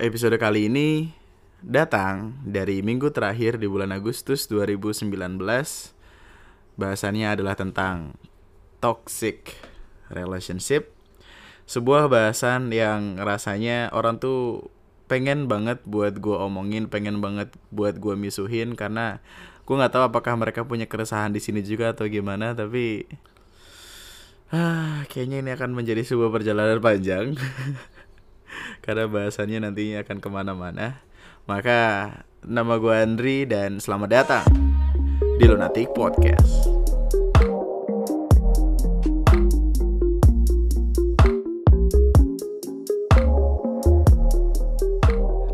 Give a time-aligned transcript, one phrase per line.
[0.00, 1.12] episode kali ini
[1.60, 5.12] datang dari minggu terakhir di bulan Agustus 2019.
[6.80, 8.16] Bahasannya adalah tentang
[8.80, 9.60] toxic
[10.08, 10.96] relationship.
[11.68, 14.72] Sebuah bahasan yang rasanya orang tuh
[15.04, 19.20] pengen banget buat gue omongin, pengen banget buat gue misuhin karena
[19.68, 23.04] gue nggak tahu apakah mereka punya keresahan di sini juga atau gimana, tapi
[24.50, 27.38] ah kayaknya ini akan menjadi sebuah perjalanan panjang
[28.84, 31.02] karena bahasannya nantinya akan ke mana-mana.
[31.44, 32.10] Maka
[32.40, 34.46] nama gue Andri dan selamat datang
[35.40, 36.68] di Lunatic Podcast.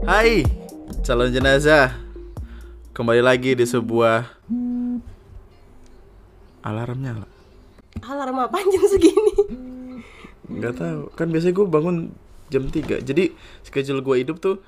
[0.07, 0.46] Hai,
[1.02, 1.91] calon jenazah.
[2.95, 4.23] Kembali lagi di sebuah
[6.62, 7.27] alarmnya.
[8.07, 9.34] Alarm apa jam segini?
[10.46, 11.01] Nggak tahu.
[11.18, 11.96] Kan biasanya gue bangun
[12.48, 14.62] jam 3 Jadi schedule gue hidup tuh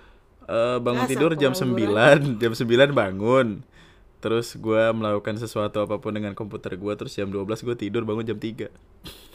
[0.46, 2.38] eh, bangun Masa tidur jam pengangguran?
[2.38, 3.48] 9 Jam 9 bangun
[4.19, 8.27] Terus gue melakukan sesuatu apa pun dengan komputer gue Terus jam 12 gue tidur bangun
[8.27, 8.66] jam 3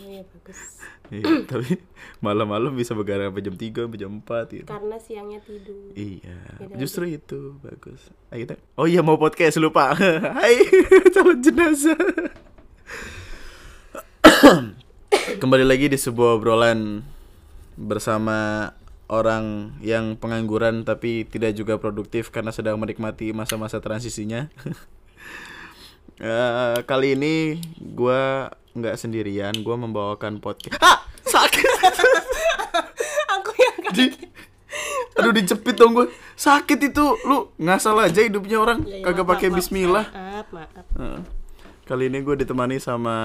[0.03, 0.59] Oh iya bagus.
[1.14, 1.78] Iya, tapi
[2.23, 4.66] malam-malam bisa begadang sampai jam 3 sampai jam 4 gitu.
[4.72, 5.94] Karena siangnya tidur.
[5.94, 8.08] Iya, Beda justru itu bagus.
[8.34, 8.56] Ayo kita.
[8.80, 9.94] Oh iya mau podcast lupa.
[10.40, 10.64] Hai,
[11.14, 12.00] calon jenazah.
[15.44, 17.06] Kembali lagi di sebuah obrolan
[17.76, 18.72] bersama
[19.08, 24.48] orang yang pengangguran tapi tidak juga produktif karena sedang menikmati masa-masa transisinya.
[26.22, 30.78] Eh, kali ini gua nggak sendirian, gua membawakan podcast.
[30.78, 31.66] Ah, sakit.
[33.42, 34.06] Aku yang Di,
[35.18, 39.48] aduh dicepit dong gue sakit itu lu ngasal aja hidupnya orang Ya, ya, kagak pakai
[39.54, 40.86] Bismillah Maaf, maaf.
[40.98, 41.20] Heeh.
[41.86, 43.18] kali ini gue ditemani sama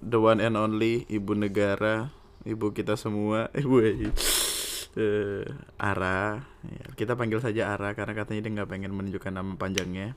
[0.00, 2.08] the one and only ibu negara
[2.48, 5.44] ibu kita semua ibu eh
[5.76, 10.16] Ara Ya, kita panggil saja Ara karena katanya dia nggak pengen menunjukkan nama panjangnya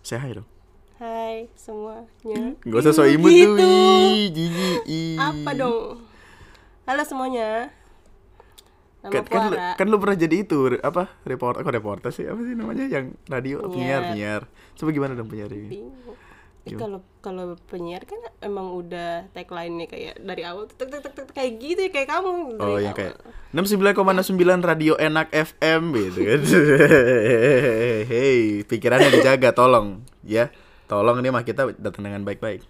[0.00, 0.48] saya hai dong
[0.98, 2.58] Hai semuanya.
[2.58, 3.54] Gak usah so imut Gitu.
[3.54, 5.14] tuh.
[5.14, 6.02] Apa dong?
[6.82, 7.70] Halo semuanya.
[9.06, 12.42] Nama kan, kan, lu, kan lu pernah jadi itu apa reporter kok reporter sih apa
[12.42, 14.10] sih namanya yang radio Penyiar.
[14.10, 14.42] penyiar
[14.74, 16.18] coba gimana dong penyiar ini Bingung.
[16.66, 16.80] Gimana?
[16.80, 21.52] Kalau kalau penyiar kan emang udah tagline-nya kayak dari awal tek tek tek tek kayak
[21.62, 22.94] gitu ya kayak kamu dari oh awal.
[22.94, 23.14] kayak
[23.54, 26.40] 69,9 radio enak FM gitu kan.
[28.10, 30.02] Hei pikirannya dijaga tolong.
[30.26, 30.50] Ya
[30.90, 32.66] tolong ini mah kita datang dengan baik-baik.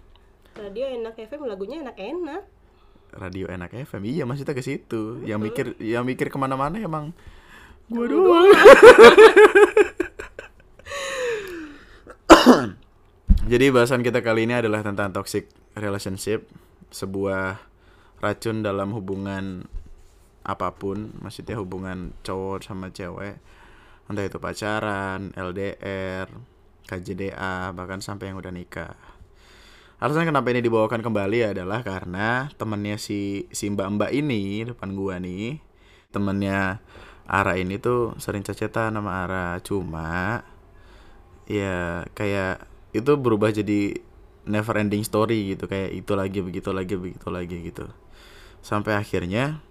[0.59, 2.43] Radio enak FM lagunya enak-enak.
[3.09, 5.25] radio enak FM iya maksudnya ke situ.
[5.25, 7.09] Yang mikir yang mikir ke mana-mana emang
[7.89, 8.45] gua doang
[13.47, 15.47] Jadi bahasan kita kali ini adalah tentang toxic
[15.79, 16.43] relationship,
[16.91, 17.55] sebuah
[18.19, 19.63] racun dalam hubungan
[20.43, 23.39] apa pun, maksudnya hubungan cowok sama cewek,
[24.11, 26.27] entah itu pacaran, LDR,
[26.83, 28.97] KJDA, bahkan sampai yang udah nikah.
[30.03, 35.59] Alasan kenapa ini dibawakan kembali adalah karena temennya si si mbak-mbak ini depan gua nih,
[36.11, 36.83] temennya
[37.29, 40.41] Ara ini tuh sering cacetan sama Ara, cuma
[41.45, 43.97] ya kayak itu berubah jadi
[44.49, 47.85] never ending story gitu kayak itu lagi begitu lagi begitu lagi gitu.
[48.65, 49.61] Sampai akhirnya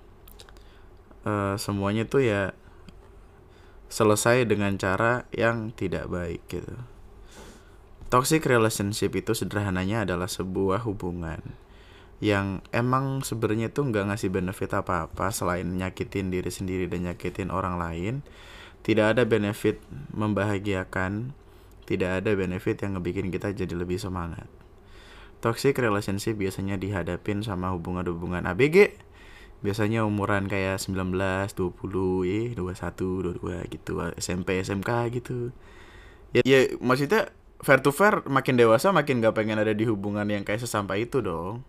[1.26, 2.42] eh, semuanya tuh ya
[3.88, 6.76] selesai dengan cara yang tidak baik gitu.
[8.08, 11.40] Toxic relationship itu sederhananya adalah sebuah hubungan
[12.18, 17.78] yang emang sebenarnya tuh nggak ngasih benefit apa-apa selain nyakitin diri sendiri dan nyakitin orang
[17.78, 18.14] lain.
[18.82, 19.82] Tidak ada benefit
[20.14, 21.36] membahagiakan
[21.88, 24.44] tidak ada benefit yang ngebikin kita jadi lebih semangat.
[25.40, 28.92] Toxic relationship biasanya dihadapin sama hubungan-hubungan ABG.
[29.64, 31.16] Biasanya umuran kayak 19,
[31.56, 35.50] 20, eh 21, 22 gitu, SMP, SMK gitu.
[36.36, 37.32] Ya, ya maksudnya
[37.64, 41.24] fair to fair makin dewasa makin gak pengen ada di hubungan yang kayak sesampai itu
[41.24, 41.64] dong.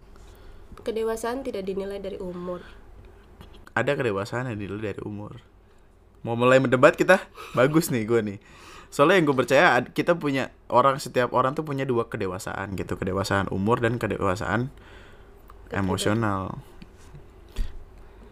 [0.83, 2.61] Kedewasaan tidak dinilai dari umur.
[3.73, 5.39] Ada kedewasaan yang dilihat dari umur.
[6.21, 7.23] Mau mulai mendebat kita?
[7.55, 8.39] Bagus nih gue nih.
[8.89, 13.49] Soalnya yang gue percaya kita punya orang setiap orang tuh punya dua kedewasaan gitu, kedewasaan
[13.53, 14.73] umur dan kedewasaan
[15.69, 16.57] emosional.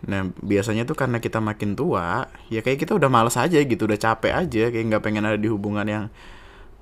[0.05, 3.97] Nah biasanya tuh karena kita makin tua, ya kayak kita udah males aja gitu, udah
[4.01, 6.05] capek aja, kayak nggak pengen ada di hubungan yang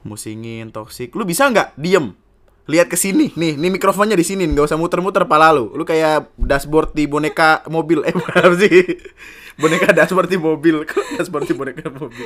[0.08, 1.12] musingin, toksik.
[1.16, 2.16] Lu bisa nggak diem?
[2.66, 5.70] Lihat ke sini, nih, nih mikrofonnya di sini, nggak usah muter-muter pala lu.
[5.72, 8.82] Lu kayak dashboard di boneka mobil, eh apa sih?
[9.56, 12.26] Boneka dashboard di mobil, kok dashboard di boneka mobil?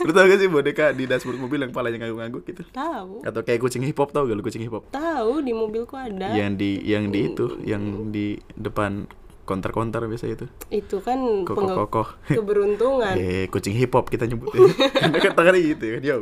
[0.00, 2.62] lu tau gak sih boneka di dashboard mobil yang palanya ngangguk-ngangguk gitu?
[2.70, 3.24] Tahu.
[3.24, 4.86] Atau kayak kucing hip hop tau gak lu kucing hip hop?
[4.88, 6.32] Tahu di mobilku ada.
[6.32, 9.04] yang di yang di itu yang di depan
[9.44, 10.48] Counter-counter biasa itu.
[10.72, 12.16] itu kan penge- Kokoh-kokoh.
[12.24, 14.72] keberuntungan Eh, kucing hip hop kita nyebutnya.
[14.96, 16.00] Karena kan tangannya gitu kan.
[16.00, 16.18] Yo.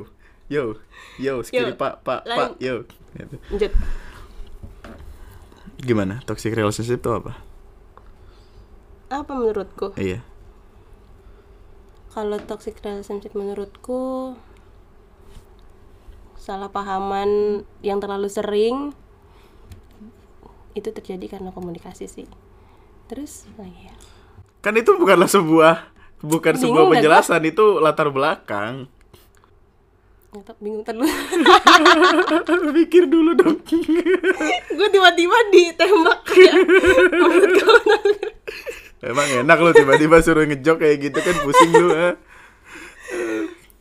[0.52, 0.76] Yo.
[1.16, 1.80] Yo, sekiri Yo.
[1.80, 2.28] Pak, Pak.
[2.28, 2.84] Pak, yo.
[3.16, 3.36] Gitu.
[3.48, 3.72] Lanjut.
[5.80, 6.20] Gimana?
[6.28, 7.32] Toxic relationship itu apa?
[9.12, 10.24] apa menurutku Iya.
[12.16, 14.32] kalau toxic relationship menurutku
[16.40, 18.96] salah pahaman yang terlalu sering
[20.72, 22.24] itu terjadi karena komunikasi sih
[23.06, 23.92] terus oh iya.
[24.64, 25.92] Kan itu bukanlah sebuah
[26.24, 28.86] bukan Bingung sebuah nggak penjelasan, itu latar belakang.
[30.32, 31.12] Nggak tahu, bingung terlalu
[32.80, 33.60] Pikir dulu dong.
[34.72, 36.52] gue tiba-tiba ditembak ya
[39.02, 41.88] Emang enak lu tiba-tiba suruh ngejok kayak gitu kan pusing lu.
[41.92, 42.14] ah.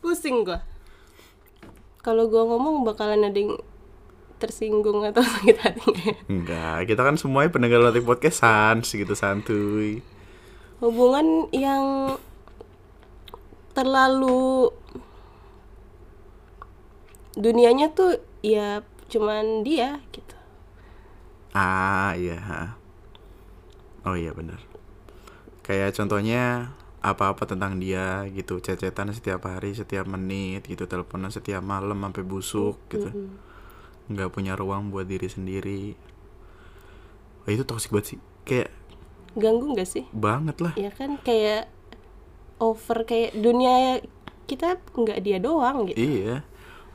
[0.02, 0.58] pusing gue
[2.02, 3.54] kalau gue ngomong bakalan ada yang
[4.36, 6.14] tersinggung atau sakit hati ya?
[6.26, 10.02] Enggak, kita kan semuanya pendengar latih podcast sans gitu santuy.
[10.82, 12.18] hubungan yang
[13.70, 14.74] terlalu
[17.36, 20.34] dunianya tuh ya cuman dia gitu
[21.52, 22.40] Ah, iya.
[24.08, 24.56] Oh iya benar.
[25.60, 26.72] Kayak contohnya
[27.04, 32.80] apa-apa tentang dia gitu, cecetan setiap hari, setiap menit gitu, teleponan setiap malam sampai busuk
[32.88, 33.12] gitu.
[34.08, 35.92] nggak punya ruang buat diri sendiri.
[37.44, 38.20] Wah, itu toxic banget sih.
[38.48, 38.70] Kayak
[39.32, 40.72] ganggu nggak sih banget lah.
[40.76, 41.64] ya kan kayak
[42.60, 44.00] over kayak dunia
[44.44, 46.36] kita nggak dia doang gitu Iya.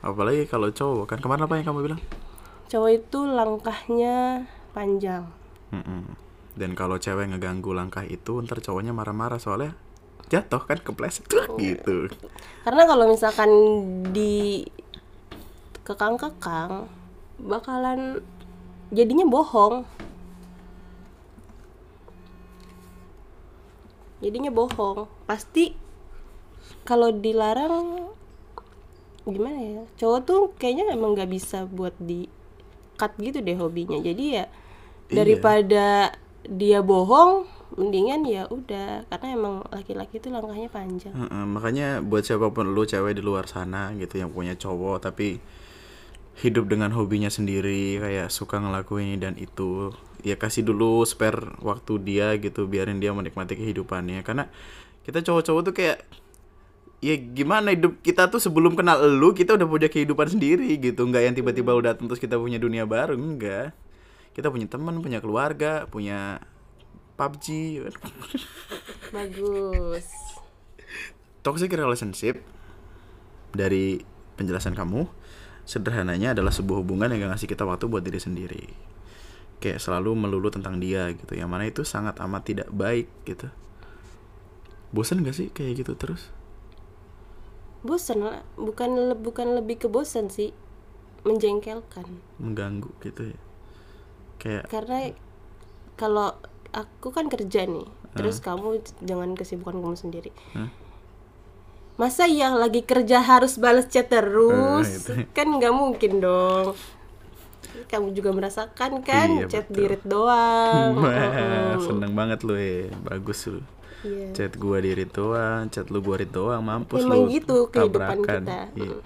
[0.00, 2.02] Apalagi kalau cowok kan kemarin apa yang kamu bilang?
[2.68, 4.44] cowok itu langkahnya
[4.76, 5.24] panjang
[5.72, 6.04] Mm-mm.
[6.52, 9.72] Dan kalau cewek ngeganggu langkah itu, ntar cowoknya marah-marah soalnya
[10.28, 11.24] jatuh kan kepleset
[11.56, 12.12] gitu.
[12.60, 13.48] karena kalau misalkan
[14.12, 14.68] di
[15.88, 16.84] kekang-kekang
[17.40, 18.20] bakalan
[18.92, 19.88] jadinya bohong
[24.20, 25.72] jadinya bohong pasti
[26.84, 28.12] kalau dilarang
[29.30, 29.82] gimana ya?
[29.96, 32.28] Cowok tuh kayaknya emang nggak bisa buat di
[32.96, 33.98] cut gitu deh hobinya.
[33.98, 34.44] Jadi ya
[35.08, 35.24] Iya.
[35.24, 35.86] daripada
[36.44, 37.48] dia bohong
[37.80, 39.08] mendingan ya udah.
[39.08, 41.16] Karena emang laki-laki itu langkahnya panjang.
[41.16, 45.40] Heeh, makanya buat siapa pun lu cewek di luar sana gitu yang punya cowok tapi
[46.38, 49.90] hidup dengan hobinya sendiri kayak suka ngelakuin ini dan itu
[50.22, 54.22] ya kasih dulu spare waktu dia gitu biarin dia menikmati kehidupannya.
[54.22, 54.46] Karena
[55.02, 55.98] kita cowok-cowok tuh kayak
[56.98, 61.06] ya gimana hidup kita tuh sebelum kenal lu kita udah punya kehidupan sendiri gitu.
[61.06, 63.74] Nggak yang tiba-tiba udah datang terus kita punya dunia baru enggak
[64.38, 66.38] kita punya teman punya keluarga punya
[67.18, 67.46] PUBG
[69.16, 70.06] bagus.
[71.42, 72.38] Toxic relationship
[73.50, 73.98] dari
[74.38, 75.10] penjelasan kamu
[75.66, 78.64] sederhananya adalah sebuah hubungan yang gak ngasih kita waktu buat diri sendiri.
[79.58, 83.50] Kayak selalu melulu tentang dia gitu yang mana itu sangat amat tidak baik gitu.
[84.94, 86.30] Bosan gak sih kayak gitu terus
[87.80, 90.50] bosan lah bukan le- bukan lebih ke bosan sih
[91.22, 92.06] menjengkelkan.
[92.38, 93.38] Mengganggu gitu ya.
[94.38, 94.98] Kayak karena
[95.94, 96.38] kalau
[96.70, 100.30] aku kan kerja nih terus kamu jangan kesibukan kamu sendiri.
[100.54, 100.70] Hah?
[101.98, 105.10] masa yang lagi kerja harus balas chat terus?
[105.10, 106.78] Eh, kan nggak mungkin dong.
[107.90, 109.74] Kamu juga merasakan kan Iya, chat betul.
[109.82, 110.94] dirit doang.
[111.02, 113.66] Wah, seneng banget lu ya bagus lu
[113.98, 114.30] Iya.
[114.30, 118.42] chat gua di read doang chat lu gua doang mampus Emang lu gitu kehidupan tabrakan.
[118.46, 118.60] kita.
[118.78, 118.98] Iya.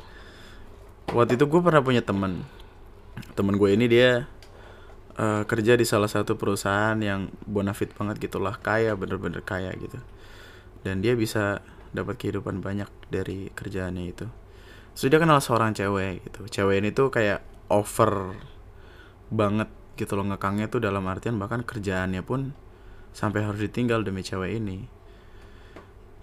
[1.12, 2.40] waktu itu gue pernah punya temen
[3.37, 4.25] temen gue ini dia
[5.16, 10.00] eh, kerja di salah satu perusahaan yang bonafit banget gitulah kaya bener-bener kaya gitu
[10.82, 11.61] dan dia bisa
[11.92, 14.26] dapat kehidupan banyak dari kerjaannya itu
[14.96, 18.32] so dia kenal seorang cewek gitu cewek ini tuh kayak over
[19.28, 22.56] banget gitu loh ngekangnya tuh dalam artian bahkan kerjaannya pun
[23.12, 24.88] sampai harus ditinggal demi cewek ini.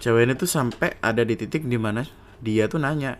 [0.01, 2.05] Cewek ini tuh sampai ada di titik di mana
[2.39, 3.19] dia tuh nanya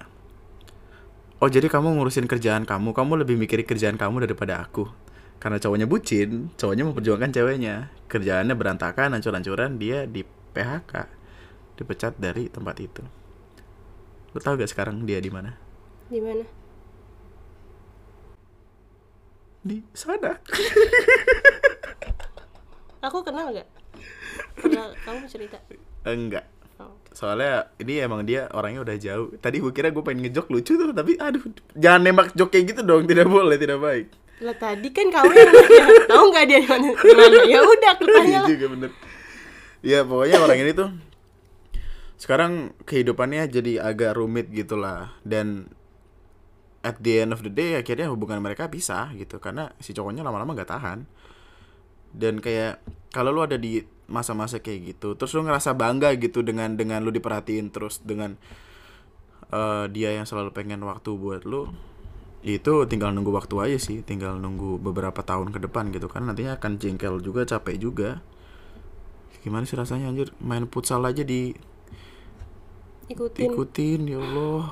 [1.40, 2.92] oh jadi kamu ngurusin kerjaan kamu?
[2.92, 4.88] Kamu lebih mikirin kerjaan kamu daripada aku.
[5.40, 7.76] Karena cowoknya bucin cowoknya memperjuangkan ceweknya.
[8.12, 10.94] Kerjaannya berantakan hancur-hancuran dia di PHK
[11.80, 13.04] dipecat dari tempat itu.
[14.36, 15.56] Lu tau gak sekarang dia di mana?
[16.12, 16.44] Di mana?
[19.60, 20.40] Di sana
[23.00, 23.68] aku kenal nggak?
[24.56, 25.58] Pernah kamu cerita?
[26.04, 26.46] Enggak.
[26.80, 26.96] Oh.
[27.12, 29.36] soalnya ini emang dia orangnya udah jauh.
[29.36, 30.96] Tadi gue kira gue pengen ngejok lucu tuh.
[30.96, 31.44] Tapi aduh
[31.76, 33.04] jangan nembak jok kayak gitu dong.
[33.04, 34.08] Tidak boleh tidak baik.
[34.40, 35.86] Lah tadi kan kamu yang nanya.
[36.08, 38.48] Tahu nggak dia di mana di mana ya udah aku tanya Iya lah.
[38.48, 38.92] juga bener.
[39.84, 40.90] Ya pokoknya orang ini tuh
[42.16, 42.52] sekarang
[42.84, 45.12] kehidupannya jadi agak rumit gitulah.
[45.28, 45.68] Dan
[46.80, 49.44] at the end of the day akhirnya hubungan mereka pisah gitu.
[49.44, 51.04] Karena si cowoknya lama-lama gak tahan
[52.16, 52.82] dan kayak
[53.14, 57.14] kalau lu ada di masa-masa kayak gitu terus lu ngerasa bangga gitu dengan dengan lu
[57.14, 58.38] diperhatiin terus dengan
[59.54, 61.70] eh, dia yang selalu pengen waktu buat lu
[62.40, 64.00] itu tinggal nunggu waktu aja sih.
[64.00, 66.24] Tinggal nunggu beberapa tahun ke depan gitu kan.
[66.24, 68.24] Nantinya akan jengkel juga capek juga.
[69.44, 70.32] Gimana sih rasanya anjir?
[70.40, 71.52] Main futsal aja di
[73.12, 73.52] ikutin.
[73.52, 74.72] Ikutin ya Allah.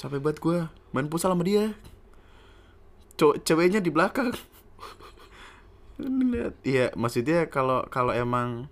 [0.00, 0.58] Capek banget gue
[0.96, 1.76] main futsal sama dia.
[3.16, 4.32] Ceweknya di belakang
[6.66, 8.68] iya maksudnya kalau kalau emang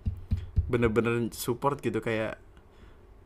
[0.69, 2.37] bener-bener support gitu kayak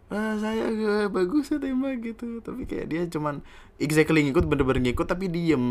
[0.09, 2.41] ah saya gak bagus ya tembak gitu.
[2.41, 3.45] Tapi kayak dia cuman
[3.77, 5.61] exactly ngikut bener-bener ngikut tapi diem.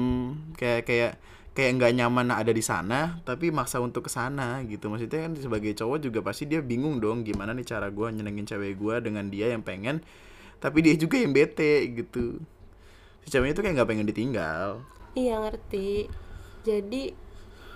[0.55, 1.13] Kayak kayak
[1.59, 4.87] kayak nggak nyaman ada di sana tapi maksa untuk ke sana gitu.
[4.87, 8.79] Maksudnya kan sebagai cowok juga pasti dia bingung dong gimana nih cara gue nyenengin cewek
[8.79, 10.07] gue dengan dia yang pengen
[10.63, 12.39] tapi dia juga yang bete gitu.
[13.27, 14.87] Si ceweknya tuh kayak nggak pengen ditinggal.
[15.19, 16.07] Iya ngerti.
[16.63, 17.11] Jadi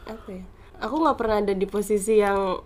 [0.06, 0.44] apa ya?
[0.82, 2.58] Aku nggak pernah ada di posisi yang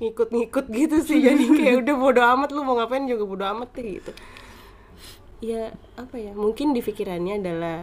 [0.00, 1.20] ngikut-ngikut gitu sih.
[1.22, 4.12] Jadi kayak udah bodo amat lu mau ngapain juga bodo amat deh gitu.
[5.44, 6.32] Ya apa ya?
[6.32, 7.78] Mungkin di pikirannya adalah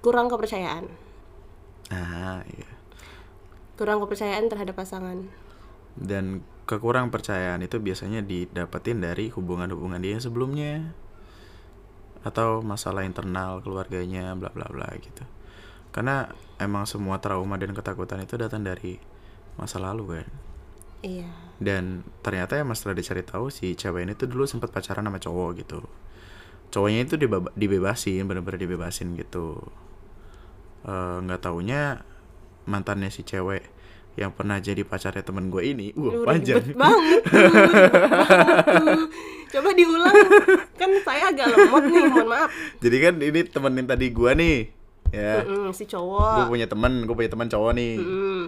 [0.00, 0.88] kurang kepercayaan.
[1.92, 2.70] Ah iya.
[3.78, 5.28] Kurang kepercayaan terhadap pasangan.
[5.98, 10.94] Dan kekurang percayaan itu biasanya didapetin dari hubungan-hubungan dia sebelumnya.
[12.26, 15.22] Atau masalah internal keluarganya bla bla bla gitu.
[15.94, 18.98] Karena emang semua trauma dan ketakutan itu datang dari
[19.54, 20.26] masa lalu kan?
[21.00, 21.30] Iya.
[21.58, 25.50] Dan ternyata emang setelah dicari tahu si cewek ini tuh dulu sempat pacaran sama cowok
[25.58, 25.80] gitu.
[26.68, 29.58] Cowoknya itu dibeba- dibebasin bener-bener dibebasin gitu.
[30.82, 32.02] Eh, nggak taunya
[32.66, 33.64] mantannya si cewek
[34.18, 35.94] yang pernah jadi pacarnya temen gue ini.
[35.94, 36.58] Wah Lu panjang.
[36.58, 39.08] ribet banget tuh, banget
[39.54, 40.16] coba diulang.
[40.74, 42.50] Kan saya agak lemot nih mohon maaf.
[42.82, 44.56] Jadi kan ini temenin tadi gue nih
[45.10, 45.42] ya.
[45.42, 47.94] Mm-mm, si gue cowok punya temen gue punya teman cowok nih.
[47.98, 48.44] Mm,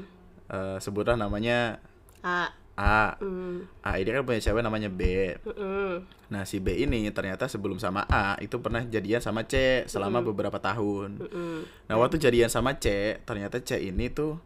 [0.50, 1.78] Eh, sebutlah namanya
[2.26, 2.50] A.
[2.74, 3.14] A.
[3.22, 5.02] Mm, A ini kan punya cewek namanya B.
[5.46, 6.02] Mm-mm.
[6.30, 10.58] Nah si B ini ternyata sebelum sama A itu pernah jadian sama C selama beberapa
[10.58, 11.22] tahun.
[11.22, 11.56] Mm-mm.
[11.86, 14.42] Nah waktu jadian sama C ternyata C ini tuh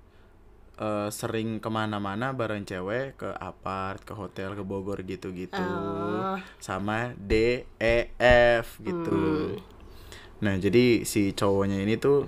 [0.77, 6.35] eh, sering ke mana-mana bareng cewek ke apart, ke hotel, ke Bogor gitu-gitu, Oh.
[6.59, 7.97] sama D, E,
[8.59, 9.55] F gitu.
[10.43, 12.27] Nah jadi si cowoknya ini tuh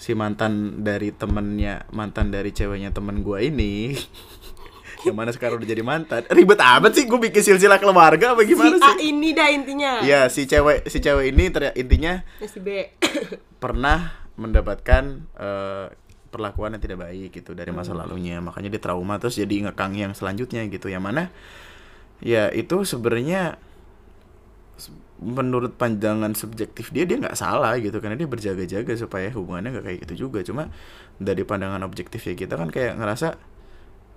[0.00, 3.94] si mantan dari temennya mantan dari ceweknya temen gua ini
[5.06, 6.24] yang mana sekarang udah jadi mantan.
[6.32, 8.88] Ribet amat sih gue bikin silsilah keluarga apa gimana si sih?
[8.88, 9.92] A ini dah intinya.
[10.00, 12.88] Iya si cewek si cewek ini ternyata intinya Ya, si B.
[13.62, 15.04] pernah mendapatkan
[15.36, 15.86] eh,
[16.32, 18.40] perlakuan yang tidak baik gitu dari masa lalunya.
[18.40, 20.88] Makanya dia trauma terus jadi ngekang yang selanjutnya gitu.
[20.88, 21.22] Yang mana
[22.24, 23.60] ya itu sebenarnya
[25.22, 29.98] menurut pandangan subjektif dia dia nggak salah gitu karena dia berjaga-jaga supaya hubungannya nggak kayak
[30.08, 30.68] gitu juga cuma
[31.22, 33.38] dari pandangan objektif ya kita kan kayak ngerasa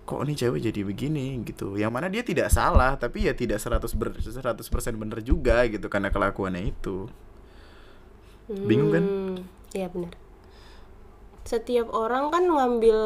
[0.08, 3.84] kok ini cewek jadi begini gitu yang mana dia tidak salah tapi ya tidak 100
[3.94, 4.58] ber, 100%
[4.98, 7.12] bener juga gitu karena kelakuannya itu
[8.48, 9.04] Bingung kan?
[9.04, 9.36] Hmm,
[9.76, 10.14] Iya benar.
[11.48, 13.00] Setiap orang kan ngambil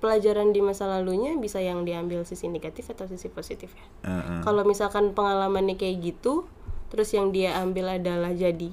[0.00, 3.86] pelajaran di masa lalunya bisa yang diambil sisi negatif atau sisi positif ya.
[4.08, 4.40] Heeh.
[4.44, 6.48] Kalau misalkan pengalamannya kayak gitu,
[6.92, 8.68] terus yang dia ambil adalah jadi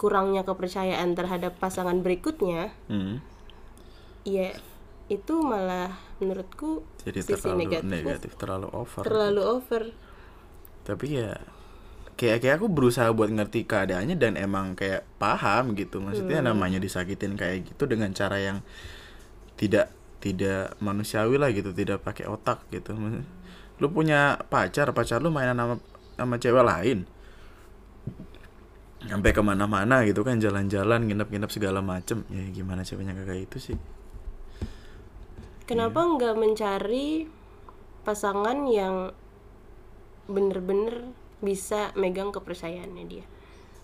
[0.00, 3.20] kurangnya kepercayaan terhadap pasangan berikutnya, Hmm.
[4.24, 4.56] ya
[5.08, 9.02] itu malah menurutku jadi sisi terlalu negatifnya negatif terlalu over.
[9.04, 9.82] Terlalu over.
[10.84, 11.36] tapi ya
[12.16, 16.00] kayak kayak aku berusaha buat ngerti keadaannya dan emang kayak paham gitu.
[16.00, 18.64] Maksudnya namanya disakitin kayak gitu dengan cara yang
[19.60, 22.96] tidak tidak manusiawi lah gitu tidak pakai otak gitu.
[23.78, 25.76] Lu punya pacar pacar lu mainan sama
[26.16, 27.04] sama cewek lain
[29.08, 33.78] sampai ke mana-mana gitu kan jalan-jalan nginep-nginep segala macem ya gimana ceweknya kayak itu sih
[35.68, 36.10] Kenapa Iya.
[36.16, 37.28] nggak mencari
[38.00, 39.12] pasangan yang
[40.24, 41.12] bener-bener
[41.44, 43.24] bisa megang kepercayaannya dia?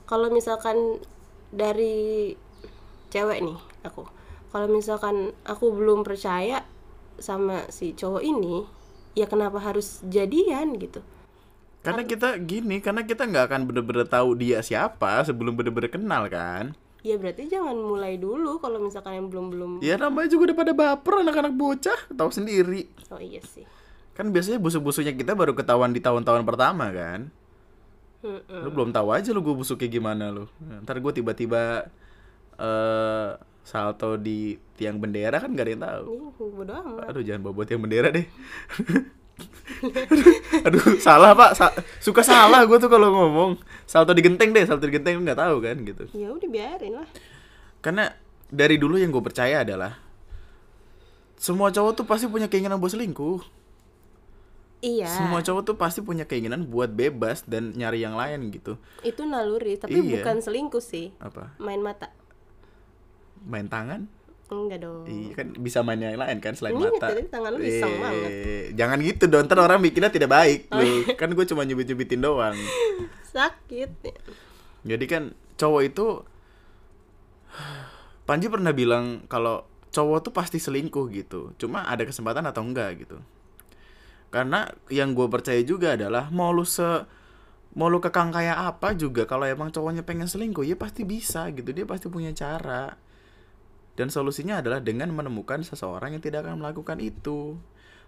[0.08, 1.04] Kalau misalkan
[1.52, 2.32] dari
[3.12, 4.08] cewek nih aku,
[4.48, 6.64] kalau misalkan aku belum percaya
[7.20, 8.64] sama si cowok ini,
[9.12, 11.04] ya kenapa harus jadian gitu?
[11.84, 16.72] Karena kita gini, karena kita nggak akan bener-bener tahu dia siapa sebelum bener-bener kenal kan.
[17.04, 19.70] Ya berarti jangan mulai dulu kalau misalkan yang belum belum.
[19.84, 22.88] Ya namanya juga udah pada baper anak-anak bocah, tahu sendiri.
[23.12, 23.68] Oh iya sih.
[24.16, 27.28] Kan biasanya busuk-busuknya kita baru ketahuan di tahun-tahun pertama kan.
[28.24, 28.64] Mm-mm.
[28.64, 30.48] Lu belum tahu aja lu gue busuknya gimana lu.
[30.80, 31.92] Ntar gue tiba-tiba
[32.56, 33.30] eh
[33.64, 36.04] salto di tiang bendera kan gak ada yang tahu.
[36.56, 37.12] Bodo amat.
[37.12, 38.24] Aduh jangan bawa tiang bendera deh.
[40.66, 43.58] Aduh salah pak, Sa- suka salah gue tuh kalau ngomong.
[43.84, 46.04] Salto di genteng deh, salto di genteng nggak tahu kan gitu.
[46.12, 47.08] Ya udah biarin lah.
[47.80, 48.08] Karena
[48.46, 49.98] dari dulu yang gue percaya adalah
[51.34, 53.42] semua cowok tuh pasti punya keinginan buat selingkuh
[54.80, 59.24] iya semua cowok tuh pasti punya keinginan buat bebas dan nyari yang lain gitu itu
[59.24, 60.20] naluri tapi Iya.
[60.20, 62.08] bukan selingkuh sih apa main mata
[63.44, 64.08] main tangan
[64.46, 67.08] enggak dong Iya kan bisa main yang lain kan selain Ini mata.
[67.10, 68.30] tadi tangan lu iseng Eh, banget.
[68.76, 70.68] Jangan gitu dong, ntar orang mikirnya tidak baik.
[70.68, 71.16] Oh, Lu.
[71.16, 72.56] Kan gue cuma nyubit-nyubitin doang.
[73.34, 73.90] sakit
[74.84, 75.22] Jadi kan
[75.56, 76.06] cowok itu
[78.24, 81.52] Panji pernah bilang kalau cowok tuh pasti selingkuh gitu.
[81.54, 83.20] Cuma ada kesempatan atau enggak gitu.
[84.32, 86.82] Karena yang gue percaya juga adalah mau lu se
[87.74, 91.74] mau lu kekang kayak apa juga kalau emang cowoknya pengen selingkuh ya pasti bisa gitu
[91.74, 92.94] dia pasti punya cara
[93.94, 97.54] dan solusinya adalah dengan menemukan seseorang yang tidak akan melakukan itu.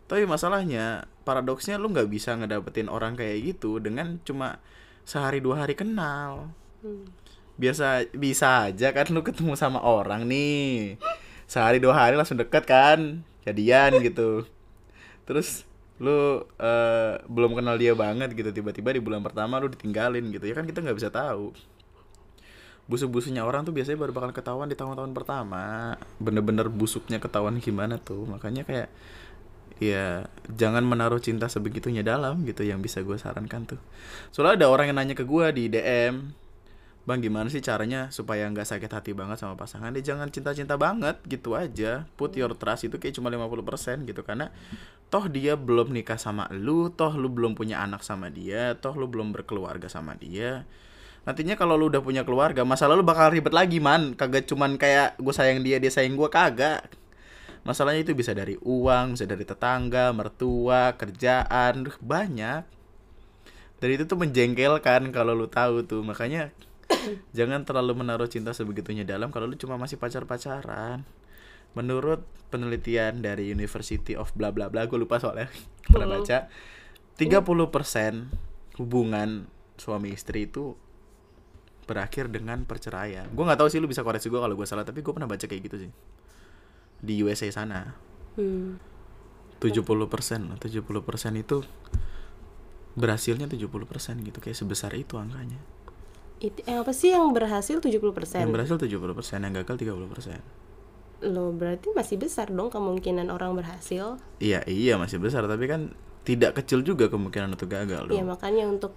[0.07, 4.59] Tapi masalahnya paradoksnya lu nggak bisa ngedapetin orang kayak gitu dengan cuma
[5.07, 6.51] sehari dua hari kenal.
[6.85, 7.09] Hmm.
[7.57, 11.01] biasa bisa aja kan lu ketemu sama orang nih.
[11.49, 14.45] Sehari dua hari langsung deket kan jadian gitu.
[15.25, 15.65] Terus
[15.97, 20.45] lu eh, belum kenal dia banget gitu tiba-tiba di bulan pertama lu ditinggalin gitu.
[20.45, 21.55] Ya kan kita nggak bisa tahu
[22.87, 25.95] busuk-busuknya orang tuh biasanya baru bakal ketahuan di tahun-tahun pertama.
[26.23, 28.27] Bener-bener busuknya ketahuan gimana tuh.
[28.27, 28.89] Makanya kayak
[29.77, 33.81] ya jangan menaruh cinta sebegitunya dalam gitu yang bisa gue sarankan tuh.
[34.31, 36.47] Soalnya ada orang yang nanya ke gue di DM
[37.07, 40.03] Bang gimana sih caranya supaya nggak sakit hati banget sama pasangan dia?
[40.03, 42.03] Jangan cinta-cinta banget gitu aja.
[42.19, 44.27] Put your trust itu kayak cuma 50% gitu.
[44.27, 44.51] Karena
[45.07, 49.07] toh dia belum nikah sama lu toh lu belum punya anak sama dia toh lu
[49.07, 50.67] belum berkeluarga sama dia
[51.27, 54.15] nantinya kalau lu udah punya keluarga masalah lu bakal ribet lagi man.
[54.15, 56.87] Kagak cuman kayak gue sayang dia dia sayang gue kagak.
[57.67, 62.63] Masalahnya itu bisa dari uang bisa dari tetangga mertua kerjaan banyak.
[63.77, 66.07] Dan itu tuh menjengkelkan kalau lu tahu tuh.
[66.07, 66.55] Makanya
[67.37, 71.03] jangan terlalu menaruh cinta sebegitunya dalam kalau lu cuma masih pacar-pacaran.
[71.75, 75.51] Menurut penelitian dari University of bla bla bla gue lupa soalnya
[75.91, 76.47] pernah baca
[77.19, 80.79] 30% hubungan suami istri itu
[81.87, 85.01] berakhir dengan perceraian gue nggak tahu sih lu bisa koreksi gue kalau gue salah tapi
[85.01, 85.91] gue pernah baca kayak gitu sih
[86.99, 87.95] di USA sana
[88.37, 88.77] Hmm.
[89.65, 89.89] 70%
[90.45, 90.93] lah 70%
[91.35, 91.65] itu
[92.93, 93.65] berhasilnya 70%
[94.23, 95.57] gitu kayak sebesar itu angkanya
[96.37, 97.97] Itu eh, apa sih yang berhasil 70%?
[98.37, 98.93] yang berhasil 70%
[99.41, 104.21] yang gagal 30% Lo berarti masih besar dong kemungkinan orang berhasil.
[104.37, 105.97] iya iya masih besar tapi kan
[106.29, 108.93] tidak kecil juga kemungkinan untuk gagal Ya dong makanya untuk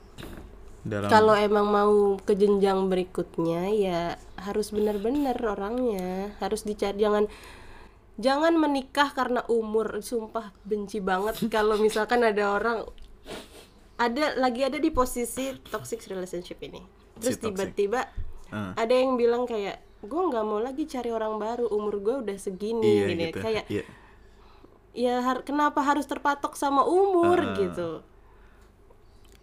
[0.82, 4.02] dalam kalau emang mau ke jenjang berikutnya ya
[4.38, 6.32] harus benar-benar orangnya.
[6.38, 7.28] Harus dicari jangan
[8.16, 10.00] jangan menikah karena umur.
[10.00, 12.88] Sumpah benci banget kalau misalkan ada orang
[13.96, 16.80] ada lagi ada di posisi toxic relationship ini.
[17.18, 18.02] Terus Si tiba-tiba
[18.50, 18.74] Ah.
[18.74, 22.82] ada yang bilang kayak gue nggak mau lagi cari orang baru umur gue udah segini
[22.82, 23.24] iya gini.
[23.30, 23.38] gitu.
[23.38, 23.84] Kayak iya.
[24.92, 27.54] ya har- kenapa harus terpatok sama umur Ah.
[27.54, 27.90] gitu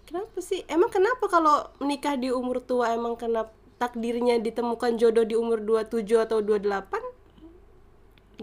[0.07, 0.63] kenapa sih?
[0.71, 3.45] Emang kenapa kalau menikah di umur tua emang karena
[3.77, 7.17] takdirnya ditemukan jodoh di umur 27 atau 28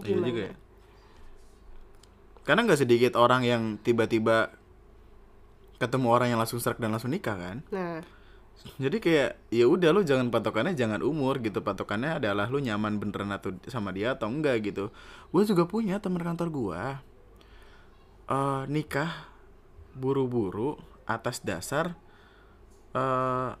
[0.02, 0.54] iya juga ya.
[2.44, 4.52] Karena nggak sedikit orang yang tiba-tiba
[5.80, 7.64] ketemu orang yang langsung serak dan langsung nikah kan?
[7.72, 8.04] Nah.
[8.80, 11.60] Jadi kayak ya udah lu jangan patokannya jangan umur gitu.
[11.64, 14.92] Patokannya adalah lu nyaman beneran atau sama dia atau enggak gitu.
[15.32, 16.82] Gue juga punya teman kantor gua.
[18.28, 19.28] Eh nikah
[19.96, 21.96] buru-buru atas dasar
[22.94, 23.52] eh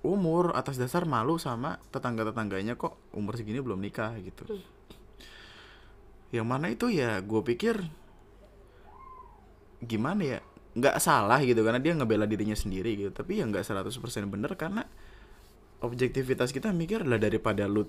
[0.00, 4.16] umur atas dasar malu sama tetangga-tetangganya kok umur segini belum nikah?
[4.24, 4.48] gitu.
[6.32, 7.84] Yang mana itu ya gue pikir
[9.84, 10.38] gimana ya
[10.70, 13.10] nggak salah gitu karena dia ngebela dirinya sendiri gitu.
[13.12, 13.92] Tapi ya nggak 100%
[14.32, 14.88] bener karena
[15.84, 17.84] objektivitas kita mikir lah daripada lu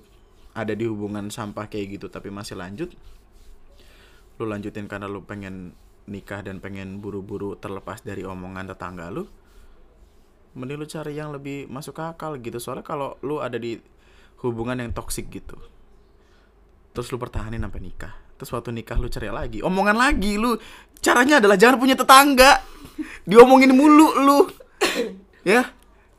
[0.51, 2.91] ada di hubungan sampah kayak gitu tapi masih lanjut
[4.39, 5.75] lu lanjutin karena lu pengen
[6.09, 9.29] nikah dan pengen buru-buru terlepas dari omongan tetangga lu
[10.57, 12.59] mending lu cari yang lebih masuk akal gitu.
[12.59, 13.79] Soalnya kalau lu ada di
[14.43, 15.55] hubungan yang toksik gitu
[16.91, 20.59] terus lu pertahanin sampai nikah terus waktu nikah lu cerai lagi omongan lagi lu
[21.01, 22.61] caranya adalah jangan punya tetangga.
[23.25, 24.39] Diomongin mulu lu
[25.41, 25.65] ya.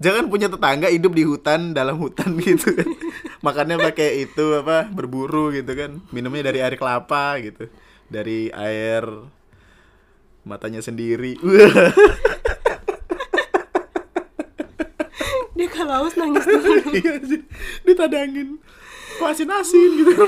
[0.02, 2.90] Jangan punya tetangga hidup di hutan dalam hutan gitu kan.
[3.38, 6.02] Makannya pakai itu apa berburu gitu kan.
[6.10, 7.70] Minumnya dari air kelapa gitu
[8.10, 9.06] dari air
[10.42, 11.38] matanya sendiri.
[15.56, 16.90] Dia kalau haus nangis dulu.
[16.98, 17.42] Iya sih,
[17.86, 18.58] ditadangin.
[19.20, 20.12] Kok asin-asin gitu.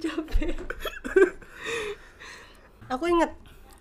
[0.00, 0.56] Capek.
[2.90, 3.30] Aku inget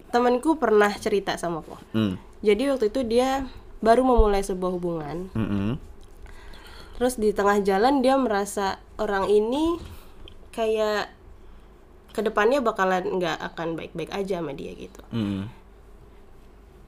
[0.09, 2.13] temanku pernah cerita sama aku hmm.
[2.41, 3.45] jadi waktu itu dia
[3.79, 5.31] baru memulai sebuah hubungan.
[5.31, 5.79] Mm-mm.
[6.99, 9.79] terus di tengah jalan dia merasa orang ini
[10.51, 11.13] kayak
[12.19, 14.99] ke depannya bakalan nggak akan baik-baik aja sama dia gitu.
[15.15, 15.47] Hmm.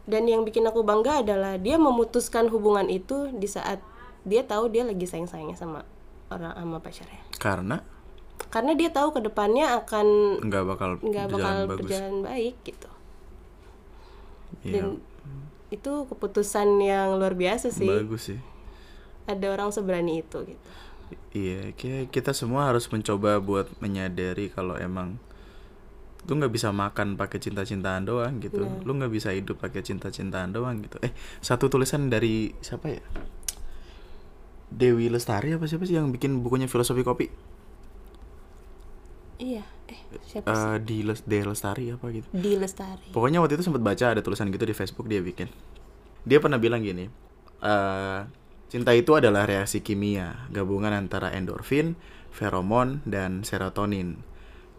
[0.09, 3.79] dan yang bikin aku bangga adalah dia memutuskan hubungan itu di saat
[4.27, 5.87] dia tahu dia lagi sayang-sayangnya sama
[6.27, 7.21] orang sama pacarnya.
[7.39, 7.77] Karena?
[8.51, 10.07] Karena dia tahu ke depannya akan
[10.41, 11.77] nggak bakal nggak bakal bagus.
[11.79, 12.89] berjalan baik gitu.
[14.67, 14.85] Iya, dan
[15.71, 17.87] itu keputusan yang luar biasa sih.
[17.87, 18.39] Bagus sih.
[19.29, 20.69] ada orang seberani itu gitu
[21.31, 25.17] Iya, kayak kita semua harus mencoba buat menyadari kalau emang
[26.29, 28.61] lu nggak bisa makan pakai cinta-cintaan doang gitu.
[28.61, 28.85] Iya.
[28.85, 31.01] Lu nggak bisa hidup pakai cinta-cintaan doang gitu.
[31.01, 33.01] Eh, satu tulisan dari siapa ya?
[34.71, 37.27] Dewi Lestari apa siapa sih yang bikin bukunya filosofi kopi?
[39.41, 42.29] iya eh siapa sih Eh di Les Lestari apa gitu.
[42.29, 45.49] di lestari Pokoknya waktu itu sempat baca ada tulisan gitu di Facebook dia bikin.
[46.21, 47.09] Dia pernah bilang gini,
[47.65, 48.21] eh
[48.71, 51.99] cinta itu adalah reaksi kimia, gabungan antara endorfin,
[52.31, 54.23] feromon, dan serotonin.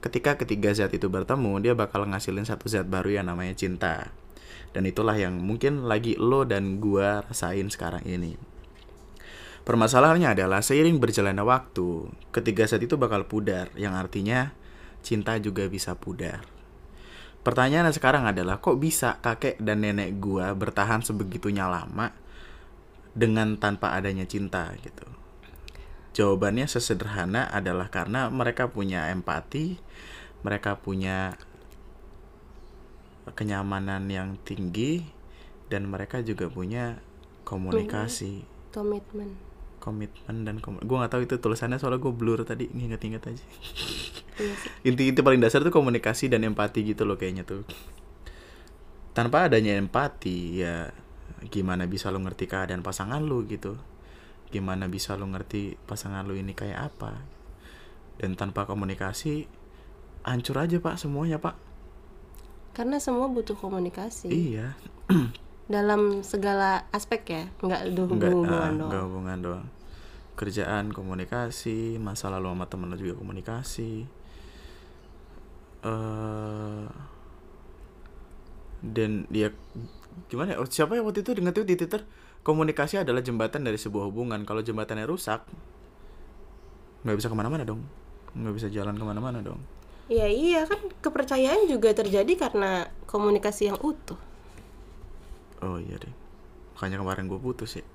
[0.01, 4.09] Ketika ketiga zat itu bertemu, dia bakal ngasilin satu zat baru yang namanya cinta.
[4.73, 8.41] Dan itulah yang mungkin lagi lo dan gua rasain sekarang ini.
[9.69, 14.57] Permasalahannya adalah seiring berjalannya waktu, ketiga zat itu bakal pudar, yang artinya
[15.05, 16.41] cinta juga bisa pudar.
[17.45, 22.22] Pertanyaan sekarang adalah kok bisa kakek dan nenek gua bertahan sebegitunya lama
[23.13, 25.07] dengan tanpa adanya cinta gitu.
[26.13, 29.81] Jawabannya sesederhana adalah karena mereka punya empati,
[30.45, 31.37] mereka punya
[33.33, 35.07] kenyamanan yang tinggi
[35.73, 37.01] dan mereka juga punya
[37.49, 38.45] komunikasi,
[38.75, 43.47] komitmen komitmen dan kom gue nggak tahu itu tulisannya soalnya gue blur tadi inget-inget aja.
[44.39, 44.55] iya
[44.87, 47.67] inti-inti paling dasar tuh komunikasi dan empati gitu loh kayaknya tuh
[49.11, 50.95] tanpa adanya empati ya
[51.51, 53.79] gimana bisa lo ngerti keadaan pasangan lo gitu?
[54.53, 57.19] Gimana bisa lo ngerti pasangan lo ini kayak apa?
[58.21, 59.49] Dan tanpa komunikasi
[60.23, 61.59] hancur aja pak semuanya pak.
[62.77, 64.31] Karena semua butuh komunikasi.
[64.31, 64.77] Iya.
[65.73, 68.91] Dalam segala aspek ya nggak du- nggak hubungan ah, doang.
[68.91, 69.67] nggak hubungan doang.
[70.37, 74.05] Kerjaan komunikasi masa lalu sama temen lo juga komunikasi.
[75.83, 76.87] Eh
[78.83, 79.55] dan dia
[80.29, 80.59] gimana ya?
[80.67, 82.03] Siapa ya waktu itu dengan tuh di twitter
[82.43, 84.43] komunikasi adalah jembatan dari sebuah hubungan.
[84.47, 85.45] Kalau jembatannya rusak
[87.03, 87.83] nggak bisa ke mana-mana dong.
[88.37, 89.61] Nggak bisa jalan ke mana-mana dong.
[90.11, 94.19] Iya iya kan kepercayaan juga terjadi karena komunikasi yang utuh.
[95.63, 96.11] oh iya deh.
[96.75, 97.87] Makanya kemarin gue putus ya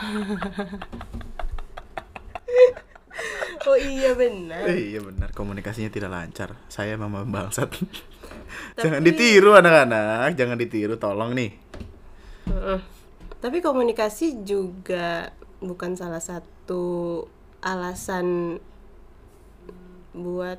[3.68, 4.64] Oh iya benar.
[4.68, 6.56] Eh, iya benar komunikasinya tidak lancar.
[6.72, 7.68] Saya memang bangsat.
[8.80, 11.52] jangan ditiru anak-anak, jangan ditiru tolong nih.
[13.40, 17.24] Tapi komunikasi juga bukan salah satu
[17.60, 18.60] alasan
[20.16, 20.58] buat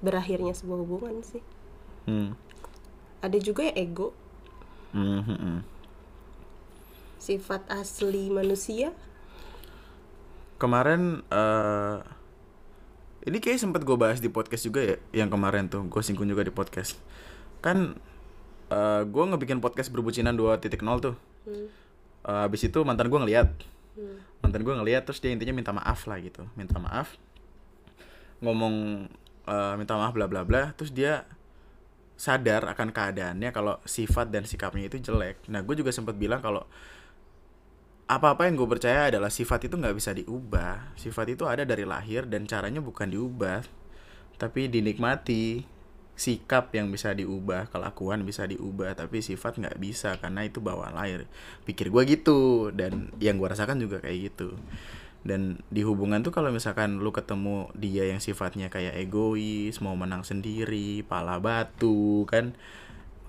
[0.00, 1.44] berakhirnya sebuah hubungan sih.
[2.08, 2.32] Hmm.
[3.20, 4.14] Ada juga yang ego,
[4.88, 5.60] Hmm, hmm,
[7.20, 8.96] sifat asli manusia.
[10.56, 11.96] Kemarin eh
[13.26, 16.46] ini kayak sempat gue bahas di podcast juga ya, yang kemarin tuh gue singgung juga
[16.46, 16.98] di podcast.
[17.64, 17.98] Kan
[18.68, 20.68] eh gue ngebikin podcast berbucinan 2.0
[21.00, 21.16] tuh.
[21.48, 21.68] Hmm.
[22.28, 23.48] Eh, habis itu mantan gue ngeliat,
[23.98, 24.20] Hmm.
[24.44, 27.18] mantan gue ngeliat terus dia intinya minta maaf lah gitu, minta maaf,
[28.44, 29.06] ngomong
[29.48, 31.24] eh, minta maaf bla bla bla, terus dia
[32.18, 35.38] sadar akan keadaannya kalau sifat dan sikapnya itu jelek.
[35.48, 36.66] Nah gue juga sempat bilang kalau
[38.08, 40.96] apa-apa yang gue percaya adalah sifat itu nggak bisa diubah.
[40.96, 43.68] Sifat itu ada dari lahir dan caranya bukan diubah,
[44.40, 45.76] tapi dinikmati.
[46.18, 51.30] Sikap yang bisa diubah, kelakuan bisa diubah, tapi sifat nggak bisa karena itu bawaan lahir.
[51.62, 54.58] Pikir gue gitu dan yang gue rasakan juga kayak gitu.
[55.22, 60.26] Dan di hubungan tuh kalau misalkan lu ketemu dia yang sifatnya kayak egois, mau menang
[60.26, 62.50] sendiri, pala batu kan,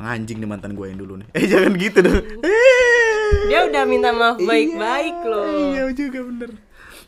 [0.02, 1.30] nganjing nih mantan gue yang dulu nih.
[1.38, 2.26] Eh jangan gitu dong.
[3.50, 5.46] Dia udah minta maaf baik-baik loh.
[5.74, 6.52] Iya juga bener.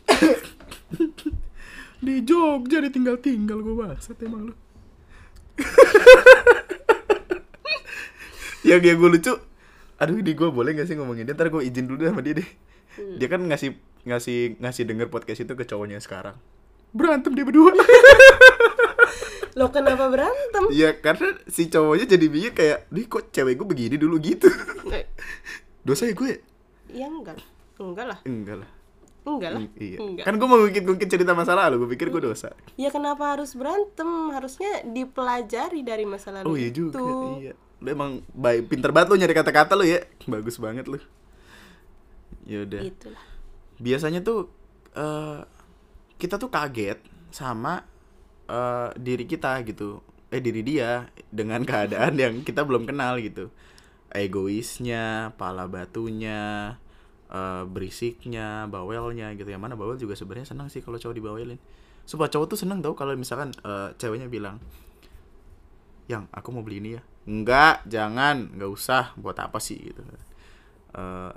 [2.06, 4.54] di Jogja ditinggal-tinggal gue bangsat emang lu.
[8.68, 9.34] yang yang gue lucu,
[9.98, 11.34] aduh di gue boleh gak sih ngomongin dia?
[11.38, 12.48] Ntar gue izin dulu sama dia deh.
[13.18, 16.34] Dia kan ngasih ngasih ngasih denger podcast itu ke cowoknya sekarang.
[16.90, 17.72] Berantem dia berdua.
[19.58, 20.72] Lo kenapa berantem?
[20.72, 24.48] Iya karena si cowoknya jadi bingung kayak, nih kok cewek gue begini dulu gitu.
[25.82, 26.38] Dosa ya gue?
[26.88, 27.06] ya?
[27.08, 27.38] Enggak.
[27.76, 28.18] Enggak lah.
[28.22, 28.70] Enggak lah.
[29.22, 29.60] Enggak lah.
[29.62, 29.98] I- iya.
[29.98, 30.24] Enggak.
[30.26, 32.54] Kan gue mau ngungkit-ngungkit cerita masa lalu, gue pikir gue dosa.
[32.74, 34.06] Ya kenapa harus berantem?
[34.30, 36.90] Harusnya dipelajari dari masa lalu Oh iya itu.
[36.90, 37.02] juga,
[37.38, 37.54] iya.
[37.82, 40.02] Lu emang baik pinter banget lu nyari kata-kata lu ya.
[40.26, 40.98] Bagus banget lu.
[42.46, 42.82] Ya udah.
[42.82, 43.22] Itulah.
[43.78, 44.50] Biasanya tuh
[44.92, 45.40] eh
[46.18, 46.98] kita tuh kaget
[47.34, 47.82] sama
[48.46, 53.50] eh, diri kita gitu eh diri dia dengan keadaan yang kita belum kenal gitu
[54.12, 56.74] egoisnya pala batunya
[57.32, 59.48] eh, berisiknya bawelnya gitu.
[59.48, 61.58] Yang mana bawel juga sebenarnya senang sih kalau cowok dibawelin.
[62.04, 64.60] Supaya cowok tuh seneng tau kalau misalkan eh, ceweknya bilang
[66.10, 67.02] yang aku mau beli ini ya.
[67.24, 69.80] Enggak jangan nggak usah buat apa sih?
[69.80, 70.00] Gitu.
[70.92, 71.32] Eh,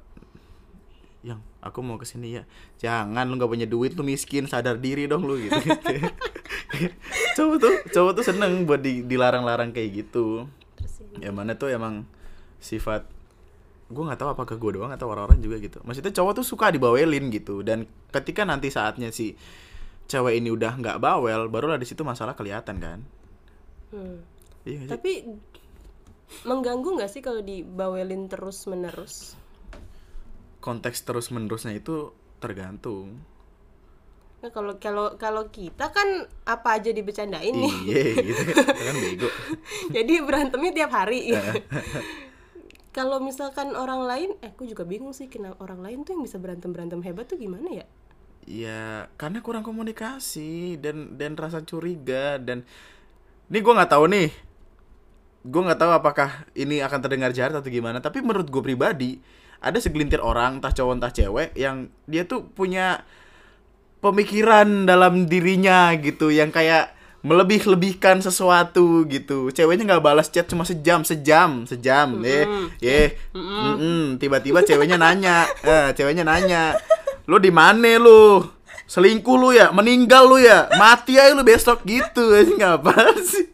[1.25, 2.43] yang aku mau ke sini ya.
[2.77, 5.41] Jangan lu nggak punya duit lu miskin sadar diri dong lu.
[5.41, 5.57] Gitu.
[7.37, 10.45] Cowok tuh cowok tuh seneng buat di, dilarang-larang kayak gitu.
[11.17, 12.05] Yang mana tuh emang
[12.65, 13.05] sifat
[13.85, 17.29] gue nggak tahu apakah gue doang atau orang-orang juga gitu maksudnya cowok tuh suka dibawelin
[17.29, 19.37] gitu dan ketika nanti saatnya si
[20.09, 22.99] cewek ini udah nggak bawel barulah di situ masalah kelihatan kan
[23.93, 24.17] Hmm.
[24.65, 24.81] iya?
[24.89, 25.23] Tapi
[26.43, 29.37] mengganggu nggak sih kalau dibawelin terus menerus?
[30.59, 32.09] konteks terus menerusnya itu
[32.41, 33.21] tergantung
[34.41, 37.73] Nah, kalau kalau kalau kita kan apa aja dibecandain nih.
[37.85, 39.29] iya gitu kan bego
[39.89, 41.33] Jadi berantemnya tiap hari.
[42.95, 46.39] Kalau misalkan orang lain, eh aku juga bingung sih kenapa orang lain tuh yang bisa
[46.39, 47.85] berantem berantem hebat tuh gimana ya?
[48.47, 52.63] Ya karena kurang komunikasi dan dan rasa curiga dan
[53.51, 54.31] ini gue nggak tahu nih,
[55.43, 57.99] gue nggak tahu apakah ini akan terdengar jahat atau gimana.
[57.99, 59.19] Tapi menurut gue pribadi
[59.59, 63.03] ada segelintir orang entah cowok entah cewek yang dia tuh punya
[63.99, 66.94] pemikiran dalam dirinya gitu yang kayak
[67.25, 69.49] melebih-lebihkan sesuatu gitu.
[69.49, 72.21] Ceweknya nggak balas chat cuma sejam, sejam, sejam.
[72.21, 72.45] Eh,
[72.85, 74.21] eh, mm-mm.
[74.21, 76.77] tiba-tiba ceweknya nanya, eh, ceweknya nanya,
[77.25, 78.45] lu di mana lu?
[78.85, 82.21] Selingkuh lu ya, meninggal lu ya, mati aja lu besok gitu.
[82.37, 82.93] Anjing apa
[83.25, 83.49] sih?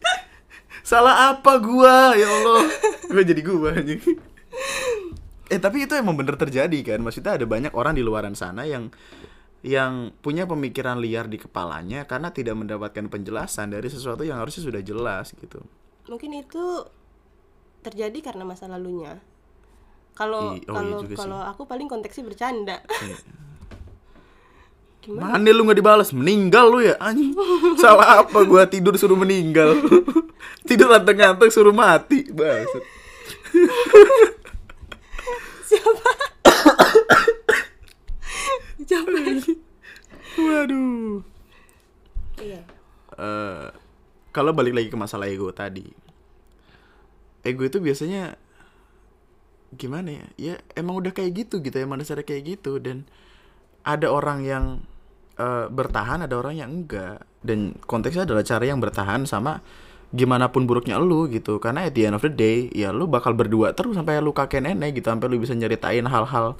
[0.84, 2.12] Salah apa gua?
[2.12, 2.68] Ya Allah.
[3.08, 4.04] Gua jadi gua anjing.
[5.48, 8.92] Eh tapi itu emang bener terjadi kan Maksudnya ada banyak orang di luaran sana yang
[9.62, 14.82] Yang punya pemikiran liar di kepalanya Karena tidak mendapatkan penjelasan dari sesuatu yang harusnya sudah
[14.82, 15.62] jelas gitu
[16.10, 16.82] Mungkin itu
[17.82, 19.18] terjadi karena masa lalunya.
[20.14, 21.16] Kalau oh iya kalau sih.
[21.18, 22.78] kalau aku paling konteksnya bercanda.
[25.02, 25.34] Gimana?
[25.34, 26.14] Mana lu gak dibalas?
[26.14, 27.34] Meninggal lu ya anjing
[27.74, 29.74] Salah apa gua tidur suruh meninggal
[30.70, 32.86] Tidur ngantuk-ngantuk suruh mati Bangsat
[35.66, 36.10] Siapa?
[38.92, 39.18] Siapa?
[40.36, 41.24] Waduh
[42.36, 42.60] Iya.
[43.12, 43.66] eh
[44.32, 45.84] kalau balik lagi ke masalah ego tadi
[47.44, 48.34] ego itu biasanya
[49.72, 53.04] gimana ya ya emang udah kayak gitu gitu emang dasarnya kayak gitu dan
[53.84, 54.64] ada orang yang
[55.36, 59.60] eh, bertahan ada orang yang enggak dan konteksnya adalah cara yang bertahan sama
[60.12, 63.32] gimana pun buruknya lu gitu karena at the end of the day ya lu bakal
[63.32, 66.56] berdua terus sampai lu kakek nenek gitu sampai lu bisa nyeritain hal-hal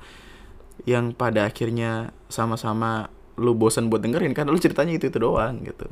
[0.85, 3.09] yang pada akhirnya sama-sama
[3.39, 5.89] lu bosan buat dengerin kan lu ceritanya itu itu doang gitu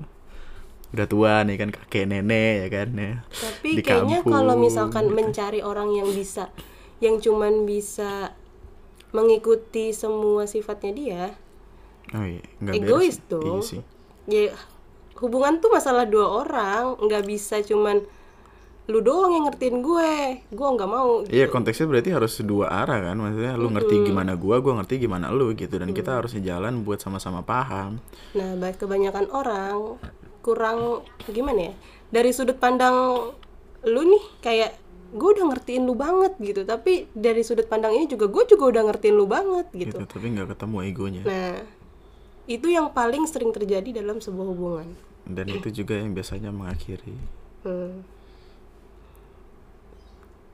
[0.91, 5.07] udah tua nih kan kakek nenek ya kan ya Tapi Di kayaknya kampung, kalau misalkan
[5.07, 5.15] gitu.
[5.15, 6.51] mencari orang yang bisa
[6.99, 8.35] yang cuman bisa
[9.11, 11.23] mengikuti semua sifatnya dia,
[12.15, 13.31] oh iya nggak Egois beres.
[13.31, 13.59] dong.
[13.59, 13.83] iya sih
[14.27, 14.55] ya
[15.19, 18.03] hubungan tuh masalah dua orang, nggak bisa cuman
[18.91, 20.13] lu doang yang ngertiin gue,
[20.51, 21.23] gue nggak mau.
[21.25, 25.31] Iya konteksnya berarti harus dua arah kan maksudnya lu ngerti gimana gua gua ngerti gimana
[25.31, 28.03] lu gitu dan kita harusnya jalan buat sama-sama paham
[28.35, 29.97] Nah, baik kebanyakan orang
[30.43, 31.75] kurang gimana ya?
[32.11, 33.31] Dari sudut pandang
[33.87, 34.71] lu nih kayak
[35.11, 38.83] gue udah ngertiin lu banget gitu, tapi dari sudut pandang ini juga gue juga udah
[38.91, 40.07] ngertiin lu banget gitu, gitu.
[40.07, 41.59] tapi nggak ketemu egonya Nah,
[42.47, 44.89] itu yang paling sering terjadi dalam sebuah hubungan.
[45.27, 47.15] dan itu juga yang biasanya mengakhiri
[47.61, 48.01] Hmm.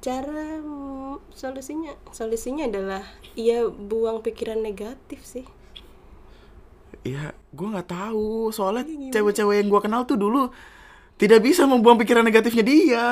[0.07, 3.03] Cara mm, solusinya solusinya adalah
[3.35, 5.42] ya buang pikiran negatif sih.
[7.03, 8.55] Iya, gua nggak tahu.
[8.55, 10.55] Soalnya cewek-cewek yang gua kenal tuh dulu
[11.16, 13.09] tidak bisa membuang pikiran negatifnya dia.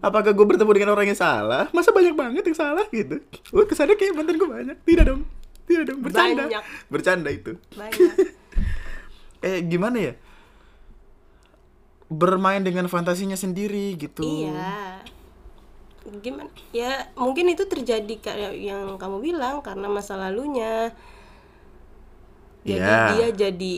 [0.00, 1.68] Apakah gue bertemu dengan orang yang salah?
[1.68, 3.20] Masa banyak banget yang salah gitu?
[3.52, 4.76] Gue kesannya kayak mantan gue banyak.
[4.88, 5.28] Tidak dong.
[5.68, 6.00] Tidak dong.
[6.00, 6.48] Bercanda.
[6.48, 6.64] Banyak.
[6.88, 7.52] Bercanda itu.
[7.76, 8.12] Banyak.
[9.40, 10.12] Eh gimana ya?
[12.12, 14.20] Bermain dengan fantasinya sendiri gitu.
[14.20, 15.00] Iya.
[16.00, 16.48] Gimana?
[16.72, 20.96] Ya mungkin itu terjadi kayak yang kamu bilang karena masa lalunya.
[22.64, 23.08] Jadi Iya.
[23.12, 23.74] dia jadi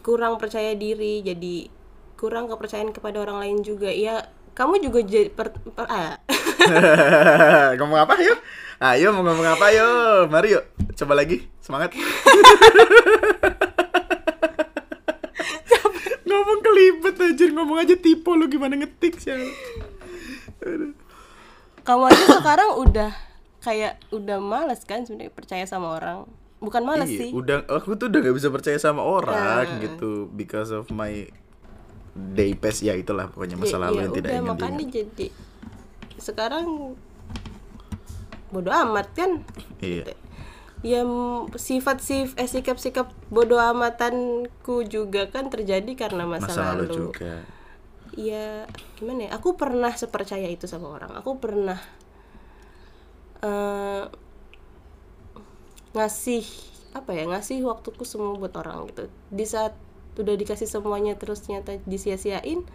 [0.00, 1.68] kurang percaya diri, jadi
[2.16, 3.88] kurang kepercayaan kepada orang lain juga.
[3.88, 6.16] Ya kamu juga jadi per, per- ah.
[7.80, 8.40] ngomong apa yuk?
[8.80, 10.28] Ayo mau ngomong apa yuk?
[10.28, 10.64] Mari yuk.
[10.96, 11.44] Coba lagi.
[11.60, 11.92] Semangat.
[16.24, 19.50] ngomong kelibet anjir ngomong aja tipe lu gimana ngetik sih
[21.80, 23.10] kamu aja sekarang udah
[23.58, 26.24] kayak udah males kan sebenarnya percaya sama orang.
[26.58, 27.30] Bukan males Iya, sih.
[27.30, 31.24] udah aku tuh udah gak bisa percaya sama orang gitu because of my
[32.12, 34.94] day pass ya itulah pokoknya masa Ya- lalu ya yang tidak udah, ingin makanya diingat.
[34.94, 35.26] jadi
[36.18, 36.66] sekarang
[38.50, 39.30] bodoh amat kan
[39.78, 40.04] Iya.
[40.82, 41.00] ya
[41.54, 46.94] sifat sif eh, sikap sikap bodoh amatanku juga kan terjadi karena masa, Masa lalu lalu
[47.08, 47.32] juga.
[48.20, 48.68] Ya
[49.00, 51.80] gimana ya aku pernah sepercaya itu sama orang aku pernah
[53.40, 54.04] eh
[55.96, 56.44] ngasih
[56.92, 59.72] apa ya ngasih waktuku semua buat orang gitu di saat
[60.20, 62.66] udah dikasih semuanya terus ternyata disia-siain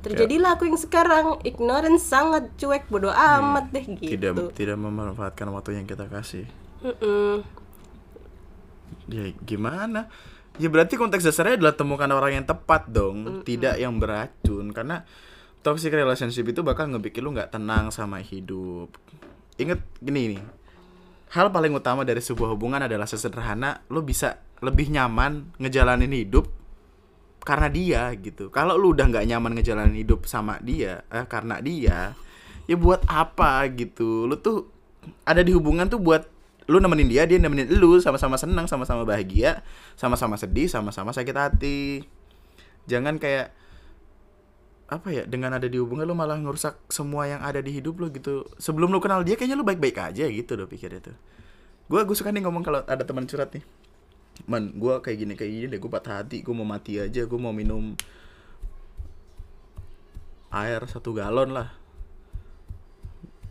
[0.00, 5.76] terjadilah aku yang sekarang ignorance sangat cuek bodoh amat deh gitu Tidak tidak memanfaatkan waktu
[5.76, 6.48] yang kita kasih.
[6.80, 7.44] Mm-mm.
[9.12, 10.08] Ya gimana?
[10.60, 15.08] Ya berarti konteks dasarnya adalah temukan orang yang tepat dong, tidak yang beracun karena
[15.64, 18.92] toxic relationship itu bakal ngebikin lu nggak tenang sama hidup.
[19.56, 20.42] Ingat gini nih.
[21.32, 26.52] Hal paling utama dari sebuah hubungan adalah sesederhana lu bisa lebih nyaman ngejalanin hidup
[27.40, 28.52] karena dia gitu.
[28.52, 32.12] Kalau lu udah nggak nyaman ngejalanin hidup sama dia, eh, karena dia,
[32.68, 34.28] ya buat apa gitu?
[34.28, 34.68] Lu tuh
[35.24, 36.28] ada di hubungan tuh buat
[36.70, 39.66] lu nemenin dia, dia nemenin lu, sama-sama senang, sama-sama bahagia,
[39.98, 42.06] sama-sama sedih, sama-sama sakit hati.
[42.86, 43.50] Jangan kayak
[44.90, 48.14] apa ya dengan ada di hubungan lu malah ngerusak semua yang ada di hidup lu
[48.14, 48.46] gitu.
[48.62, 51.16] Sebelum lu kenal dia kayaknya lu baik-baik aja gitu loh pikirnya tuh.
[51.90, 53.66] Gua gue suka nih ngomong kalau ada teman curhat nih
[54.48, 57.40] man gue kayak gini kayak gini deh gue patah hati gue mau mati aja gue
[57.40, 57.92] mau minum
[60.54, 61.68] air satu galon lah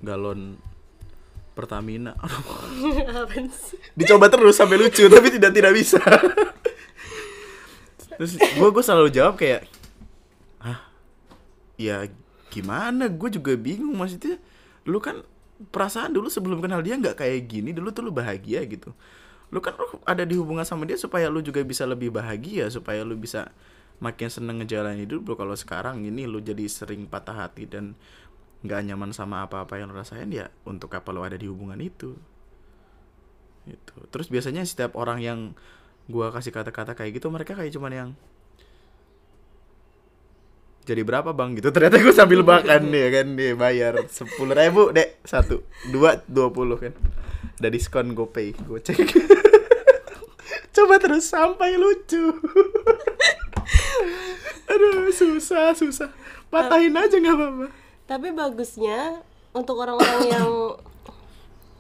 [0.02, 0.58] galon
[1.60, 2.16] Pertamina.
[4.00, 6.00] Dicoba terus sampai lucu tapi tidak tidak bisa.
[8.16, 9.68] Terus gue gue selalu jawab kayak
[10.64, 10.88] ah
[11.76, 12.08] ya
[12.48, 13.12] gimana?
[13.12, 14.40] Gue juga bingung maksudnya.
[14.88, 15.20] Lu kan
[15.60, 18.96] perasaan dulu sebelum kenal dia nggak kayak gini dulu tuh lu bahagia gitu.
[19.52, 23.04] Lu kan lu ada di hubungan sama dia supaya lu juga bisa lebih bahagia supaya
[23.04, 23.52] lu bisa
[24.00, 25.36] makin seneng ngejalanin hidup lu.
[25.36, 28.00] Kalau sekarang ini lu jadi sering patah hati dan
[28.60, 32.20] nggak nyaman sama apa-apa yang lu rasain ya untuk apa lu ada di hubungan itu.
[33.64, 35.40] Itu terus biasanya setiap orang yang
[36.12, 38.10] gua kasih kata-kata kayak gitu mereka kayak cuman yang
[40.84, 41.54] jadi berapa bang?
[41.54, 41.70] Gitu.
[41.70, 45.22] Ternyata gue sambil makan nih kan nih bayar sepuluh ribu dek.
[45.22, 45.62] Satu
[45.94, 46.98] dua dua puluh kan.
[47.62, 48.98] Ada diskon gopay gue cek.
[50.76, 52.34] Coba terus sampai lucu.
[54.74, 56.10] Aduh susah susah.
[56.50, 59.22] Patahin aja nggak apa-apa Tapi bagusnya
[59.54, 60.50] untuk orang-orang yang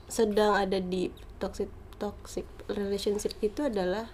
[0.06, 1.10] sedang ada di
[1.42, 4.06] toxic toxic relationship itu adalah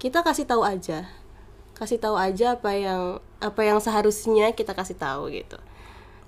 [0.00, 1.12] kita kasih tahu aja.
[1.76, 5.60] Kasih tahu aja apa yang apa yang seharusnya kita kasih tahu gitu.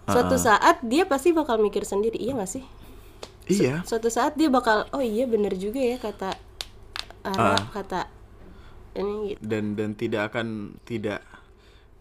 [0.04, 2.64] Suatu saat dia pasti bakal mikir sendiri, iya gak sih?
[3.48, 6.36] iya Suatu saat dia bakal, oh iya bener juga ya kata
[7.24, 8.08] Ara, kata
[8.94, 9.40] ini gitu.
[9.40, 11.24] dan dan tidak akan tidak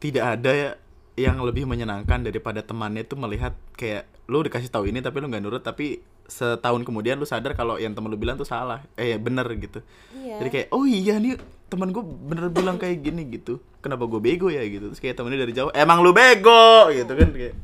[0.03, 0.69] tidak ada ya
[1.13, 5.43] yang lebih menyenangkan daripada temannya tuh melihat kayak lu dikasih tahu ini tapi lu nggak
[5.45, 8.81] nurut tapi setahun kemudian lu sadar kalau yang temen lu bilang tuh salah.
[8.97, 9.83] Eh bener gitu.
[10.15, 10.41] Iya.
[10.41, 11.37] jadi kayak oh iya nih
[11.69, 13.61] teman gue bener bilang kayak gini gitu.
[13.83, 14.65] Kenapa gue bego ya?
[14.65, 14.89] gitu.
[14.93, 16.89] Terus kayak temennya dari jauh emang lu bego?
[16.89, 17.55] gitu kan kayak.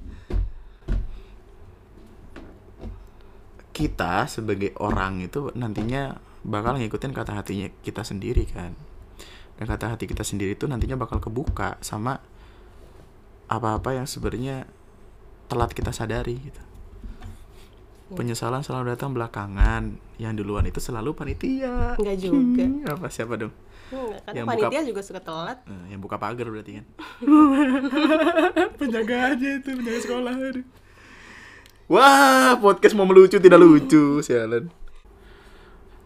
[3.74, 8.76] Kita sebagai orang itu nantinya bakal ngikutin kata hatinya kita sendiri kan.
[9.56, 12.20] Dan kata hati kita sendiri itu nantinya bakal kebuka sama
[13.50, 14.70] apa-apa yang sebenarnya
[15.50, 16.62] telat kita sadari gitu.
[18.10, 19.98] Penyesalan selalu datang belakangan.
[20.18, 21.94] Yang duluan itu selalu panitia.
[21.98, 22.66] Enggak juga.
[22.66, 23.54] Hmm, apa siapa dong?
[23.90, 25.58] Enggak, kan Yang panitia juga suka telat.
[25.70, 26.86] Eh, yang buka pagar berarti kan?
[28.80, 30.66] Penjaga aja itu penjaga sekolah aduh.
[31.90, 34.70] wah podcast mau melucu tidak lucu sialan.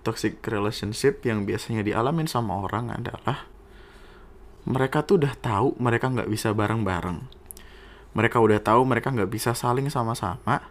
[0.03, 3.47] Toxic relationship yang biasanya dialamin sama orang adalah
[4.63, 7.19] mereka tuh udah tahu mereka nggak bisa bareng-bareng
[8.13, 10.63] mereka udah tahu mereka nggak bisa saling sama-sama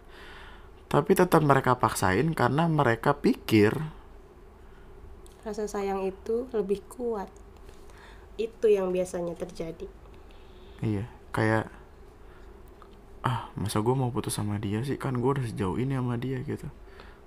[0.87, 3.77] tapi tetap mereka paksain karena mereka pikir
[5.43, 7.27] Rasa sayang itu lebih kuat.
[8.39, 9.91] Itu yang biasanya terjadi.
[10.79, 11.03] Iya,
[11.35, 11.67] kayak
[13.23, 16.39] ah masa gue mau putus sama dia sih kan gue udah sejauh ini sama dia
[16.47, 16.71] gitu.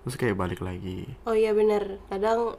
[0.01, 1.13] Terus kayak balik lagi.
[1.29, 2.57] Oh iya bener, kadang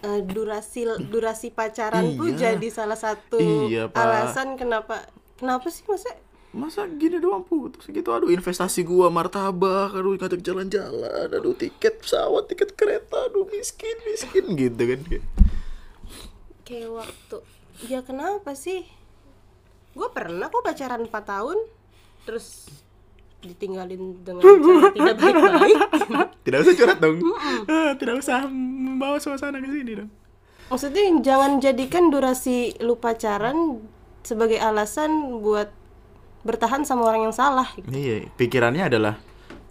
[0.00, 2.56] eh, durasi durasi pacaran tuh Iya.
[2.56, 3.98] jadi salah satu Iya, Pak.
[3.98, 6.12] alasan kenapa kenapa sih masa?
[6.48, 12.46] Masa gini doang putus gitu aduh investasi gua martabak aduh ngajak jalan-jalan aduh tiket pesawat
[12.46, 15.24] tiket kereta aduh miskin miskin gitu kan kayak.
[16.64, 17.38] Kayak waktu.
[17.84, 18.84] Ya kenapa sih?
[19.92, 21.58] Gue pernah kok pacaran 4 tahun
[22.22, 22.68] terus
[23.38, 25.78] ditinggalin dengan cara tidak baik-baik
[26.44, 27.16] tidak usah curhat dong
[27.66, 30.10] Ah, tidak usah membawa suasana ke sini dong
[30.68, 33.80] maksudnya jangan jadikan durasi lu pacaran
[34.20, 35.72] sebagai alasan buat
[36.44, 37.88] bertahan sama orang yang salah gitu.
[37.88, 39.14] Iya, pikirannya adalah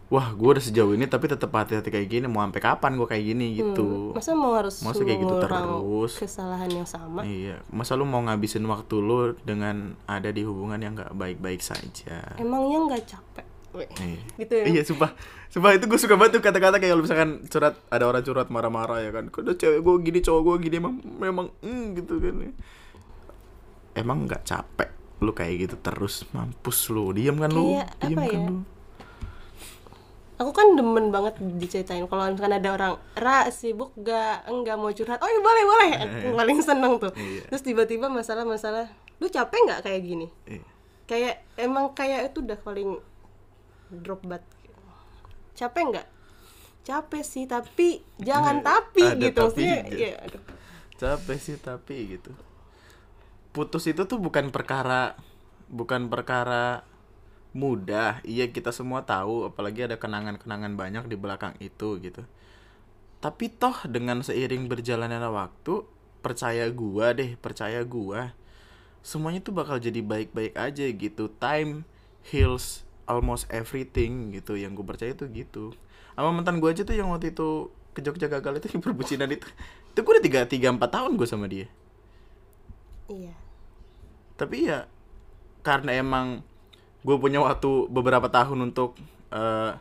[0.08, 3.24] wah gue udah sejauh ini tapi tetap hati-hati kayak gini mau sampai kapan gue kayak
[3.24, 4.12] gini gitu.
[4.14, 6.12] Masa mau harus Masa kayak gitu terus?
[6.18, 7.22] kesalahan yang sama?
[7.24, 12.36] Iya, masa lu mau ngabisin waktu lu dengan ada di hubungan yang nggak baik-baik saja.
[12.36, 13.47] Emangnya nggak capek?
[13.76, 14.20] Iya.
[14.40, 14.66] Gitu ya.
[14.70, 15.12] Iya, sumpah.
[15.52, 19.12] Sumpah itu gue suka banget tuh kata-kata kayak misalkan curhat ada orang curhat marah-marah ya
[19.12, 19.28] kan.
[19.28, 22.36] Kok udah cewek gue gini, cowok gue gini emang memang mm, gitu kan.
[23.98, 27.10] Emang nggak capek lu kayak gitu terus mampus lu.
[27.14, 27.74] Diam kan lu?
[28.04, 28.50] Diam apa kan ya?
[28.50, 28.58] lu?
[30.38, 35.18] Aku kan demen banget diceritain kalau misalkan ada orang Ra sibuk gak enggak mau curhat.
[35.18, 35.90] Oh iya boleh boleh.
[35.98, 37.10] Aku paling seneng tuh.
[37.18, 37.50] Iya.
[37.50, 38.86] Terus tiba-tiba masalah-masalah,
[39.18, 40.30] lu capek nggak kayak gini?
[40.46, 40.66] Iya.
[41.10, 43.02] Kayak emang kayak itu udah paling
[43.92, 44.44] drop bat.
[45.58, 46.08] Capek nggak?
[46.88, 49.42] Capek sih, tapi jangan tapi Ada gitu.
[49.52, 50.44] tapi Maksudnya, ya, aduh.
[50.98, 52.32] Capek sih tapi gitu.
[53.52, 55.18] Putus itu tuh bukan perkara
[55.68, 56.88] bukan perkara
[57.52, 58.24] mudah.
[58.24, 62.24] Iya kita semua tahu apalagi ada kenangan-kenangan banyak di belakang itu gitu.
[63.20, 65.84] Tapi toh dengan seiring berjalannya waktu,
[66.22, 68.32] percaya gua deh, percaya gua
[69.08, 71.32] semuanya tuh bakal jadi baik-baik aja gitu.
[71.40, 71.84] Time
[72.28, 74.54] heals almost everything gitu.
[74.60, 75.74] Yang gue percaya tuh gitu.
[76.14, 79.48] Sama mantan gua aja tuh yang waktu itu ke Jogja gagal itu yang perbucinan itu.
[79.96, 81.66] Itu gue udah tiga tiga empat tahun gue sama dia.
[83.08, 83.34] Iya.
[84.38, 84.86] Tapi ya
[85.66, 86.46] karena emang
[87.02, 89.00] gue punya waktu beberapa tahun untuk
[89.34, 89.72] eh,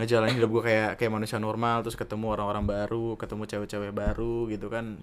[0.00, 4.72] ngejalanin hidup gue kayak kayak manusia normal terus ketemu orang-orang baru ketemu cewek-cewek baru gitu
[4.72, 4.96] kan.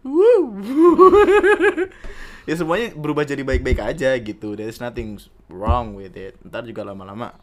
[2.48, 4.56] ya semuanya berubah jadi baik-baik aja gitu.
[4.56, 5.20] There's nothing
[5.52, 6.40] wrong with it.
[6.40, 7.36] Ntar juga lama-lama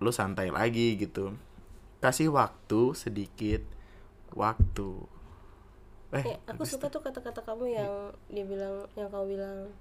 [0.00, 1.36] lu santai lagi gitu.
[2.02, 3.62] Kasih waktu sedikit
[4.32, 4.90] waktu.
[6.12, 7.92] Eh Ya, aku suka tuh kata-kata kamu yang
[8.28, 9.72] dia bilang, yang kau bilang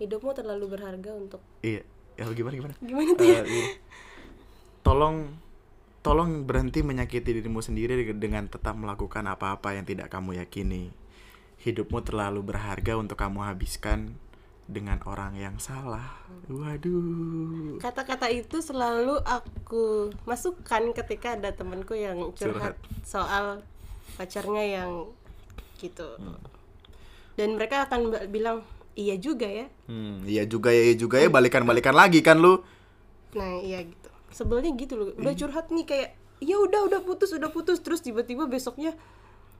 [0.00, 1.86] hidupmu terlalu berharga untuk iya.
[2.14, 2.74] Ya gimana gimana?
[2.78, 3.42] Gimana tuh ya?
[3.42, 3.66] Eh, iya.
[4.86, 5.34] tolong
[6.04, 10.92] tolong berhenti menyakiti dirimu sendiri dengan tetap melakukan apa-apa yang tidak kamu yakini.
[11.64, 14.20] Hidupmu terlalu berharga untuk kamu habiskan
[14.68, 16.20] dengan orang yang salah.
[16.52, 17.80] Waduh.
[17.80, 22.76] Kata-kata itu selalu aku masukkan ketika ada temanku yang Curhat.
[22.76, 23.64] curhat soal
[24.20, 25.08] pacarnya yang
[25.80, 26.20] gitu.
[26.20, 26.36] Hmm.
[27.32, 28.60] Dan mereka akan bilang,
[28.92, 32.60] "Iya juga ya." Hmm, iya juga ya, iya juga ya balikan-balikan lagi kan lu.
[33.32, 33.88] Nah, iya.
[34.34, 35.06] Sebelnya gitu loh.
[35.08, 35.22] Hmm.
[35.22, 36.08] Udah curhat nih kayak,
[36.40, 38.98] "Ya udah, udah putus, udah putus." Terus tiba-tiba besoknya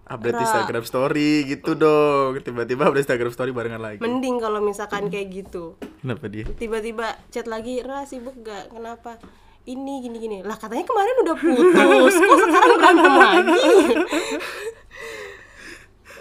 [0.04, 0.42] Update Ra.
[0.42, 2.36] Instagram story gitu dong.
[2.36, 3.98] Tiba-tiba update Instagram story barengan lagi.
[3.98, 4.68] mending kalau Hmm.
[4.68, 5.78] misalkan kayak gitu.
[5.96, 6.44] Kenapa dia?
[6.50, 9.16] tiba-tiba chat lagi Ra sibuk gak kenapa
[9.64, 11.72] ini gini gini lah katanya kemarin udah putus
[12.14, 13.56] kok sekarang berantem lagi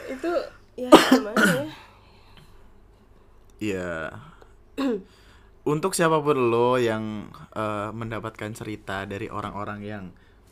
[0.08, 0.32] itu
[0.78, 1.66] ya gimana ya
[3.60, 3.92] Iya.
[5.64, 10.04] Untuk siapa pun lo yang eh, mendapatkan cerita dari orang-orang yang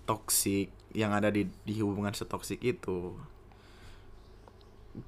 [0.08, 3.16] toksik, yang ada di di hubungan setoksik itu,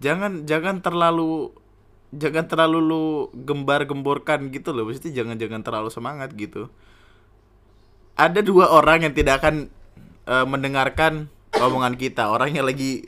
[0.04, 1.56] jangan jangan terlalu
[2.12, 4.91] jangan terlalu lu gembar-gemborkan gitu loh.
[4.91, 6.68] Mesti jangan jangan terlalu semangat gitu.
[8.20, 9.72] Ada dua orang yang tidak akan
[10.28, 12.28] eh, mendengarkan omongan kita.
[12.28, 13.08] Orang yang lagi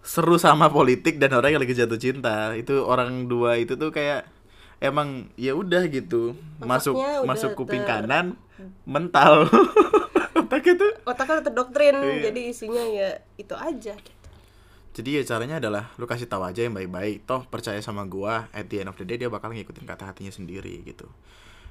[0.00, 4.39] seru sama politik dan orang yang lagi jatuh cinta itu orang dua itu tuh kayak
[4.80, 6.34] emang ya udah gitu.
[6.58, 8.34] Masuk Otaknya udah masuk kuping ter- kanan
[8.82, 9.46] mental.
[10.40, 10.86] Otak itu.
[11.04, 12.26] Otaknya udah terdoktrin Iya.
[12.26, 14.18] jadi isinya ya itu aja gitu.
[14.90, 17.22] jadi ya caranya adalah lu kasih tahu aja yang baik-baik.
[17.22, 20.28] Toh percaya sama gua at the end of the day dia bakal ngikutin kata hatinya
[20.28, 21.06] sendiri gitu.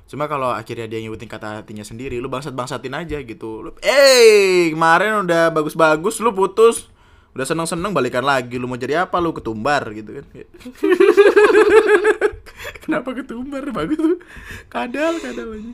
[0.06, 3.62] Cuma kalau akhirnya dia ngikutin kata hatinya sendiri lu bangsat bangsatin aja gitu.
[3.62, 6.88] Lu eh kemarin udah bagus-bagus lu putus.
[7.30, 8.56] Udah seneng-seneng balikan lagi.
[8.56, 9.20] Lu mau jadi apa?
[9.20, 10.26] Lu ketumbar gitu kan
[12.84, 13.64] kenapa ketumbar?
[13.72, 14.20] Bagus tuh.
[14.68, 15.74] Kadal kadal aja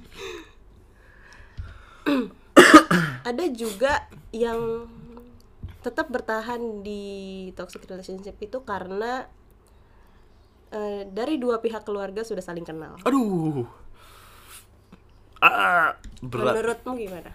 [3.29, 4.85] ada juga yang
[5.81, 9.29] tetap bertahan di toxic relationship itu karena
[10.73, 12.97] eh, dari dua pihak keluarga sudah saling kenal.
[13.05, 13.65] Aduh.
[15.41, 15.93] Ah
[16.25, 16.57] berat.
[16.57, 17.31] Menurutmu gimana?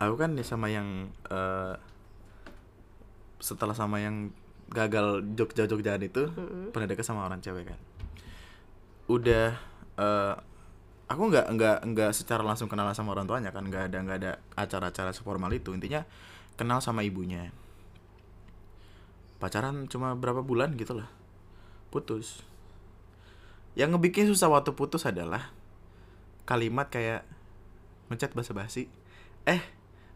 [0.00, 1.74] Aku kan nih sama yang eh,
[3.40, 4.32] setelah sama yang
[4.70, 6.26] gagal Jogja Jogjaan itu
[6.74, 7.80] pernah deket sama orang cewek kan?
[9.06, 9.54] Udah
[9.96, 10.34] eh,
[11.06, 14.32] aku nggak nggak nggak secara langsung kenalan sama orang tuanya kan nggak ada nggak ada
[14.58, 15.70] acara-acara seformal itu.
[15.70, 16.02] Intinya
[16.58, 17.54] kenal sama ibunya.
[19.38, 21.08] Pacaran cuma berapa bulan gitu lah.
[21.92, 22.42] Putus.
[23.76, 25.52] Yang ngebikin susah waktu putus adalah
[26.48, 27.28] kalimat kayak
[28.08, 28.88] ngechat basa-basi.
[29.44, 29.62] Eh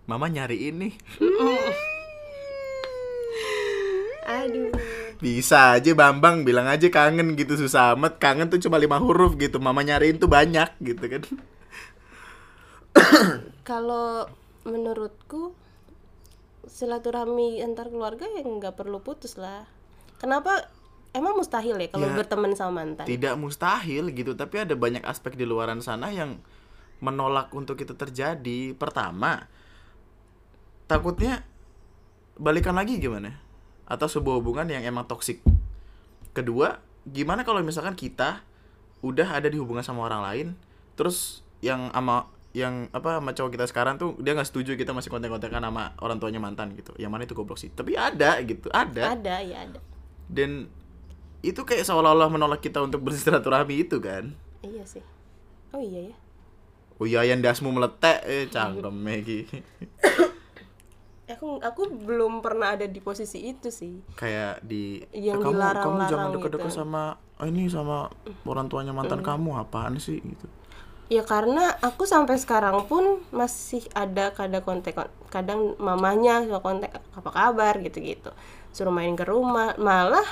[0.09, 0.97] mama nyari ini
[4.47, 4.73] aduh
[5.21, 8.17] Bisa aja Bambang bilang aja kangen gitu susah amat.
[8.17, 9.61] Kangen tuh cuma lima huruf gitu.
[9.61, 11.23] Mama nyariin tuh banyak gitu kan.
[13.69, 14.27] kalau
[14.65, 15.53] menurutku
[16.67, 19.65] silaturahmi antar keluarga yang nggak perlu putus lah
[20.21, 20.69] kenapa
[21.17, 25.35] emang mustahil ya kalau Ya, berteman sama mantan Tidak mustahil gitu, tapi ada banyak aspek
[25.35, 26.39] di luaran sana yang
[27.01, 28.77] menolak untuk itu terjadi.
[28.77, 29.49] Pertama,
[30.85, 31.43] takutnya
[32.37, 33.35] balikan lagi gimana?
[33.91, 35.43] Atau sebuah hubungan yang emang toksik.
[36.31, 36.79] Kedua,
[37.11, 38.47] gimana kalau misalkan kita
[39.03, 40.47] udah ada di hubungan sama orang lain,
[40.95, 45.11] terus yang sama yang apa sama cowok kita sekarang tuh dia nggak setuju kita masih
[45.11, 46.95] kontak-kontakan sama orang tuanya mantan gitu.
[46.95, 47.75] Yang mana itu goblok sih.
[47.75, 49.81] Tapi ada gitu, ada ada ya ada
[50.31, 50.71] dan
[51.43, 54.31] itu kayak seolah-olah menolak kita untuk bersilaturahmi itu kan
[54.63, 55.03] iya sih
[55.75, 56.17] oh iya ya
[57.03, 59.51] oh iya yang dasmu meletek eh cangkem Megi
[61.35, 64.03] aku aku belum pernah ada di posisi itu sih.
[64.19, 66.79] Kayak di Yang "Eh, kamu kamu dilarang-larang jangan deket-deket gitu.
[66.83, 67.03] sama
[67.41, 67.97] oh ini sama
[68.45, 70.19] orang tuanya mantan kamu apaan sih?
[70.21, 70.47] Gitu.
[71.11, 74.95] Ya karena aku sampai sekarang pun masih ada kadang kontak
[75.27, 77.75] kadang mamanya suka kontak apa kabar?
[77.83, 78.31] gitu gitu
[78.71, 79.75] suruh main ke rumah.
[79.75, 80.27] Malah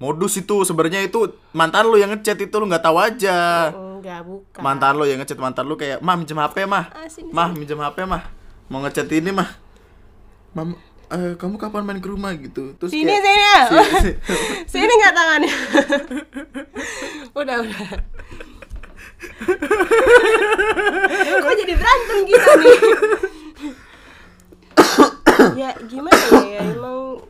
[0.00, 3.68] modus itu sebenarnya itu mantan lu yang ngechat itu lu nggak tahu aja.
[3.74, 4.60] Enggak bukan.
[4.64, 6.86] Mantan lu yang ngechat mantan lu kayak mah minjem hp mah.
[6.94, 8.22] Ah, sini, mah minjem hp mah.
[8.70, 9.69] Mau ngechat ini mah
[10.50, 10.74] mam
[11.08, 12.74] eh, kamu kapan main ke rumah gitu?
[12.74, 13.64] Terus sini kayak- sini ah.
[13.68, 14.18] Si- si-
[14.68, 15.54] sini nggak tangannya.
[17.32, 17.88] Udah udah.
[21.40, 22.78] Kok jadi berantem kita nih?
[25.56, 27.24] Ya gimana ya, ya emang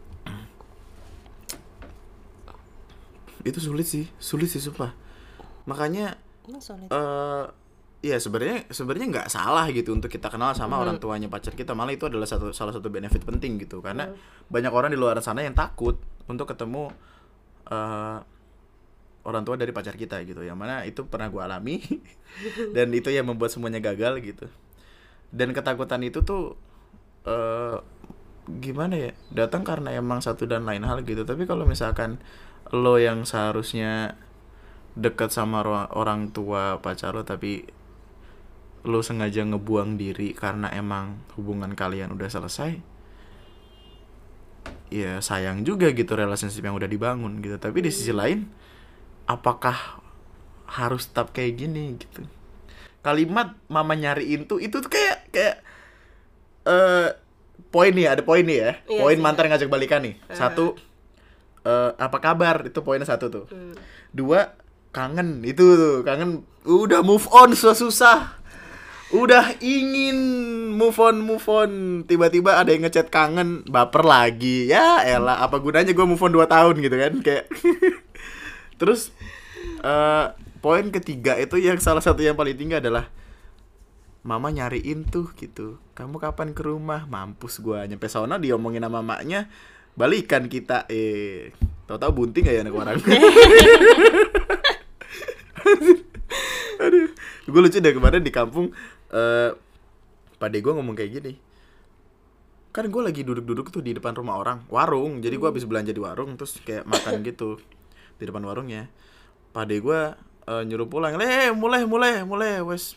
[3.41, 4.93] itu sulit sih sulit sih sumpah.
[5.65, 6.89] Makanya emang sulit.
[6.91, 7.45] eh
[8.01, 11.77] ya sebenarnya sebenarnya nggak salah gitu untuk kita kenal sama orang tuanya pacar kita.
[11.77, 13.85] Malah itu adalah satu salah satu benefit penting gitu.
[13.85, 14.09] Karena
[14.49, 16.89] banyak orang di luar sana yang takut untuk ketemu
[17.69, 18.19] eh
[19.21, 20.41] orang tua dari pacar kita gitu.
[20.41, 21.77] Yang mana itu pernah gue alami
[22.77, 24.49] dan itu yang membuat semuanya gagal gitu.
[25.29, 26.57] Dan ketakutan itu tuh
[27.29, 27.77] eh
[28.49, 29.13] gimana ya?
[29.29, 31.29] Datang karena emang satu dan lain hal gitu.
[31.29, 32.17] Tapi kalau misalkan
[32.73, 34.17] lo yang seharusnya
[34.97, 37.80] dekat sama orang tua pacar lo tapi
[38.81, 42.81] lo sengaja ngebuang diri karena emang hubungan kalian udah selesai
[44.91, 47.57] ya sayang juga gitu relationship yang udah dibangun gitu.
[47.57, 48.49] Tapi di sisi lain
[49.29, 50.03] apakah
[50.67, 52.27] harus tetap kayak gini gitu?
[53.01, 55.57] Kalimat mama nyariin tuh itu tuh kayak kayak
[56.67, 57.09] eh
[57.71, 58.73] poin nih ada poin nih ya.
[58.91, 60.19] Iya poin sih, mantan ngajak balikan nih.
[60.35, 60.75] Satu
[61.63, 62.67] eh apa kabar?
[62.67, 63.45] Itu poinnya satu tuh.
[63.47, 63.77] Hmm.
[64.11, 64.59] dua
[64.91, 65.47] kangen.
[65.47, 66.43] Itu tuh kangen.
[66.67, 68.40] Udah move on susah susah
[69.11, 70.19] udah ingin
[70.75, 72.03] move on move on.
[72.07, 74.71] Tiba-tiba ada yang ngechat kangen baper lagi.
[74.71, 77.13] Ya elah apa gunanya gue move on 2 tahun gitu kan?
[77.23, 77.51] Kayak
[78.81, 79.11] terus
[79.83, 80.27] eh
[80.63, 83.11] poin ketiga itu yang salah satu yang paling tinggi adalah
[84.23, 85.83] mama nyariin tuh gitu.
[85.99, 87.11] Kamu kapan ke rumah?
[87.11, 87.83] Mampus gua.
[87.91, 89.51] Nyampe sana diomongin sama maknya
[89.99, 90.87] balikan kita.
[90.87, 91.51] Eh
[91.91, 93.03] tahu-tahu bunting gak ya anak orang?
[96.81, 97.11] Aduh
[97.51, 98.71] gue lucu deh kemarin di kampung
[99.11, 99.51] eh
[100.41, 101.33] pade gue ngomong kayak gini
[102.71, 105.19] kan gue lagi duduk-duduk tuh di depan rumah orang warung.
[105.19, 107.59] Jadi gue habis belanja di warung terus kayak makan gitu
[108.17, 108.87] di depan warungnya.
[109.51, 110.01] Pade gue
[110.47, 112.63] eh, nyuruh pulang le mulai mulai mulai.
[112.63, 112.95] Wes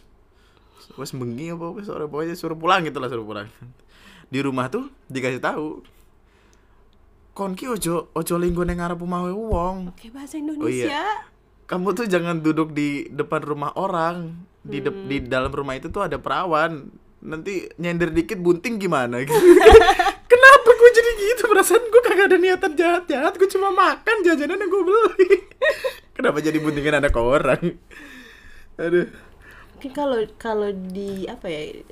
[0.94, 3.50] wes bengi apa wes sore pokoknya suruh pulang gitu lah suruh pulang.
[4.30, 5.82] Di rumah tuh dikasih tahu
[7.34, 9.90] konki ojo ojo linggo neng ngarep omahe wong.
[9.90, 11.33] Oke bahasa Oh iya.
[11.64, 14.36] Kamu tuh jangan duduk di depan rumah orang.
[14.64, 16.88] Di dep- di dalam rumah itu tuh ada perawan.
[17.24, 19.36] Nanti nyender dikit bunting gimana gitu.
[20.32, 21.44] Kenapa gue jadi gitu?
[21.48, 25.30] Perasaan gue kagak ada niatan jahat jahat gue cuma makan jajanan yang gue beli.
[26.16, 27.80] Kenapa jadi buntingin anak orang?
[28.76, 29.08] Aduh.
[29.78, 31.84] Mungkin kalau kalau di apa ya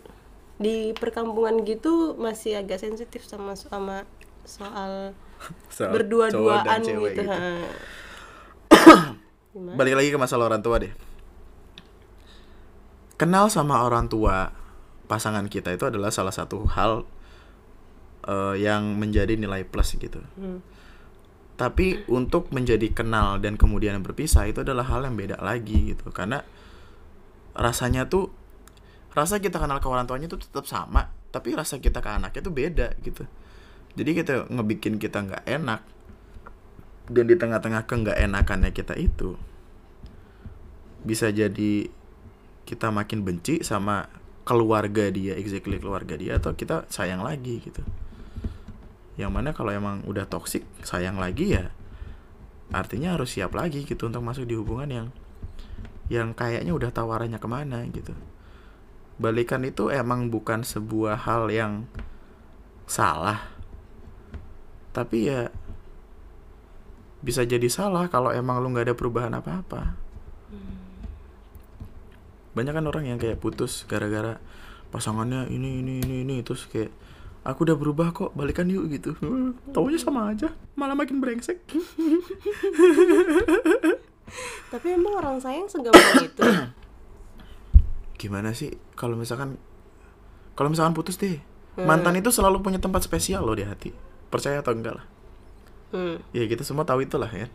[0.61, 4.05] di perkampungan gitu masih agak sensitif sama sama
[4.45, 5.17] soal
[5.95, 7.23] berdua-duaan gitu, gitu.
[9.51, 9.75] Gimana?
[9.75, 10.93] balik lagi ke masalah orang tua deh
[13.19, 14.49] kenal sama orang tua
[15.05, 17.03] pasangan kita itu adalah salah satu hal
[18.25, 20.63] eh, yang menjadi nilai plus gitu Hmm.
[21.59, 26.41] tapi untuk menjadi kenal dan kemudian berpisah itu adalah hal yang beda lagi gitu karena
[27.53, 28.31] rasanya tuh
[29.11, 32.55] rasa kita kenal ke orang tuanya itu tetap sama tapi rasa kita ke anaknya tuh
[32.55, 33.27] beda gitu
[33.99, 35.83] jadi kita ngebikin kita nggak enak
[37.11, 39.35] dan di tengah-tengah ke nggak enakannya kita itu
[41.03, 41.91] bisa jadi
[42.63, 44.07] kita makin benci sama
[44.47, 47.83] keluarga dia exactly keluarga dia atau kita sayang lagi gitu.
[49.19, 51.69] Yang mana kalau emang udah toksik sayang lagi ya
[52.71, 55.07] artinya harus siap lagi gitu untuk masuk di hubungan yang
[56.07, 58.15] yang kayaknya udah tawarannya ke mana gitu.
[59.19, 61.85] Balikan itu emang bukan sebuah hal yang
[62.87, 63.51] salah.
[64.91, 65.53] Tapi ya
[67.21, 69.93] bisa jadi salah kalau emang lu nggak ada perubahan apa-apa.
[72.51, 74.41] Banyak kan orang yang kayak putus gara-gara
[74.91, 76.91] pasangannya ini ini ini ini terus kayak
[77.47, 79.15] aku udah berubah kok balikan yuk gitu.
[79.71, 81.61] Taunya sama aja malah makin brengsek.
[84.73, 86.43] Tapi emang orang sayang segampang itu.
[88.17, 89.61] Gimana sih kalau misalkan
[90.57, 91.39] kalau misalkan putus deh
[91.79, 93.93] mantan itu selalu punya tempat spesial loh di hati.
[94.27, 95.20] Percaya atau enggak lah
[95.91, 96.15] hmm.
[96.31, 97.47] ya kita semua tahu itulah ya.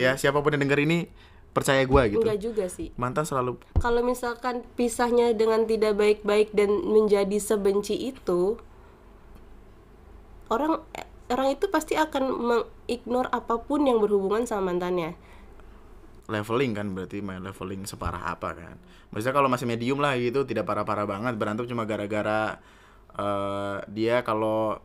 [0.00, 1.12] Ya siapa pun yang denger ini
[1.56, 2.20] percaya gua gitu.
[2.20, 2.92] Enggak juga sih.
[3.00, 8.60] Mantan selalu kalau misalkan pisahnya dengan tidak baik-baik dan menjadi sebenci itu
[10.52, 10.84] orang
[11.32, 15.16] orang itu pasti akan mengignore apa pun yang berhubungan sama mantannya.
[16.26, 18.76] Leveling kan berarti main leveling separah apa kan.
[19.14, 22.58] Maksudnya kalau masih medium lah gitu tidak parah-parah banget berantem cuma gara-gara
[23.14, 24.76] eh, dia kalau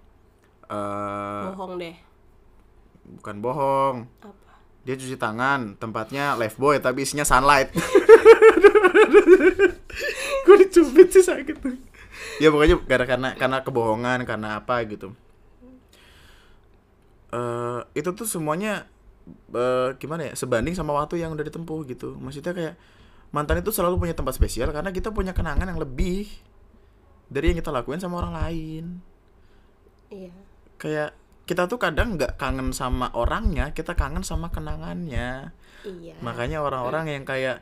[0.70, 2.11] eh, bohong deh
[3.06, 3.96] bukan bohong.
[4.22, 4.54] Apa?
[4.82, 7.70] Dia cuci tangan tempatnya left boy tapi isinya sunlight.
[10.46, 11.58] Gue dicubit sih sakit.
[12.42, 15.14] Ya pokoknya gara karena karena kebohongan karena apa gitu.
[17.30, 18.90] Eh itu tuh semuanya
[19.54, 22.18] eh, gimana ya sebanding sama waktu yang udah ditempuh gitu.
[22.18, 22.76] Maksudnya kayak
[23.30, 26.28] mantan itu selalu punya tempat spesial karena kita punya kenangan yang lebih
[27.32, 28.86] dari yang kita lakuin sama orang lain.
[30.12, 30.34] Iya.
[30.82, 31.21] Kayak
[31.52, 35.52] kita tuh kadang nggak kangen sama orangnya kita kangen sama kenangannya.
[35.84, 36.16] Iya.
[36.24, 37.60] Makanya orang-orang yang kayak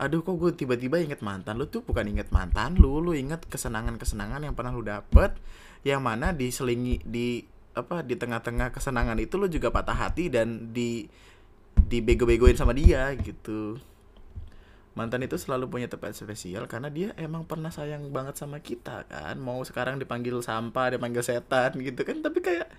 [0.00, 1.68] aduh kok gue tiba-tiba inget mantan lu?
[1.68, 5.36] Tuh bukan inget mantan lu lu inget kesenangan-kesenangan yang pernah lu dapet
[5.84, 7.44] yang mana diselingi di
[7.76, 11.04] apa di tengah-tengah kesenangan itu lu juga patah hati dan di
[11.76, 13.76] dibego-begoin sama dia gitu.
[14.96, 19.36] Mantan itu selalu punya tempat spesial karena dia emang pernah sayang banget sama kita kan.
[19.36, 22.24] Mau sekarang dipanggil sampah dipanggil setan gitu kan.
[22.24, 22.72] Tapi kayak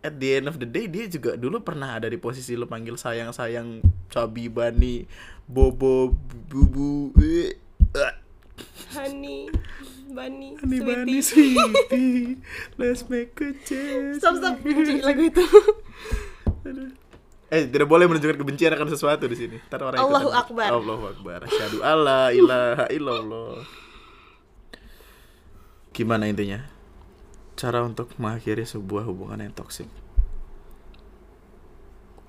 [0.00, 2.96] at the end of the day dia juga dulu pernah ada di posisi lu panggil
[2.96, 5.04] sayang sayang cabi bani
[5.44, 6.16] bobo
[6.48, 7.52] bubu eh,
[7.92, 8.14] eh.
[8.96, 9.52] honey
[10.10, 12.40] bunny Honey bunny sweetie sweetie
[12.80, 14.56] let's make a change stop stop
[15.04, 15.44] lagu itu.
[17.50, 19.58] Eh, tidak boleh menunjukkan kebencian akan sesuatu di sini.
[19.66, 20.42] Ntar orang Allahu ikutan.
[20.46, 20.68] Akbar.
[20.70, 21.38] Allahu Akbar.
[21.50, 23.66] Asyhadu alla ilaha illallah.
[25.90, 26.62] Gimana intinya?
[27.60, 29.88] Cara untuk mengakhiri sebuah hubungan yang toksik.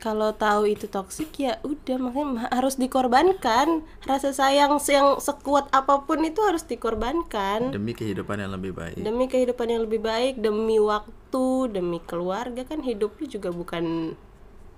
[0.01, 3.85] kalau tahu itu toksik ya udah makanya ma- harus dikorbankan.
[4.09, 7.69] Rasa sayang yang sekuat apa pun itu harus dikorbankan.
[7.69, 8.97] Demi kehidupan yang lebih baik.
[8.97, 12.65] demi kehidupan yang lebih baik demi waktu demi keluarga.
[12.65, 14.17] Kan hidup lu juga bukan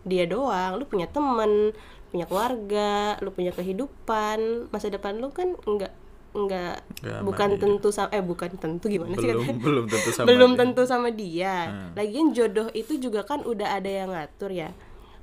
[0.04, 0.76] dia doang.
[0.76, 1.72] Lu punya temen
[2.12, 4.68] punya keluarga lu punya kehidupan.
[4.76, 5.96] Masa depan lu kan enggak
[6.34, 7.60] enggak Nggak bukan dia.
[7.60, 9.62] tentu sama eh bukan tentu gimana sih belum katanya?
[9.62, 10.60] belum tentu sama belum dia.
[10.60, 11.56] tentu sama dia.
[11.64, 11.92] Hmm.
[11.94, 14.74] Lagian jodoh itu juga kan udah ada yang ngatur ya.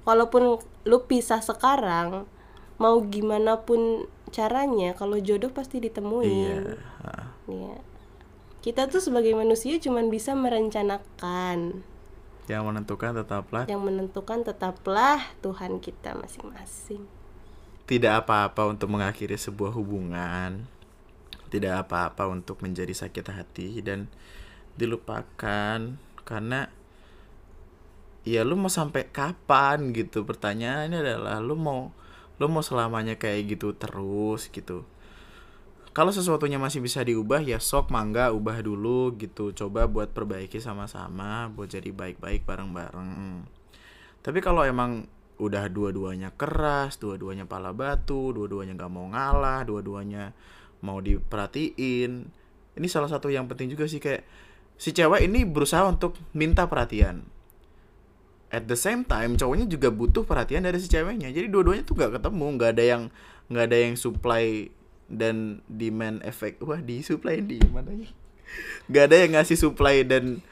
[0.01, 2.25] Walaupun lu pisah sekarang,
[2.77, 5.85] mau gimana pun caranya, kalau jodoh pasti Iya.
[5.85, 6.59] ditemuin.
[7.03, 7.35] ah.
[7.45, 7.77] Iya.
[8.61, 11.83] Kita tuh sebagai manusia cuman bisa merencanakan.
[12.45, 17.05] Yang menentukan tetaplah Yang menentukan tetaplah Tuhan kita masing-masing.
[17.85, 20.63] tidak apa-apa untuk mengakhiri sebuah hubungan.
[21.51, 24.07] Tidak apa-apa untuk menjadi sakit hati dan
[24.79, 26.71] dilupakan karena
[28.23, 31.91] ya lu mau sampai kapan gitu pertanyaannya adalah lu mau
[32.41, 34.87] lu mau selamanya kayak gitu terus gitu.
[35.91, 39.51] Kalau sesuatunya masih bisa diubah ya sok mangga ubah dulu gitu.
[39.51, 43.43] Coba buat perbaiki sama-sama buat jadi baik-baik bareng-bareng.
[44.23, 50.37] Tapi kalau emang udah dua-duanya keras dua-duanya pala batu dua-duanya nggak mau ngalah dua-duanya
[50.85, 52.13] mau diperhatiin.
[52.77, 54.25] Ini salah satu yang penting juga sih kayak
[54.81, 57.25] si cewek ini berusaha untuk minta perhatian.
[58.51, 61.31] At the same time cowoknya juga butuh perhatian dari si ceweknya.
[61.31, 63.03] Jadi dua-duanya tuh nggak ketemu nggak ada yang
[63.51, 64.67] nggak ada yang supply
[65.07, 66.59] dan demand efek.
[66.65, 68.11] Wah di supply and demand aja
[68.91, 70.43] nggak ada yang ngasih supply dan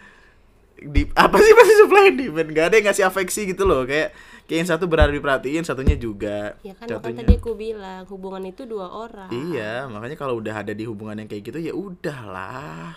[0.78, 2.48] di apa sih pasti supply and demand?
[2.54, 4.14] Nggak ada yang ngasih afeksi gitu loh kayak
[4.48, 8.64] kayak yang satu berada diperhatiin satunya juga Ya kan Satunya- tadi aku bilang hubungan itu
[8.64, 9.28] dua orang.
[9.28, 12.96] Iya, makanya kalau udah ada di hubungan yang kayak gitu ya udahlah.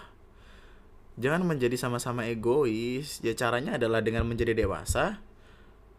[1.19, 3.19] Jangan menjadi sama-sama egois.
[3.19, 5.19] Ya caranya adalah dengan menjadi dewasa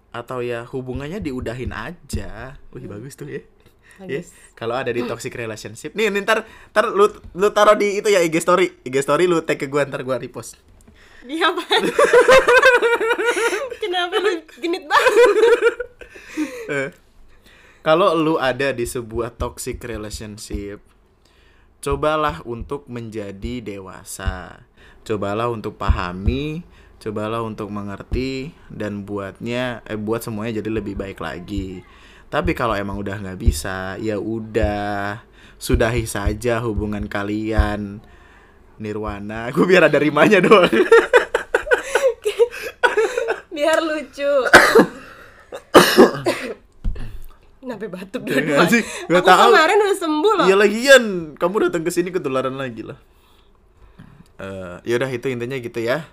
[0.08, 2.56] atau ya hubungannya diudahin aja.
[2.72, 3.44] Wih, bagus tuh ya.
[4.00, 4.32] Ya, Bagus.
[4.56, 5.92] kalau ada di toxic relationship.
[5.92, 8.72] Nih, nih, ntar ntar lu lu taruh di itu ya IG story.
[8.88, 10.56] IG story lu tag ke gua ntar gua repost.
[11.22, 11.62] Dia apa?
[13.82, 15.30] Kenapa lu genit banget?
[16.62, 16.94] Eh,
[17.82, 20.78] Kalau lu ada di sebuah toxic relationship,
[21.82, 24.62] cobalah untuk menjadi dewasa.
[25.02, 26.62] Cobalah untuk pahami,
[27.02, 31.82] cobalah untuk mengerti dan buatnya eh buat semuanya jadi lebih baik lagi.
[32.30, 35.26] Tapi kalau emang udah nggak bisa, ya udah
[35.58, 37.98] sudahi saja hubungan kalian.
[38.82, 40.66] Nirwana, gue biar ada rimanya doang.
[43.52, 44.32] Biar lucu.
[47.62, 48.82] Kenapa batuk Iya dua nggak sih?
[49.06, 49.50] Nggak Aku tahu.
[49.54, 50.46] kemarin udah sembuh loh.
[50.50, 51.04] Iya lagian,
[51.38, 52.98] kamu datang ke sini ketularan lagi lah.
[54.42, 56.10] Eh, yaudah itu intinya gitu ya.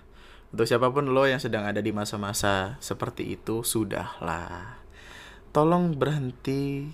[0.53, 4.78] Untuk siapa pun lo yang sedang ada di masa-masa seperti itu, sudahlah.
[5.49, 6.86] Tolong berhenti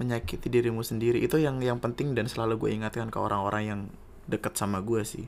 [0.00, 1.20] menyakiti dirimu sendiri.
[1.20, 3.80] Itu yang yang penting dan selalu gue ingatkan ke orang-orang yang
[4.30, 5.26] deket sama gue sih.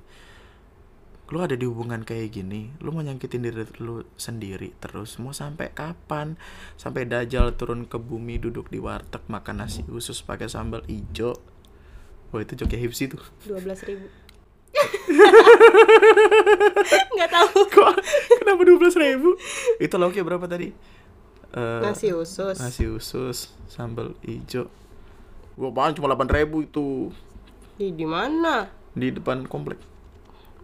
[1.35, 5.19] Lo ada di hubungan kayak gini, lo mau nyakitin diri lo sendiri terus.
[5.19, 6.39] Mau sampai kapan?
[6.79, 11.35] Sampai Dajjal turun ke bumi duduk di warteg makan nasi usus pakai sambal ijo.
[12.31, 13.23] Wah itu joknya hipsi tuh.
[13.43, 14.07] Dua belas ribu.
[17.17, 17.59] Nggak tahu.
[17.75, 17.95] Kok
[18.43, 19.35] kenapa dua belas ribu?
[19.83, 20.71] Itu lauknya berapa tadi?
[21.57, 22.57] Eh, Nasi usus.
[22.61, 24.69] Nasi usus, sambal ijo.
[25.57, 27.09] Gua apaan cuma delapan ribu itu
[27.81, 28.69] Di di mana?
[28.97, 29.77] Di depan komplek.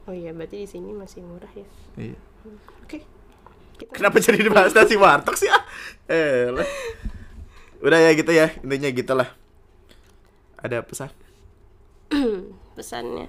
[0.09, 1.69] Oh iya, berarti di sini masih murah ya.
[2.01, 2.19] Iya.
[2.83, 3.05] Oke.
[3.77, 5.53] Kita Kenapa jadi dibahas nasi warteg sih?
[5.53, 5.63] Ah?
[6.09, 6.67] Eh, lah.
[7.85, 9.29] Udah ya gitu ya, intinya gitulah.
[10.59, 11.13] Ada pesan?
[12.77, 13.29] pesannya.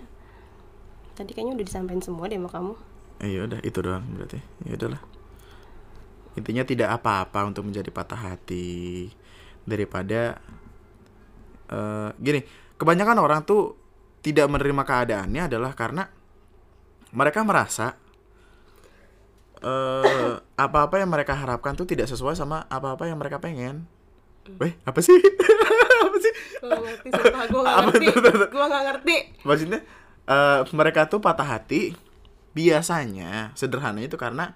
[1.13, 2.73] Tadi kayaknya udah disampaikan semua deh sama kamu.
[3.21, 4.39] Eh, ya udah itu doang berarti.
[4.65, 5.01] Ya udahlah.
[6.33, 9.13] Intinya tidak apa-apa untuk menjadi patah hati
[9.67, 10.41] daripada
[11.69, 12.41] eh gini,
[12.81, 13.82] kebanyakan orang tuh
[14.23, 16.07] tidak menerima keadaannya adalah karena
[17.11, 17.99] mereka merasa
[19.63, 23.83] eh apa-apa yang mereka harapkan tuh tidak sesuai sama apa-apa yang mereka pengen.
[24.59, 25.15] Weh, apa sih?
[26.03, 26.33] apa sih?
[26.59, 28.05] Gue gak ngerti, sumpah gak ngerti.
[28.51, 29.15] Gue gak ngerti.
[29.43, 29.79] Maksudnya
[30.23, 31.95] eh mereka tuh patah hati
[32.55, 34.55] biasanya sederhananya itu karena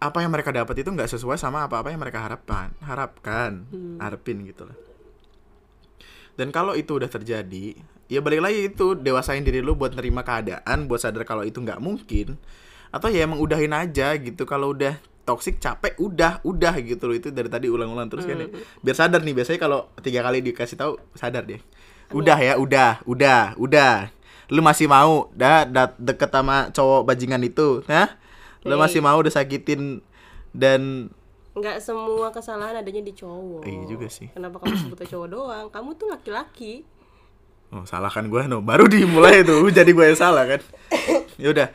[0.00, 3.68] apa yang mereka dapat itu nggak sesuai sama apa-apa yang mereka harapkan, harapkan,
[4.00, 4.78] harapin gitu lah.
[6.40, 7.76] Dan kalau itu udah terjadi,
[8.10, 11.78] ya balik lagi itu dewasain diri lu buat nerima keadaan, buat sadar kalau itu nggak
[11.78, 12.34] mungkin,
[12.90, 14.42] atau ya emang udahin aja gitu.
[14.44, 18.50] Kalau udah toxic capek, udah, udah gitu loh itu dari tadi ulang-ulang terus kan ya.
[18.82, 21.62] Biar sadar nih, biasanya kalau tiga kali dikasih tahu sadar deh.
[22.10, 24.10] Udah ya, udah, udah, udah.
[24.50, 28.18] Lu masih mau dah dat deket sama cowok bajingan itu, nah?
[28.66, 28.82] Lu Hey.
[28.82, 30.02] masih mau udah sakitin
[30.50, 31.14] dan
[31.50, 33.66] Nggak semua kesalahan adanya di cowok.
[33.66, 34.30] Iya juga sih.
[34.34, 35.66] Kenapa kamu sebutnya cowok doang?
[35.70, 36.82] Kamu tuh laki-laki.
[37.70, 38.62] Oh, salah kan gue no.
[38.62, 40.60] Baru dimulai itu jadi gue yang salah kan.
[41.38, 41.68] Ya udah.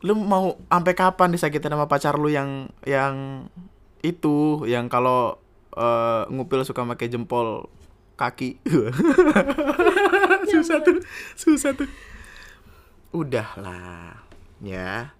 [0.00, 3.46] Lu mau sampai kapan disakitin sama pacar lu yang yang
[4.00, 5.36] itu yang kalau
[5.76, 7.68] eh, ngupil suka pakai jempol
[8.16, 8.56] kaki.
[10.52, 11.04] susah tuh.
[11.36, 11.88] Susah tuh.
[13.12, 14.24] Udahlah.
[14.64, 15.12] Ya.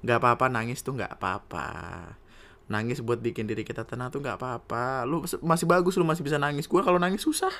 [0.00, 1.68] nggak apa-apa nangis tuh nggak apa-apa.
[2.72, 5.04] Nangis buat bikin diri kita tenang tuh nggak apa-apa.
[5.04, 6.64] Lu masih bagus lu masih bisa nangis.
[6.64, 7.52] Gua kalau nangis susah.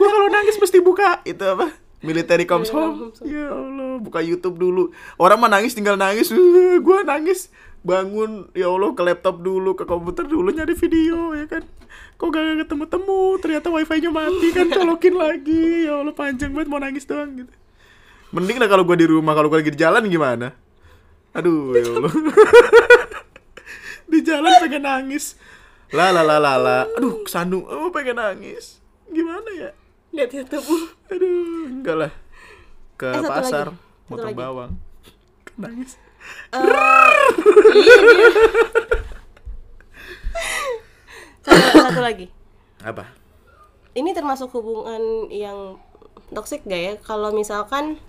[0.00, 1.84] Gua kalau nangis mesti buka itu apa?
[2.04, 3.16] Military comes home.
[3.24, 4.92] Ya Allah buka YouTube dulu.
[5.16, 6.28] Orang mah nangis tinggal nangis.
[6.28, 7.48] Uh, gua nangis.
[7.80, 11.64] Bangun ya Allah ke laptop dulu ke komputer dulu nyari video ya kan?
[12.20, 14.68] Kok gak ketemu temu ternyata wifi-nya mati kan?
[14.68, 15.88] Colokin lagi.
[15.88, 17.52] Ya Allah panjang banget mau nangis doang gitu.
[18.36, 20.52] Mending lah kalau gua di rumah kalau gua lagi di jalan gimana?
[21.32, 22.12] Aduh ya Allah.
[24.04, 25.34] Di jalan pengen nangis.
[25.88, 27.64] Lah lah lah lah lah aduh kesandung.
[27.64, 28.83] Oh pengen nangis
[29.14, 29.70] gimana ya
[30.10, 30.66] Lihat YouTube.
[31.08, 31.30] aduh
[31.72, 32.12] enggak lah
[32.94, 33.78] ke Eh, pasar lagi.
[34.24, 34.36] Lagi.
[34.36, 34.72] bawang
[35.56, 35.94] nangis
[36.50, 36.62] Eh,
[37.76, 38.28] iya dia.
[41.40, 42.26] Satu, satu lagi.
[42.80, 43.04] apa
[43.92, 45.78] Ini termasuk hubungan yang
[46.28, 46.92] toksik gak ya?
[46.98, 48.00] Kalau misalkan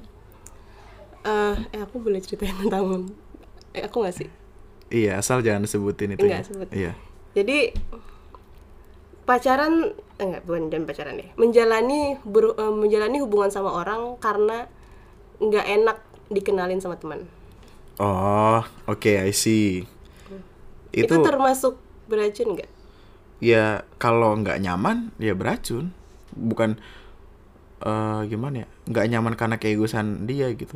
[1.21, 3.09] eh eh aku boleh ceritain tentang
[3.71, 4.29] eh aku gak sih?
[4.87, 6.45] iya asal jangan sebutin itu Enggak, ya.
[6.45, 6.67] sebut.
[6.71, 6.91] iya
[7.33, 7.73] Jadi
[9.23, 11.29] pacaran enggak bukan dan pacaran deh.
[11.35, 14.67] Menjalani ber- eh, menjalani hubungan sama orang karena
[15.37, 15.97] nggak enak
[16.27, 17.27] dikenalin sama teman.
[17.95, 19.87] oh oke I see
[20.91, 22.67] Itu, itu, termasuk beracun nggak?
[23.39, 25.91] ya kalau nggak nyaman ya beracun
[26.31, 26.75] bukan
[27.79, 30.75] eh gimana ya nggak nyaman karena keegoisan dia gitu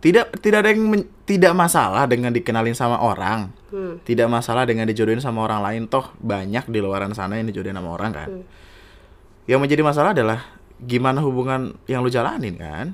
[0.00, 4.00] tidak tidak ada yang men- tidak masalah dengan dikenalin sama orang Hmm.
[4.04, 7.92] tidak masalah dengan dijodohin sama orang lain toh banyak di luaran sana yang dijodohin sama
[7.92, 8.44] orang kan Hmm.
[9.48, 10.44] Yang menjadi masalah adalah
[10.76, 12.92] gimana hubungan yang lu jalanin kan?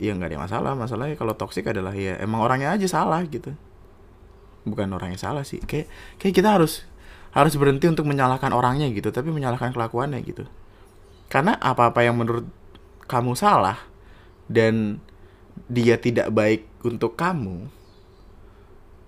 [0.00, 0.72] Ya nggak ada masalah.
[0.72, 3.52] Masalahnya kalau toksik adalah ya emang orangnya aja salah gitu.
[4.64, 5.60] Bukan orangnya salah sih.
[5.60, 6.88] Kayak kayak kita harus
[7.36, 10.48] harus berhenti untuk menyalahkan orangnya gitu tapi menyalahkan kelakuannya gitu.
[11.28, 12.48] Karena apa-apa yang menurut
[13.04, 13.76] kamu salah
[14.48, 15.04] dan
[15.68, 17.68] dia tidak baik untuk kamu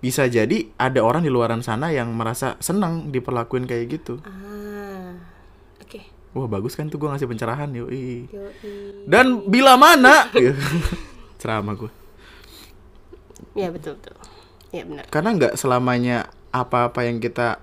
[0.05, 4.21] bisa jadi ada orang di luaran sana yang merasa senang diperlakuin kayak gitu.
[4.21, 5.30] Ah
[6.31, 8.27] wah bagus kan tuh gue ngasih pencerahan yoi.
[8.31, 9.05] Yoi.
[9.07, 10.31] dan bila mana?
[11.41, 11.91] Ceramah gue
[13.57, 14.15] ya betul betul.
[14.71, 15.03] Ya benar.
[15.11, 17.59] Karena nggak selamanya apa-apa yang kita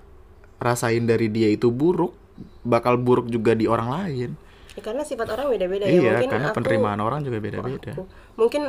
[0.60, 2.12] rasain dari dia itu buruk
[2.60, 4.30] bakal buruk juga di orang lain.
[4.76, 5.96] Ya, karena sifat orang beda-beda ya.
[5.96, 7.92] Iya mungkin karena aku, penerimaan orang juga beda-beda.
[7.96, 8.62] Aku- mungkin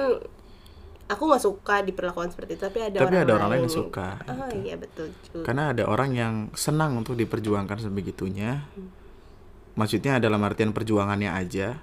[1.10, 4.10] aku nggak suka diperlakukan seperti itu tapi ada Tapi orang ada orang lain yang suka,
[4.30, 8.62] ah iya betul juga karena ada orang yang senang untuk diperjuangkan sebegitunya
[9.80, 11.80] maksudnya dalam artian perjuangannya aja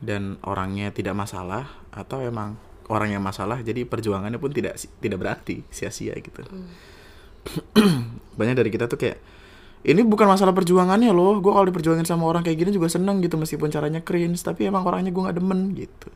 [0.00, 2.56] dan orangnya tidak masalah atau emang
[2.88, 6.40] orang yang masalah jadi perjuangannya pun tidak tidak berarti sia-sia gitu.
[8.40, 9.20] Banyak dari kita tuh kayak
[9.86, 13.36] ini bukan masalah perjuangannya loh gue kalau diperjuangin sama orang kayak gini juga seneng gitu
[13.36, 16.08] meskipun caranya cringe tapi emang orangnya gue nggak demen gitu.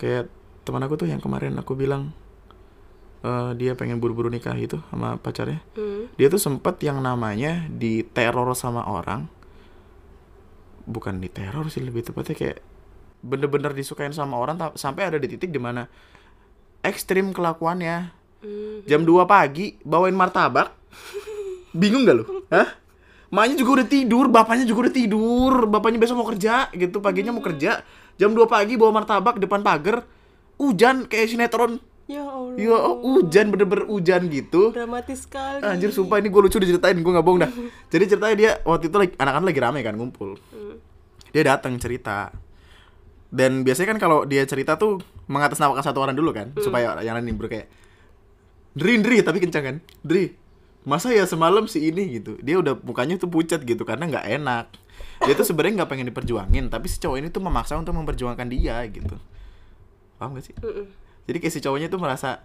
[0.00, 0.32] Kayak
[0.64, 2.16] teman aku tuh yang kemarin aku bilang
[3.24, 5.60] eh, dia pengen buru-buru nikah itu sama pacarnya.
[5.76, 6.08] Hmm.
[6.16, 9.28] dia tuh sempet yang namanya diteror sama orang.
[10.88, 12.58] Bukan diteror sih lebih tepatnya kayak
[13.20, 15.86] bener-bener disukain sama orang sampai ada di titik di mana
[16.80, 18.16] ekstrim kelakuannya.
[18.40, 18.80] Hmm.
[18.88, 20.72] jam 2 pagi bawain martabak.
[21.80, 22.24] Bingung gak lu?
[22.48, 22.80] Hah?
[23.30, 27.38] Maknya juga udah tidur, bapaknya juga udah tidur, bapaknya besok mau kerja gitu, paginya mau
[27.38, 27.86] kerja,
[28.18, 30.02] jam 2 pagi bawa martabak depan pagar,
[30.58, 31.78] hujan kayak sinetron,
[32.10, 32.58] ya Allah.
[32.58, 35.62] Ya hujan bener-bener hujan gitu, dramatis sekali.
[35.62, 37.50] Anjir sumpah ini gue lucu diceritain gue gak bohong dah.
[37.92, 40.34] Jadi ceritanya dia waktu itu lagi, anak-anak lagi rame kan ngumpul.
[41.30, 42.34] Dia datang cerita.
[43.30, 44.98] Dan biasanya kan kalau dia cerita tuh
[45.30, 47.70] mengatasnamakan satu orang dulu kan Supaya yang lain nimbrung kayak
[48.74, 49.76] Dri, Dri tapi kencang kan.
[50.02, 50.34] Dri,
[50.86, 52.18] masa ya semalam si ini?
[52.18, 52.38] gitu.
[52.38, 54.66] Dia udah mukanya tuh pucat gitu karena nggak enak.
[55.26, 58.78] Dia tuh sebenarnya nggak pengen diperjuangin Tapi si cowok ini tuh memaksa untuk memperjuangkan dia
[58.86, 59.18] gitu.
[60.20, 60.54] Paham gak sih?
[61.30, 62.42] Jadi kayak si cowoknya tuh merasa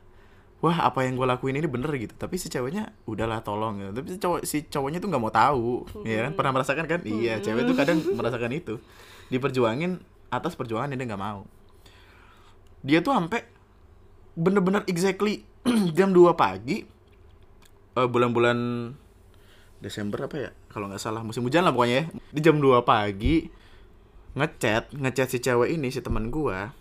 [0.61, 2.13] wah apa yang gue lakuin ini bener gitu.
[2.13, 3.91] Tapi si ceweknya udahlah tolong gitu.
[3.97, 6.37] Tapi si cowok si cowoknya tuh nggak mau tahu ya kan?
[6.37, 7.01] Pernah merasakan kan?
[7.01, 8.77] Iya cewek tuh kadang merasakan itu.
[9.33, 9.97] Diperjuangin
[10.29, 11.49] atas perjuangan dia nggak mau.
[12.85, 13.41] Dia tuh sampai
[14.37, 15.41] bener-bener exactly
[15.97, 16.85] jam 2 pagi
[17.97, 18.57] eh, bulan-bulan
[19.81, 20.49] Desember apa ya?
[20.69, 22.21] Kalau nggak salah musim hujan lah pokoknya ya.
[22.29, 23.49] di jam 2 pagi
[24.35, 26.75] ngechat ngechat si cewek ini si teman gua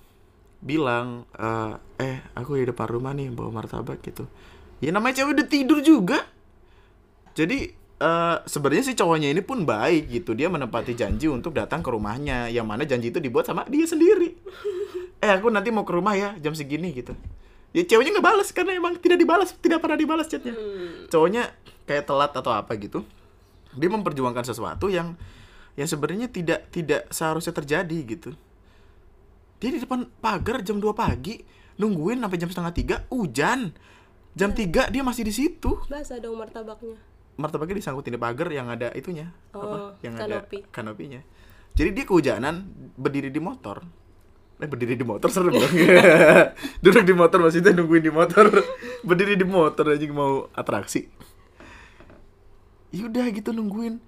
[0.65, 4.27] bilang eh, eh aku di depan rumah nih bawa martabak gitu.
[4.83, 6.27] Ya namanya cewek udah tidur juga.
[7.35, 10.35] Jadi eh, sebenarnya si cowoknya ini pun baik gitu.
[10.35, 12.51] Dia menepati janji untuk datang ke rumahnya.
[12.51, 14.35] Yang mana janji itu dibuat sama dia sendiri.
[15.23, 17.15] Eh aku nanti mau ke rumah ya jam segini gitu.
[17.75, 20.55] Ya ceweknya nggak balas karena emang tidak dibalas tidak pernah dibalas chatnya.
[21.11, 21.51] Cowoknya
[21.89, 23.03] kayak telat atau apa gitu.
[23.75, 25.19] Dia memperjuangkan sesuatu yang
[25.75, 28.31] yang sebenarnya tidak tidak seharusnya terjadi gitu.
[29.59, 31.41] Dia di depan pagar jam 2 pagi
[31.77, 33.75] nungguin sampai jam setengah tiga hujan.
[34.35, 35.79] Jam 3 dia masih di situ.
[35.87, 36.99] Basah dong martabaknya.
[37.39, 40.59] Martabaknya disangkutin di pagar yang ada itunya Oh, apa yang kanopi.
[40.59, 41.21] ada kanopinya.
[41.75, 42.67] Jadi dia kehujanan
[42.99, 43.87] berdiri di motor.
[44.59, 45.71] Eh berdiri di motor serem dong.
[46.83, 48.51] Duduk di motor maksudnya nungguin di motor.
[49.07, 51.07] Berdiri di motor aja mau atraksi.
[52.95, 53.99] Yaudah gitu nungguin.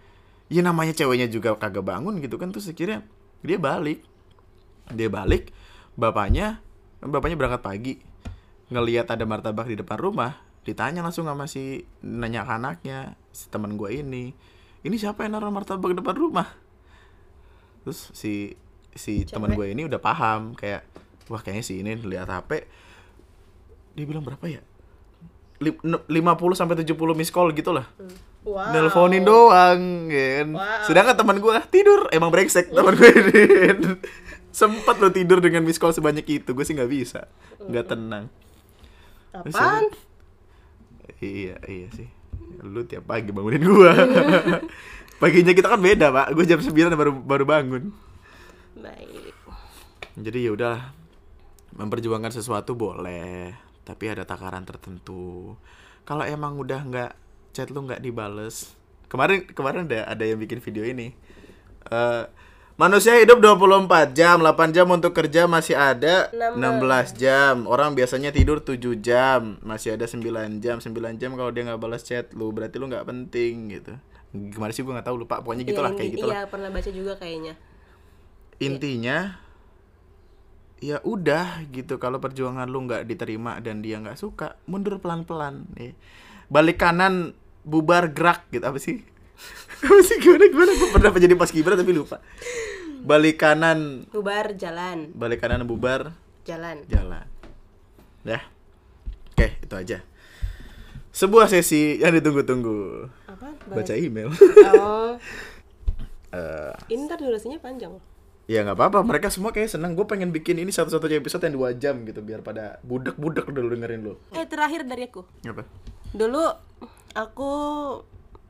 [0.47, 3.03] Ya namanya ceweknya juga kagak bangun gitu kan terus akhirnya
[3.43, 4.03] dia balik.
[4.91, 5.51] Dia balik
[5.99, 6.63] bapaknya
[7.11, 7.95] bapaknya berangkat pagi.
[8.71, 13.79] Ngelihat ada martabak di depan rumah ditanya langsung sama si nanya ke anaknya si teman
[13.79, 14.35] gue ini
[14.83, 16.51] ini siapa yang naruh martabak depan rumah?
[17.87, 18.59] Terus si
[18.91, 20.83] si teman gue ini udah paham kayak
[21.31, 22.67] wah kayaknya si ini lihat HP
[23.95, 24.63] dia bilang berapa ya?
[25.63, 27.87] Lim- ne- 50 sampai 70 miss call gitu lah
[28.47, 28.71] wow.
[28.71, 30.49] Nelponin doang ya kan.
[30.55, 30.83] Wow.
[30.87, 33.43] Sedangkan teman gue tidur, emang brengsek teman gue ini.
[34.57, 37.29] Sempat lo tidur dengan miss call sebanyak itu, gue sih nggak bisa,
[37.61, 38.33] nggak tenang.
[39.37, 39.93] apaan
[41.21, 42.09] Iya iya sih,
[42.65, 43.93] lu tiap pagi bangunin gue.
[45.21, 47.93] Paginya kita kan beda pak, gue jam 9 baru baru bangun.
[48.81, 49.37] baik
[50.17, 50.77] Jadi ya udah
[51.77, 53.53] memperjuangkan sesuatu boleh,
[53.85, 55.53] tapi ada takaran tertentu.
[56.09, 57.13] Kalau emang udah nggak
[57.53, 58.73] chat lu nggak dibales,
[59.13, 61.13] kemarin kemarin ada ada yang bikin video ini.
[61.93, 62.46] Eh
[62.77, 67.65] manusia hidup 24 jam, 8 jam untuk kerja masih ada 16 jam.
[67.65, 70.77] Orang biasanya tidur 7 jam, masih ada 9 jam.
[70.81, 73.97] 9 jam kalau dia nggak balas chat lu, berarti lu nggak penting gitu.
[74.37, 76.35] Gimana sih gue nggak tahu lupa, pokoknya gitulah Iya, kayak gitulah.
[76.37, 77.55] iya pernah baca juga kayaknya.
[78.61, 79.19] Intinya
[80.85, 81.97] ya udah gitu.
[81.97, 85.97] Kalau perjuangan lu nggak diterima dan dia nggak suka mundur pelan pelan nih
[86.53, 87.33] balik kanan
[87.65, 88.69] bubar gerak gitu.
[88.69, 89.01] Apa sih
[89.87, 90.73] apa sih gimana gimana?
[90.77, 92.19] Gue pernah jadi pas kibra tapi lupa.
[93.07, 94.11] Balik kanan.
[94.11, 95.15] Bubar jalan.
[95.15, 96.17] Balik kanan bubar.
[96.43, 96.83] Jalan.
[96.91, 97.27] Jalan.
[98.27, 98.43] Ya
[99.37, 99.99] oke itu aja.
[101.13, 103.09] Sebuah sesi yang ditunggu-tunggu.
[103.29, 103.53] Apa?
[103.69, 104.33] Baca email.
[104.73, 105.21] Oh.
[106.37, 107.97] Eh, ini ntar durasinya panjang.
[108.51, 109.07] Ya nggak apa-apa.
[109.07, 112.43] Mereka semua kayak seneng gue pengen bikin ini satu-satunya episode yang dua jam gitu biar
[112.43, 115.23] pada budak-budak dulu dengerin lo eh terakhir dari aku.
[115.47, 115.65] Apa?
[116.13, 116.45] Dulu
[117.15, 117.53] aku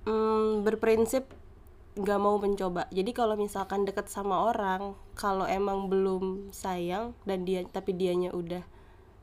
[0.07, 1.26] mm, berprinsip
[1.96, 2.86] nggak mau mencoba.
[2.92, 8.61] Jadi kalau misalkan deket sama orang kalau emang belum sayang dan dia tapi dianya udah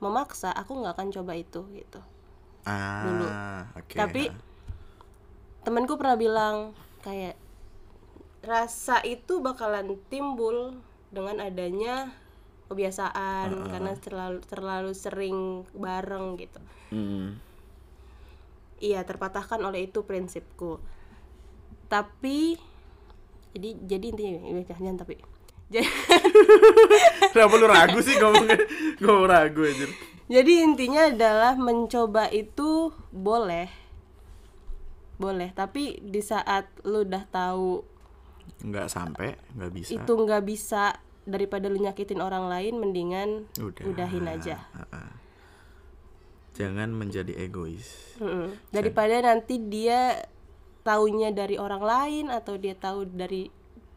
[0.01, 2.01] memaksa aku nggak akan coba itu gitu.
[2.65, 4.33] Ah oke tapi
[5.63, 6.55] temanku pernah bilang
[7.05, 7.37] kayak
[8.43, 10.75] rasa itu bakalan timbul
[11.13, 12.11] dengan adanya
[12.67, 16.59] kebiasaan karena terlalu terlalu sering bareng gitu.
[16.89, 17.37] Hmm.
[18.83, 20.83] Iya terpatahkan oleh itu prinsipku
[21.87, 22.59] tapi
[23.55, 25.15] jadi jadi intinya ya, jangan tapi
[25.71, 25.87] jadi,
[27.33, 28.61] Kenapa lu ragu sih ngomongnya?
[29.01, 29.85] Ngomong ragu aja.
[30.29, 33.71] jadi intinya adalah mencoba itu boleh
[35.15, 37.81] boleh tapi di saat lu udah tahu
[38.63, 39.89] Nggak sampai, nggak bisa.
[39.95, 40.83] itu nggak bisa
[41.23, 43.83] daripada lu nyakitin orang lain mendingan Udah.
[43.87, 44.67] udahin aja.
[46.53, 48.13] Jangan menjadi egois.
[48.15, 48.53] Mm-mm.
[48.69, 50.21] daripada nanti dia
[50.81, 53.49] taunya dari orang lain atau dia tahu dari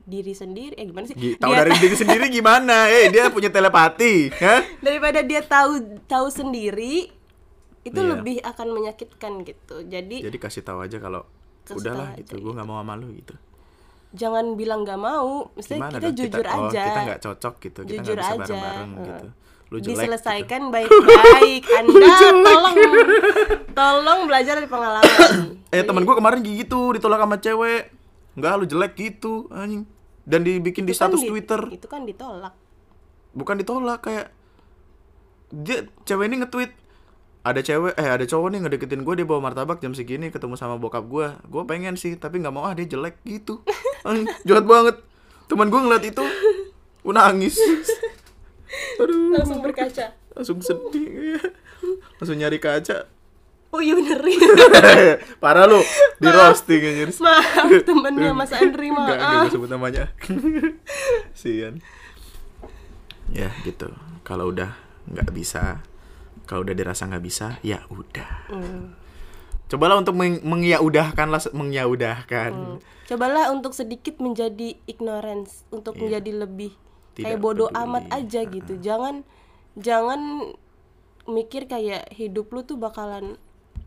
[0.03, 2.87] diri sendiri eh gimana sih Tahu Dia dari diri sendiri gimana?
[2.89, 4.63] Eh, dia punya telepati, hah?
[4.79, 7.11] daripada dia tahu tahu sendiri
[7.83, 8.11] itu Iya.
[8.15, 11.27] lebih akan menyakitkan gitu jadi Jadi kasih tahu aja kalau
[11.69, 13.35] udahlah gitu, aja, gue nggak mau sama lu gitu.
[14.13, 16.17] jangan bilang nggak mau mesti Gimana kita dong?
[16.17, 18.39] jujur kita, oh, aja kita nggak cocok gitu, kita Jujur nggak bisa aja.
[18.41, 19.05] bareng-bareng Heeh.
[19.05, 19.27] gitu.
[19.67, 19.83] Lu jelek.
[19.83, 19.91] gitu.
[19.99, 22.09] diselesaikan baik-baik anda
[22.41, 22.75] tolong
[23.73, 27.91] tolong belajar dari pengalaman Eh temen gue kemarin gitu ditolak sama cewek.
[28.33, 29.83] Enggak lu jelek gitu anjing.
[30.23, 31.61] Dan dibikin di Itu kan status di- Twitter.
[31.71, 32.55] itu kan ditolak
[33.33, 34.31] Bukan ditolak kayak
[35.49, 36.73] dia cewek ini nge-tweet
[37.43, 40.75] ada cewek eh ada cowok nih ngedeketin gue dia bawa martabak jam segini ketemu sama
[40.75, 43.63] bokap gue gue pengen sih tapi nggak mau ah dia jelek gitu
[44.03, 44.99] Anjing, jahat banget
[45.47, 46.25] teman gue ngeliat itu
[47.05, 47.55] gue nangis
[49.01, 51.41] aduh langsung berkaca langsung sedih
[52.19, 53.07] langsung nyari kaca
[53.75, 54.21] oh iya bener
[55.43, 55.81] parah lu
[56.17, 60.11] di roasting anjir maaf temennya Mas Andri maaf gue sebut namanya.
[61.39, 61.83] Sian.
[63.31, 63.91] Ya gitu.
[64.27, 64.75] Kalau udah
[65.07, 65.87] nggak bisa,
[66.47, 68.31] kalau udah dirasa nggak bisa, ya udah.
[68.51, 68.95] Hmm.
[69.67, 72.53] Cobalah untuk meng mengiyaudahkan lah, mengiyaudahkan.
[72.55, 72.79] Hmm.
[73.07, 76.75] cobalah untuk sedikit menjadi ignorance untuk menjadi lebih
[77.17, 77.83] Tidak kayak bodoh peduli.
[77.83, 79.25] amat aja gitu jangan
[79.75, 80.53] jangan
[81.27, 83.41] mikir kayak hidup lu tuh bakalan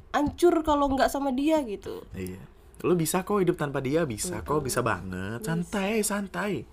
[0.09, 2.41] hancur kalau nggak sama dia gitu Iya.
[2.79, 5.43] Lu bisa kok hidup tanpa dia, bisa kok, bisa banget.
[5.43, 6.63] Santai, santai.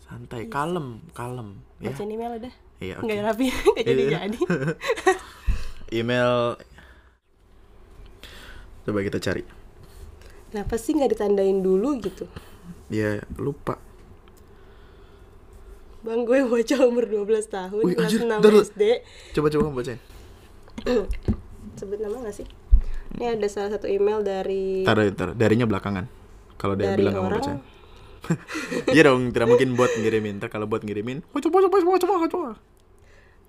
[0.00, 1.58] Santai, kalem, kalem.
[1.76, 1.90] Ya.
[1.90, 3.04] baca email udah Iya, oke.
[3.04, 4.18] nggak rapi nggak jadi Iya.
[4.24, 4.38] jadi
[6.00, 6.54] Email
[8.80, 9.42] Coba kita cari.
[10.48, 12.24] kenapa sih nggak ditandain dulu gitu
[12.88, 13.78] Dia lupa.
[16.00, 18.60] Bang gue bocah umur 12 tahun Wih, kelas anjir, 6 bentar, lu.
[18.64, 18.82] SD
[19.36, 20.00] Coba coba kamu bacain.
[21.80, 22.46] sebut nama nggak sih
[23.16, 25.34] ini ada salah satu email dari Taruh, taruh.
[25.34, 26.06] Darinya belakangan.
[26.54, 27.54] Kalau dia dari bilang nggak mau orang baca.
[28.94, 30.38] Iya dong, tidak mungkin buat ngirimin.
[30.38, 32.50] Ntar kalau buat ngirimin, oh, coba coba coba coba coba.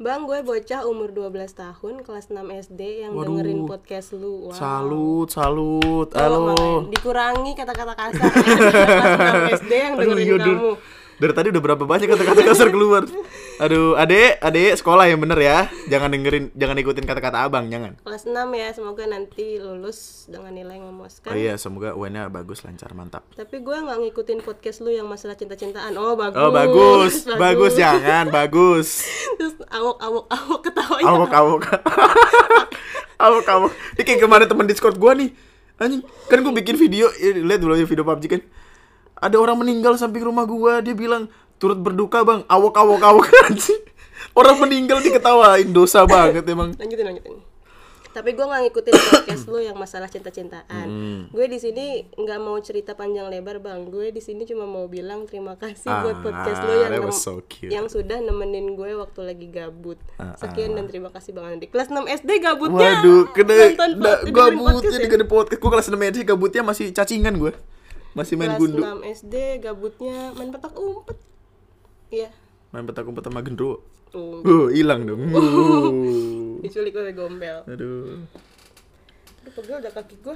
[0.02, 3.38] Bang, gue bocah umur 12 tahun, kelas 6 SD yang Waduh.
[3.38, 4.49] dengerin podcast lu.
[4.49, 4.58] Wow.
[4.58, 6.10] Salut, salut.
[6.10, 6.89] Tolong, Halo.
[6.89, 8.32] Dikurangi kata-kata kasar.
[8.34, 10.58] kelas 6 SD yang Aduh, dengerin iya, Dur.
[10.58, 10.74] kamu.
[11.22, 13.05] Dari tadi udah berapa banyak kata-kata kasar keluar.
[13.61, 15.69] Aduh, adek, adek sekolah yang bener ya.
[15.86, 17.93] Jangan dengerin, jangan ikutin kata-kata abang, jangan.
[18.01, 21.30] Kelas 6 ya, semoga nanti lulus dengan nilai yang memuaskan.
[21.30, 23.22] Oh iya, semoga UN-nya bagus, lancar, mantap.
[23.38, 25.93] Tapi gue nggak ngikutin podcast lu yang masalah cinta-cintaan.
[25.93, 26.41] Oh, bagus.
[26.41, 29.05] Oh bagus, bagus jangan, bagus.
[29.38, 31.05] Terus awok awok awok ketawanya.
[31.05, 31.61] Awok awok.
[33.30, 33.72] awok awok.
[33.93, 35.38] Ini kayak kemarin teman Discord gua nih.
[35.78, 38.41] Anjing, kan gua bikin video, eh, lihat dulu ya video PUBG kan.
[39.22, 42.41] Ada orang meninggal samping rumah gua, dia bilang turut berduka, Bang.
[42.45, 43.28] Awok awok awok.
[44.32, 46.74] Orang meninggal diketawain, dosa banget emang.
[46.76, 47.36] lanjutin lanjutin
[48.11, 51.22] tapi gue nggak ngikutin podcast lu yang masalah cinta-cintaan Hmm.
[51.32, 55.24] gue di sini nggak mau cerita panjang lebar bang gue di sini cuma mau bilang
[55.24, 57.72] terima kasih buat podcast Ah, yang so cute.
[57.72, 61.88] yang sudah nemenin gue waktu lagi gabut Ah, sekian dan terima kasih bang Andi kelas
[61.88, 63.53] 6 SD gabutnya Waduh, kena
[63.95, 65.01] da, gabutnya podcast ya?
[65.01, 65.59] dengerin podcast.
[65.61, 67.55] Gua kelas 6 SD gabutnya masih cacingan gua.
[68.12, 68.82] Masih main kelas gundu.
[68.84, 71.18] 6 SD gabutnya main petak umpet
[72.12, 72.30] iya
[72.72, 73.84] Main petak umpet sama gendro.
[74.12, 75.28] Uh, Uh, hilang dong.
[75.32, 76.59] Uh.
[76.59, 77.64] diculik oleh gombel.
[77.66, 78.20] Aduh.
[79.41, 80.36] Aduh, pegel udah kaki gua.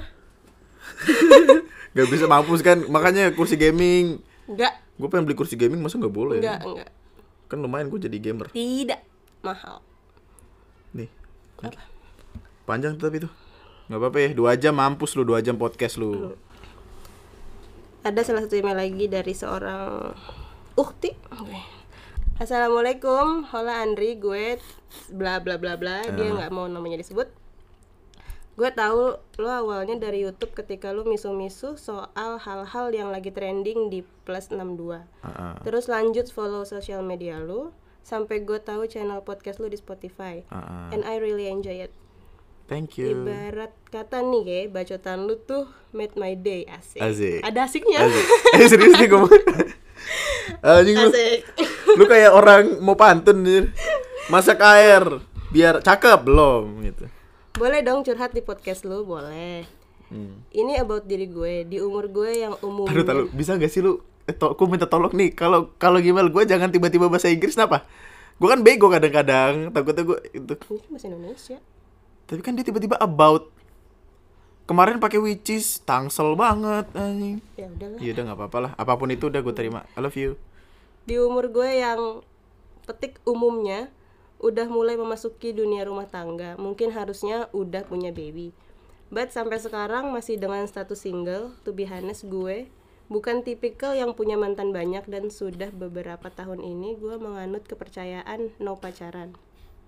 [1.96, 4.20] Gak bisa mampus kan, makanya kursi gaming.
[4.46, 6.40] Enggak, Gue pengen beli kursi gaming, masa nggak boleh?
[6.40, 6.88] enggak, enggak.
[7.46, 8.48] Kan lumayan gue jadi gamer.
[8.48, 9.00] Tidak
[9.42, 9.82] mahal.
[10.92, 11.08] Nih.
[12.64, 13.32] Panjang tapi tuh.
[13.86, 16.34] Nggak apa-apa ya, dua jam mampus lu, dua jam podcast lu.
[18.06, 20.14] Ada salah satu email lagi dari seorang
[20.78, 21.10] ukti.
[22.38, 24.62] Assalamualaikum, hola Andri, gue
[25.10, 26.06] bla bla bla bla.
[26.14, 27.26] Dia nggak mau namanya disebut.
[28.54, 34.06] Gue tahu lo awalnya dari YouTube ketika lo misu-misu soal hal-hal yang lagi trending di
[34.22, 35.02] plus 62.
[35.02, 35.54] Heeh.
[35.66, 37.74] Terus lanjut follow sosial media lo
[38.06, 40.46] sampai gue tahu channel podcast lo di Spotify.
[40.46, 40.94] Heeh.
[40.94, 41.90] And I really enjoy it.
[42.66, 43.14] Thank you.
[43.22, 46.98] Ibarat kata nih ya, bacotan lu tuh made my day asik.
[46.98, 47.40] Asik.
[47.46, 48.02] Ada asiknya.
[48.02, 48.26] Asik.
[48.58, 49.30] Eh serius nih ngomong.
[50.62, 51.08] Anjing lu.
[51.08, 51.40] Asik.
[51.94, 53.70] Lu kayak orang mau pantun nih.
[54.26, 55.22] Masak air
[55.54, 57.06] biar cakep belum gitu.
[57.54, 59.62] Boleh dong curhat di podcast lu, boleh.
[60.10, 60.42] Hmm.
[60.50, 62.86] Ini about diri gue, di umur gue yang umum.
[62.86, 63.26] Taruh, taruh.
[63.30, 64.02] Bisa gak sih lu?
[64.26, 65.30] Eh, to- aku minta tolong nih.
[65.32, 67.86] Kalau kalau gimana gue jangan tiba-tiba bahasa Inggris kenapa?
[68.36, 69.70] Gue kan bego kadang-kadang.
[69.70, 70.54] Takutnya gue itu.
[70.58, 71.58] Ini bahasa Indonesia.
[72.26, 73.54] Tapi kan dia tiba-tiba about.
[74.66, 77.38] Kemarin pakai which is tangsel banget anjing.
[77.54, 77.98] Ya udahlah.
[78.02, 78.72] Ya udah nggak apa-apa lah.
[78.74, 79.86] Apa pun itu udah gue terima.
[79.94, 80.34] I love you.
[81.06, 82.26] Di umur gue yang
[82.82, 83.94] petik umumnya
[84.42, 86.58] udah mulai memasuki dunia rumah tangga.
[86.58, 88.50] Mungkin harusnya udah punya baby.
[89.06, 91.54] But sampai sekarang masih dengan status single.
[91.62, 92.66] To be honest gue
[93.06, 98.74] bukan tipikal yang punya mantan banyak dan sudah beberapa tahun ini gue menganut kepercayaan no
[98.82, 99.38] pacaran.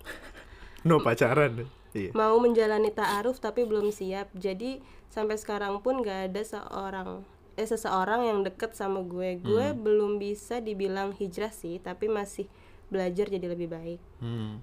[0.87, 1.67] No pacaran.
[1.97, 2.13] Iya.
[2.13, 4.31] Mau menjalani ta'aruf tapi belum siap.
[4.37, 7.25] Jadi sampai sekarang pun gak ada seorang
[7.59, 9.43] eh seseorang yang deket sama gue.
[9.43, 12.47] Gue belum bisa dibilang hijrah sih, tapi masih
[12.87, 14.01] belajar jadi lebih baik.
[14.23, 14.63] Hmm.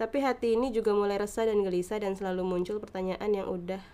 [0.00, 3.84] Tapi hati ini juga mulai resah dan gelisah dan selalu muncul pertanyaan yang udah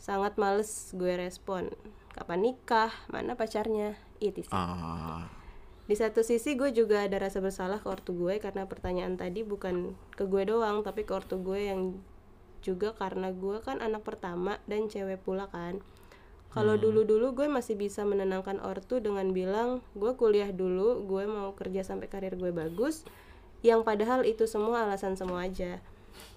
[0.00, 1.68] sangat males gue respon.
[2.16, 2.88] Kapan nikah?
[3.12, 4.00] Mana pacarnya?
[4.16, 4.56] Itu sih.
[4.56, 5.39] Ah.
[5.90, 9.98] Di satu sisi gue juga ada rasa bersalah ke ortu gue karena pertanyaan tadi bukan
[10.14, 11.98] ke gue doang tapi ke ortu gue yang
[12.62, 15.82] juga karena gue kan anak pertama dan cewek pula kan.
[16.54, 21.82] Kalau dulu-dulu gue masih bisa menenangkan ortu dengan bilang gue kuliah dulu, gue mau kerja
[21.82, 23.02] sampai karir gue bagus.
[23.66, 25.82] Yang padahal itu semua alasan semua aja.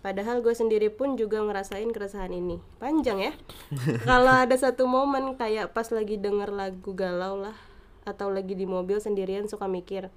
[0.02, 2.58] Padahal gue sendiri pun juga ngerasain keresahan ini.
[2.82, 3.34] Panjang ya.
[4.10, 7.73] Kalau ada satu momen kayak pas lagi denger lagu galau lah
[8.04, 10.12] atau lagi di mobil sendirian suka mikir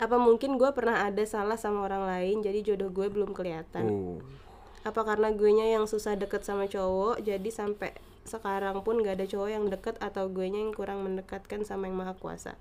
[0.00, 3.84] apa mungkin gue pernah ada salah sama orang lain jadi jodoh gue belum kelihatan?
[3.92, 4.18] Oh.
[4.80, 7.92] apa karena gue nya yang susah deket sama cowok jadi sampai
[8.24, 12.00] sekarang pun gak ada cowok yang deket atau gue nya yang kurang mendekatkan sama yang
[12.00, 12.56] maha kuasa?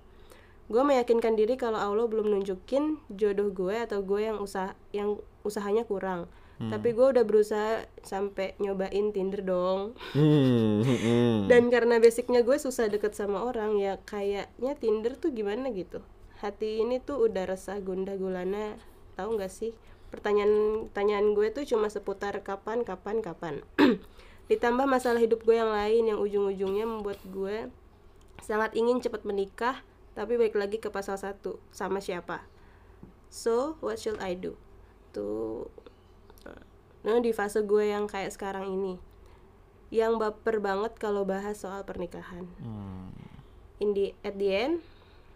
[0.67, 5.15] Gue meyakinkan diri kalau Allah belum nunjukin jodoh gue atau gue yang usah yang
[5.47, 6.27] usahanya kurang
[6.59, 9.95] tapi gue udah berusaha sampai nyobain Tinder dong.
[10.11, 11.35] Hmm, hmm, hmm.
[11.51, 16.03] dan karena basicnya gue susah deket sama orang ya kayaknya Tinder tuh gimana gitu?
[16.43, 18.75] Hati ini tuh udah resah gundah gulana.
[19.15, 19.71] Tahu nggak sih?
[20.11, 23.63] Pertanyaan pertanyaan gue tuh cuma seputar kapan kapan kapan.
[24.51, 27.71] Ditambah masalah hidup gue yang lain yang ujung-ujungnya membuat gue
[28.43, 29.79] sangat ingin cepat menikah
[30.11, 32.43] tapi balik lagi ke pasal satu sama siapa?
[33.31, 34.59] So what should I do?
[35.15, 35.71] Tuh
[36.99, 38.99] nah di fase gue yang kayak sekarang ini
[39.89, 42.45] yang baper banget kalau bahas soal pernikahan.
[42.61, 43.09] Hmm.
[43.81, 44.75] In the at the end,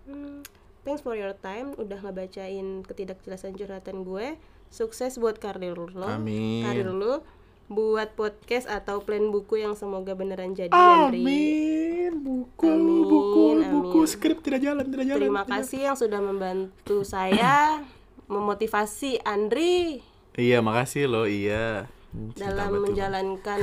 [0.05, 0.45] hmm,
[0.85, 4.37] thanks for your time udah ngebacain ketidakjelasan curhatan gue.
[4.73, 6.65] Sukses buat karir lo, Amin.
[6.65, 7.21] karir lo,
[7.69, 11.21] buat podcast atau plan buku yang semoga beneran jadi Andri.
[11.21, 12.13] Amin.
[12.21, 13.69] Buku, Amin, buku, amin.
[13.73, 15.21] buku skrip tidak jalan, tidak jalan.
[15.21, 17.81] Terima kasih yang sudah membantu saya
[18.33, 20.01] memotivasi Andri
[20.33, 21.29] Iya, makasih loh.
[21.29, 21.85] Iya.
[22.13, 22.83] Hmm, cinta dalam betul.
[22.89, 23.59] menjalankan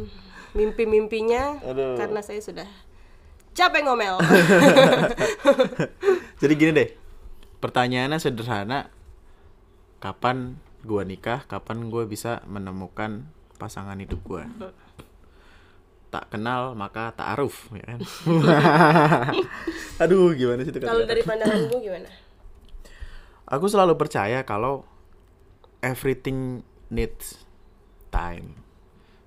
[0.58, 1.60] mimpi-mimpinya
[1.96, 2.68] karena saya sudah
[3.52, 4.20] capek ngomel.
[6.40, 6.88] Jadi gini deh.
[7.60, 8.88] Pertanyaannya sederhana.
[10.02, 11.46] Kapan gua nikah?
[11.46, 14.44] Kapan gua bisa menemukan pasangan hidup gua?
[16.12, 18.00] Tak kenal maka tak aruf, ya kan?
[20.04, 22.10] Aduh, gimana sih itu Kalau dari pandanganmu gimana?
[23.48, 24.84] Aku selalu percaya kalau
[25.82, 27.42] everything needs
[28.08, 28.56] time.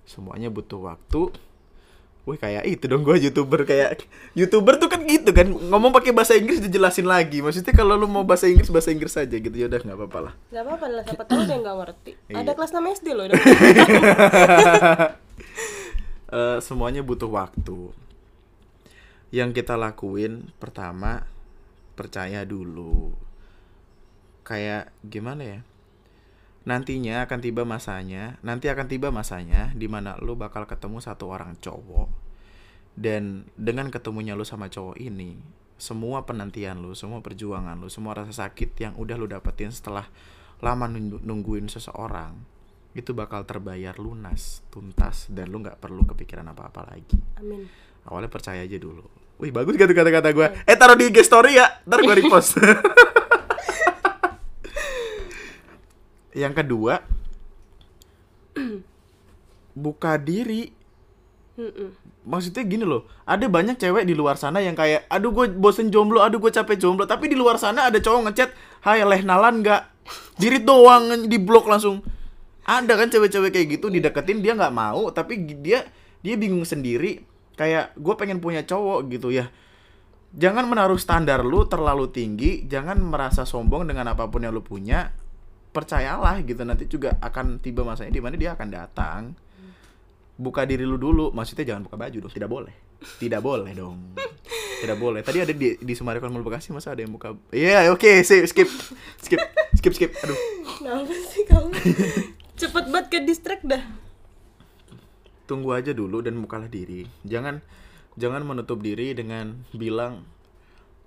[0.07, 1.35] Semuanya butuh waktu.
[2.25, 4.01] Wih kayak itu dong gue youtuber kayak
[4.33, 8.25] youtuber tuh kan gitu kan ngomong pakai bahasa Inggris dijelasin lagi maksudnya kalau lu mau
[8.25, 11.21] bahasa Inggris bahasa Inggris aja gitu ya udah nggak apa-apa lah Gak apa-apa lah, siapa
[11.29, 12.11] tahu dia nggak ngerti.
[12.33, 12.41] Iya.
[12.41, 13.25] Ada kelas 6 SD loh.
[16.35, 17.93] Eh, semuanya butuh waktu
[19.29, 21.23] yang kita lakuin pertama
[21.93, 23.13] percaya dulu
[24.43, 25.59] kayak gimana ya
[26.65, 31.53] nantinya akan tiba masanya nanti akan tiba masanya di mana lu bakal ketemu satu orang
[31.61, 32.09] cowok.
[32.95, 35.35] Dan dengan ketemunya lu sama cowok ini
[35.75, 40.07] semua penantian lu semua perjuangan lu semua rasa sakit yang udah lu dapetin setelah
[40.63, 42.31] lama nunggu- nungguin seseorang
[42.95, 47.19] itu bakal terbayar lunas tuntas dan lu nggak perlu kepikiran apa-apa lagi.
[47.43, 47.67] Amin.
[48.07, 49.03] Awalnya percaya aja dulu.
[49.35, 52.55] Wih bagus gak tuh kata-kata gue eh taruh di IG story ya ntar gue repost
[56.35, 56.99] yang kedua
[59.75, 60.71] buka diri.
[61.55, 61.95] Mm-mm.
[62.27, 66.19] maksudnya gini loh ada banyak cewek di luar sana yang kayak aduh gue bosen jomblo
[66.19, 67.07] aduh gue capek jomblo.
[67.07, 68.51] Tapi di luar sana ada cowok ngechat
[68.83, 69.81] hai leh nalan nggak?
[70.35, 72.03] Diri doang di blok langsung.
[72.67, 75.87] Ada kan cewek-cewek kayak gitu dideketin dia nggak mau tapi dia
[76.19, 77.23] dia bingung sendiri.
[77.55, 79.47] Kayak gue pengen punya cowok gitu ya.
[80.35, 85.15] Jangan menaruh standar lu terlalu tinggi jangan merasa sombong dengan apa pun yang lu punya
[85.75, 89.21] percayalah gitu nanti juga akan tiba masanya di mana dia akan datang.
[90.39, 92.75] Buka diri lu dulu maksudnya jangan buka baju dong tidak boleh.
[93.19, 94.15] Tidak boleh dong.
[94.79, 95.19] Tidak boleh.
[95.23, 97.35] Tadi ada di di Sumarekon Mall Bekasi masa ada yang buka?
[97.51, 98.67] Iya oke sip, skip
[99.19, 99.39] skip
[99.75, 100.11] skip skip.
[100.23, 100.39] Aduh.
[100.79, 101.71] Kenapa sih kamu?
[102.55, 103.83] Cepet banget ke distract dah.
[105.45, 107.05] tunggu aja dulu dan bukalah diri.
[107.21, 107.61] Jangan
[108.17, 110.25] jangan menutup diri dengan bilang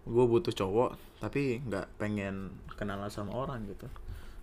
[0.08, 3.90] gue butuh cowok tapi nggak pengen kenalan sama orang gitu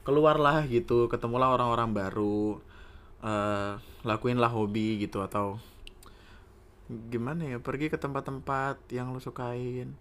[0.06, 2.62] keluarlah gitu ketemulah orang-orang baru
[3.26, 3.74] eh
[4.06, 5.58] lakuinlah hobi gitu atau
[7.10, 9.98] gimana ya pergi ke tempat-tempat yang lo sukain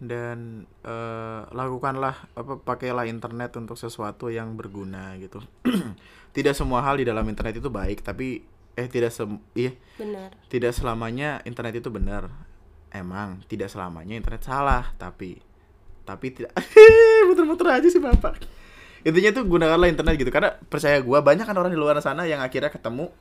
[0.00, 5.44] dan eh, lakukanlah apa pakailah internet untuk sesuatu yang berguna gitu.
[6.36, 8.42] Tidak semua hal di dalam internet itu baik tapi
[8.74, 9.70] eh tidak sem iya.
[9.94, 10.34] Benar.
[10.50, 12.26] tidak selamanya internet itu benar.
[12.90, 15.38] Emang tidak selamanya internet salah tapi
[16.02, 16.50] tapi tidak.
[17.30, 18.63] Muter-muter aja sih bapak
[19.04, 22.40] intinya tuh gunakanlah internet gitu karena percaya gua banyak kan orang di luar sana yang
[22.40, 23.12] akhirnya ketemu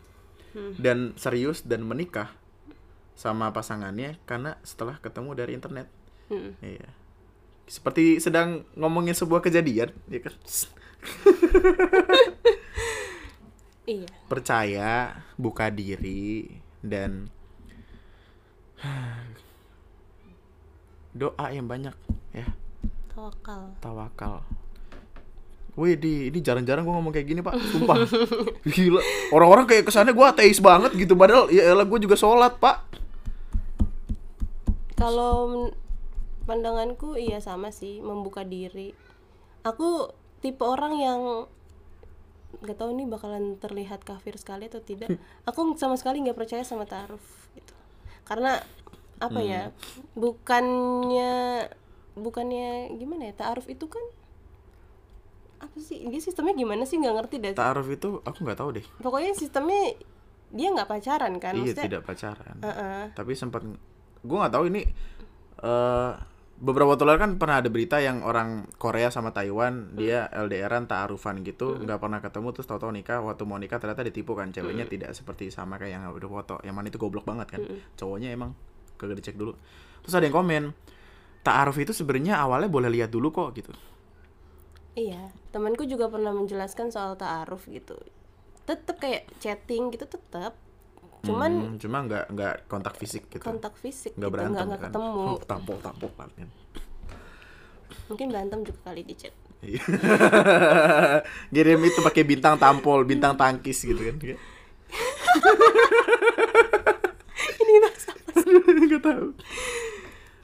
[0.53, 0.77] Hmm.
[0.77, 2.29] dan serius dan menikah
[3.17, 5.89] sama pasangannya karena setelah ketemu dari internet
[6.29, 6.53] Mm-mm.
[6.61, 6.93] iya
[7.65, 10.33] seperti sedang ngomongin sebuah kejadian ya kan
[13.89, 14.07] Iya.
[14.29, 16.47] percaya buka diri
[16.79, 17.33] dan
[21.17, 21.97] doa yang banyak
[22.31, 22.47] ya
[23.09, 23.73] Tawakal.
[23.81, 24.45] tawakal
[25.73, 28.05] Wih, di ini jarang-jarang gue ngomong kayak gini pak, sumpah.
[28.77, 29.01] Gila,
[29.33, 32.85] orang-orang kayak kesannya gue ateis banget gitu, padahal ya elah gue juga sholat pak.
[34.93, 35.73] Kalau
[36.45, 38.93] pandanganku iya sama sih membuka diri.
[39.65, 40.13] Aku
[40.43, 41.49] tipe orang yang
[42.61, 45.09] nggak tahu nih bakalan terlihat kafir sekali atau tidak.
[45.49, 47.23] Aku sama sekali nggak percaya sama taaruf
[47.57, 47.73] gitu.
[48.27, 48.61] Karena
[49.17, 49.73] apa ya?
[50.13, 51.31] Bukannya
[52.13, 53.33] bukannya gimana ya?
[53.33, 54.03] Taaruf itu kan
[55.63, 56.03] apa sih?
[56.03, 56.97] Dia sistemnya gimana sih?
[56.97, 57.51] nggak ngerti dah.
[57.53, 58.85] Taaruf itu aku nggak tahu deh.
[58.99, 59.95] Pokoknya sistemnya
[60.49, 61.53] dia nggak pacaran kan?
[61.55, 62.57] iya Maksudnya- tidak pacaran.
[62.59, 63.01] Heeh.
[63.11, 63.63] Tapi sempat
[64.19, 64.81] gue nggak tahu ini
[65.59, 66.11] eh
[66.53, 71.41] beberapa waktu lalu kan pernah ada berita yang orang Korea sama Taiwan dia LDRan taarufan
[71.41, 75.11] gitu nggak pernah ketemu terus tahu-tahu nikah waktu mau nikah ternyata ditipu kan ceweknya tidak
[75.11, 77.59] seperti sama kayak yang udah foto yang mana itu goblok banget kan
[77.97, 78.55] cowoknya emang
[78.95, 79.57] kagak dicek dulu
[79.99, 80.63] terus ada yang komen
[81.41, 83.73] taaruf itu sebenarnya awalnya boleh lihat dulu kok gitu
[84.93, 87.93] Iya, temanku juga pernah menjelaskan soal ta'aruf gitu.
[88.65, 90.57] Tetap kayak chatting gitu tetap.
[91.23, 94.81] Cuman Hmm, cuma nggak nggak kontak fisik gitu kontak fisik nggak gitu, berantem nggak nggak
[94.81, 95.39] kan ketemu.
[95.51, 96.27] tampol tampol kan
[98.11, 99.31] Mungkin berantem juga kali di chat.
[99.63, 99.79] Iya.
[101.55, 104.19] Ngirim itu pakai bintang tampol, bintang tangkis gitu kan.
[107.63, 108.51] Ini bahasa apa sih?
[108.91, 109.07] Gak.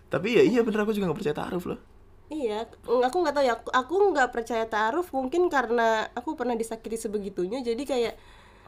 [0.10, 1.80] Tapi ya iya bener aku juga gak percaya taaruf loh.
[2.30, 3.54] Iya, aku nggak tahu ya.
[3.58, 7.62] Aku- nggak percaya ta'aruf mungkin karena aku pernah disakiti sebegitunya.
[7.66, 8.16] Jadi kayak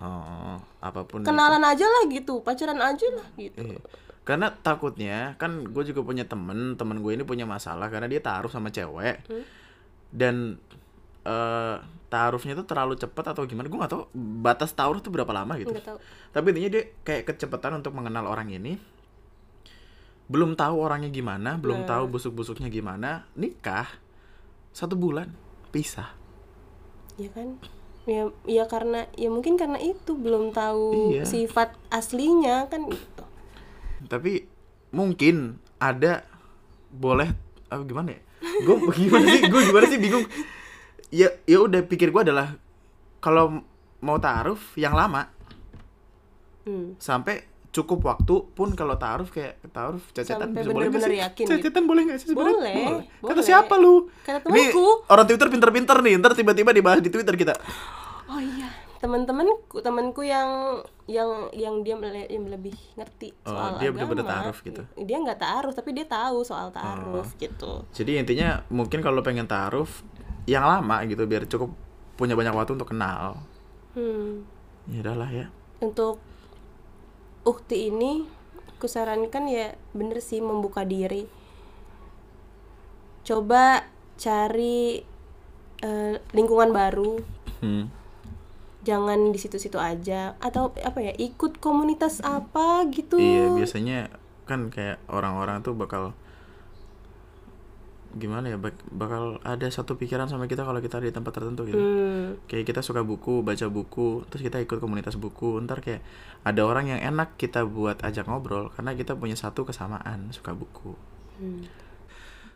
[0.02, 1.22] Oh, apa pun.
[1.22, 1.30] itu.
[1.30, 3.62] kenalan aja lah gitu, pacaran aja lah gitu.
[3.62, 3.78] Iya.
[4.26, 8.50] Karena takutnya kan gue juga punya temen, temen gue ini punya masalah karena dia taruh
[8.50, 9.22] sama cewek
[10.10, 10.58] dan
[11.22, 11.78] eh
[12.12, 14.04] taruhnya tuh terlalu cepat atau gimana gue gak tahu
[14.44, 15.70] batas taruh tuh berapa lama gitu.
[15.72, 15.98] Nggak tahu.
[16.34, 18.76] Tapi intinya dia kayak kecepatan untuk mengenal orang ini.
[20.32, 23.91] Belum tahu orangnya gimana, belum tahu busuk-busuknya gimana, nikah
[24.72, 25.28] satu bulan
[25.70, 26.16] pisah.
[27.20, 27.60] Ya kan?
[28.08, 31.28] Ya, ya karena ya mungkin karena itu belum tahu Iya.
[31.28, 33.24] sifat aslinya kan gitu.
[34.08, 34.48] Tapi
[34.90, 36.24] mungkin ada
[36.90, 37.30] boleh
[37.68, 38.22] apa gimana ya?
[38.64, 39.41] Gue gimana sih?
[39.45, 40.26] Gue gimana sih bingung.
[41.12, 42.56] Ya ya udah pikir gue adalah
[43.20, 43.62] kalau
[43.99, 45.28] mau taaruf yang lama
[46.62, 46.94] Hmm.
[46.98, 47.41] sampai
[47.72, 49.64] cukup waktu pun kalau taaruf kayak
[50.11, 51.19] cecetan Sampai bisa boleh nggak sih?
[51.19, 51.52] yakin gitu.
[51.56, 52.53] Cecetan boleh nggak sih sebenarnya?
[52.53, 53.43] Boleh, Kata boleh.
[53.43, 53.93] siapa lu?
[54.22, 54.88] Kata Ini temanku.
[55.07, 57.56] orang Twitter pinter-pinter nih, ntar tiba-tiba dibahas di Twitter kita.
[58.27, 58.68] oh iya
[58.98, 64.57] teman-temanku temanku yang yang yang dia yang lebih ngerti Oh, soal dia agama bener-bener ta'aruf
[64.61, 64.81] gitu?
[64.85, 65.02] Oh.
[65.02, 70.06] dia nggak taaruf tapi dia tahu soal taaruf gitu Jadi intinya mungkin kalau pengen taaruf
[70.45, 71.73] yang lama gitu biar cukup
[72.14, 73.41] punya banyak waktu untuk kenal.
[73.91, 74.45] hmm.
[74.88, 75.48] Ya udahlah ya.
[75.80, 76.22] untuk
[77.48, 78.26] ukti ini
[78.82, 81.30] kusarankan ya bener sih membuka diri.
[83.22, 83.86] Coba
[84.18, 85.06] cari
[85.82, 87.22] eh, lingkungan baru.
[87.62, 87.94] Hmm.
[88.82, 90.34] jangan di situ-situ aja.
[90.42, 93.22] Atau apa ya ikut komunitas apa gitu.
[93.22, 94.10] Iya, biasanya
[94.50, 96.18] kan kayak orang-orang tuh bakal
[98.14, 101.76] gimana ya bak- bakal ada satu pikiran sama kita kalau kita di tempat tertentu gitu.
[101.76, 105.60] Hmm, Kayak kita suka buku, baca buku, terus kita ikut komunitas buku.
[105.60, 106.04] Ntar kayak
[106.42, 110.94] ada orang yang enak kita buat ajak ngobrol karena kita punya satu kesamaan suka buku.
[111.38, 111.64] hmm.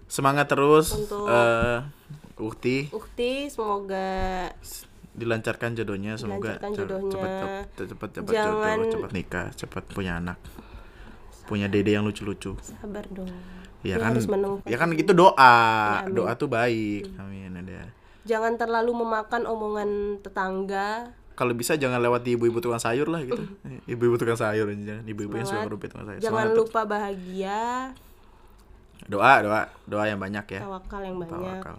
[0.05, 1.81] Semangat terus, Untuk- eh
[2.35, 4.51] Ukti ukti semoga
[5.11, 7.11] dilancarkan jodohnya, semoga Dilancarkan jodohnya.
[7.71, 10.35] cepet cepet cepet Jangan- jodoh, cepet nikah, cepet punya anak,
[11.45, 12.59] punya dede yang lucu-lucu.
[12.59, 13.31] sabar dong
[13.85, 14.25] Ya kan, harus
[14.65, 15.53] ya kan gitu doa, Ya,
[16.01, 16.13] amin.
[16.13, 17.85] doa tuh baik, amin ada.
[18.23, 19.89] jangan terlalu memakan omongan
[20.19, 23.43] tetangga Kalau bisa jangan lewat di ibu-ibu tukang sayur lah gitu,
[23.91, 26.19] ibu-ibu tukang sayur jangan ibu-ibu yang suka ngerupit tukang sayur.
[26.19, 26.57] jangan Semangat.
[26.57, 27.61] lupa bahagia
[29.05, 30.61] Doa, doa, doa yang banyak ya.
[30.61, 31.77] tawakal yang banyak Tawakal.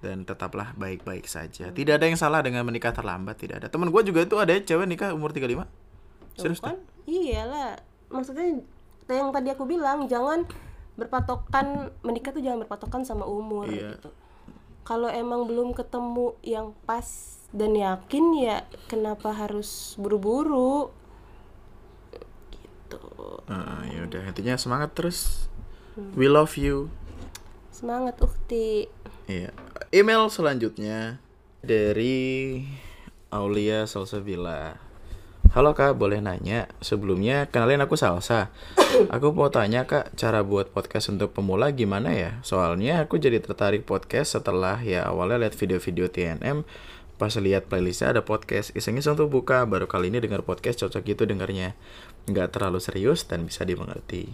[0.00, 1.68] Dan tetaplah baik-baik saja.
[1.68, 3.68] Tidak ada yang salah dengan menikah terlambat, tidak ada.
[3.68, 5.68] Temen gue juga itu ada cewek nikah umur 35
[6.32, 6.64] Serius Tuh tuh?
[6.64, 7.76] kan iyalah
[8.06, 8.62] maksudnya
[9.04, 10.46] yang tadi aku bilang jangan
[11.00, 11.66] berpatokan
[12.00, 13.96] menikah tuh jangan berpatokan sama umur Iya.
[13.96, 14.12] gitu
[14.80, 17.06] kalau emang belum ketemu yang pas
[17.50, 18.56] dan yakin ya
[18.86, 20.92] kenapa harus buru-buru
[22.50, 23.00] gitu
[23.46, 25.46] Heeh, ya udah intinya semangat terus.
[25.94, 26.10] Hmm.
[26.14, 26.90] We love you.
[27.70, 28.90] semangat ukti
[29.24, 29.54] Iya.
[29.88, 31.22] Email selanjutnya
[31.60, 32.60] dari
[33.28, 34.74] Aulia Salsabila.
[35.50, 36.70] Halo kak, boleh nanya?
[36.78, 38.54] Sebelumnya kenalin aku Salsa.
[39.14, 42.38] Aku mau tanya kak, cara buat podcast untuk pemula gimana ya?
[42.46, 46.62] Soalnya aku jadi tertarik podcast setelah ya awalnya lihat video-video TNM,
[47.18, 51.26] pas lihat playlistnya ada podcast, iseng-iseng tuh buka, baru kali ini dengar podcast cocok gitu
[51.26, 51.74] dengarnya.
[52.30, 54.30] Nggak terlalu serius dan bisa dimengerti.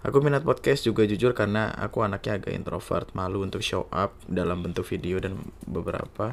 [0.00, 4.64] Aku minat podcast juga jujur karena aku anaknya agak introvert, malu untuk show up dalam
[4.64, 6.32] bentuk video dan beberapa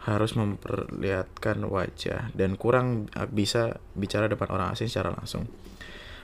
[0.00, 5.44] harus memperlihatkan wajah dan kurang bisa bicara depan orang asing secara langsung.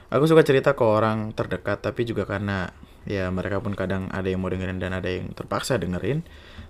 [0.09, 2.71] Aku suka cerita ke orang terdekat tapi juga karena
[3.05, 6.23] ya mereka pun kadang ada yang mau dengerin dan ada yang terpaksa dengerin,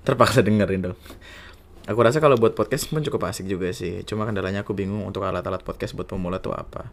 [0.03, 0.97] terpaksa dengerin dong.
[1.87, 4.03] Aku rasa kalau buat podcast pun cukup asik juga sih.
[4.03, 6.91] Cuma kendalanya aku bingung untuk alat-alat podcast buat pemula tuh apa.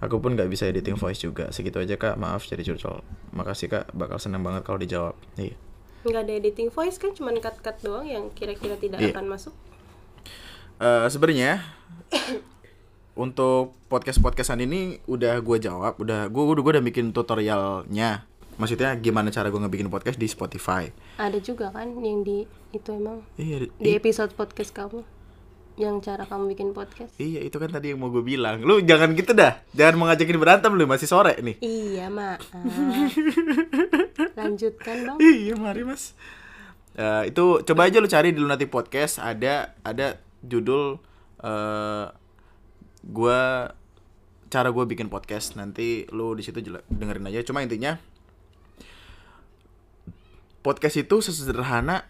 [0.00, 1.52] Aku pun nggak bisa editing voice juga.
[1.52, 2.16] Segitu aja kak.
[2.16, 3.04] Maaf jadi curcol.
[3.36, 3.84] Makasih kak.
[3.92, 5.12] Bakal seneng banget kalau dijawab.
[5.36, 5.69] Iya.
[6.02, 9.12] Nggak ada editing voice kan cuman cut-cut doang yang kira-kira tidak Iya.
[9.12, 9.54] akan masuk
[10.78, 11.60] Eh sebenarnya
[13.14, 16.00] untuk podcast podcastan ini udah gue jawab.
[16.00, 18.24] Udah gue udah gue udah bikin tutorialnya.
[18.56, 20.88] Maksudnya gimana cara gue ngebikin podcast di Spotify.
[21.16, 23.68] ada juga kan yang di itu emang Iya.
[23.74, 25.04] di episode podcast kamu
[25.80, 28.60] yang cara kamu bikin podcast Iya itu kan tadi yang mau gue bilang.
[28.60, 29.64] Lu jangan gitu dah.
[29.72, 31.56] Jangan mau ngajakin berantem lu masih sore nih.
[31.64, 32.44] iya maaf
[34.38, 36.12] lanjutkan dong Iya mari mas.
[36.94, 41.00] Eh, itu coba aja lu cari di Lunatic Podcast ada ada judul
[41.40, 42.06] eh
[43.00, 43.72] gua
[44.50, 47.96] cara gue bikin podcast nanti lu di situ dengerin aja cuma intinya
[50.60, 52.04] podcast itu sesederhana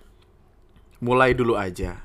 [0.99, 2.01] mulai dulu aja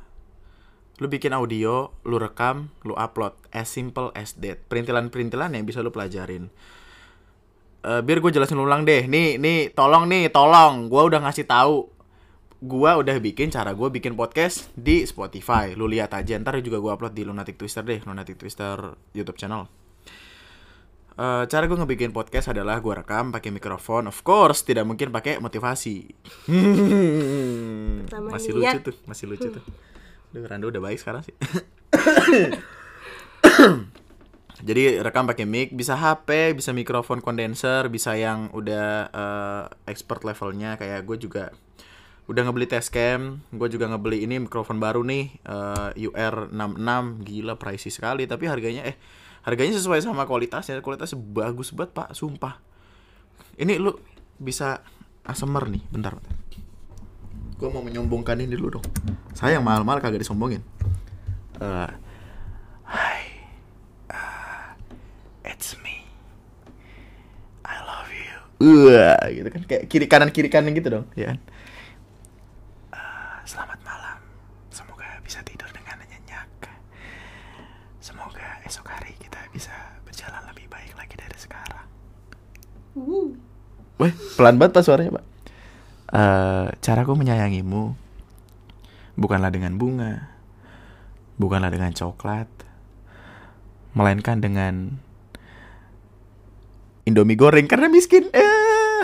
[0.99, 5.91] lu bikin audio lu rekam lu upload as simple as that perintilan-perintilan yang bisa lu
[5.91, 6.47] pelajarin
[7.85, 9.05] Eh, biar gue jelasin ulang deh.
[9.05, 10.89] Nih, nih, tolong nih, tolong.
[10.89, 11.85] Gue udah ngasih tahu.
[12.65, 15.77] Gue udah bikin cara gue bikin podcast di Spotify.
[15.77, 16.33] Lu lihat aja.
[16.41, 19.69] Ntar juga gue upload di Lunatic Twister deh, Lunatic Twister YouTube channel.
[21.13, 24.09] Eh, cara gue ngebikin podcast adalah gue rekam pakai mikrofon.
[24.09, 26.09] Of course, tidak mungkin pakai motivasi.
[28.33, 28.81] Masih lucu niat.
[28.81, 29.61] tuh, masih lucu tuh.
[30.35, 31.31] Duh, Rando udah baik sekarang sih.
[34.67, 40.75] Jadi rekam pakai mic, bisa HP, bisa mikrofon kondenser, bisa yang udah eh, expert levelnya.
[40.75, 41.55] Kayak gue juga
[42.27, 46.91] udah ngebeli test cam, gue juga ngebeli ini mikrofon baru nih eh, UR66
[47.23, 48.27] gila pricey sekali.
[48.27, 48.99] Tapi harganya eh
[49.47, 50.83] harganya sesuai sama kualitasnya.
[50.83, 52.59] Kualitasnya bagus banget pak sumpah.
[53.55, 53.95] Ini lu
[54.35, 54.83] bisa
[55.23, 56.19] ASMR nih bentar.
[57.55, 58.87] Gue mau menyombongkan ini dulu dong.
[59.31, 60.59] Sayang mahal-mahal kagak disombongin.
[61.63, 61.91] Eh,
[62.83, 63.23] hai.
[64.11, 64.75] Ah,
[65.47, 66.03] it's me.
[67.63, 68.35] I love you.
[68.59, 69.61] Wah, gitu kan.
[69.63, 71.05] Kayak kiri kanan kiri kanan gitu dong.
[71.15, 71.39] Ya kan?
[72.91, 74.19] Eh, selamat malam.
[74.67, 76.51] Semoga bisa tidur dengan nyenyak.
[78.03, 79.71] Semoga esok hari kita bisa
[80.03, 81.87] berjalan lebih baik lagi dari sekarang.
[83.95, 85.34] Weh, pelan banget pak suaranya pak.
[86.15, 87.91] Eh, caraku menyayangimu
[89.19, 90.31] bukanlah dengan bunga,
[91.35, 92.47] bukanlah dengan coklat,
[93.91, 94.95] melainkan dengan
[97.03, 98.31] Indomie goreng karena miskin.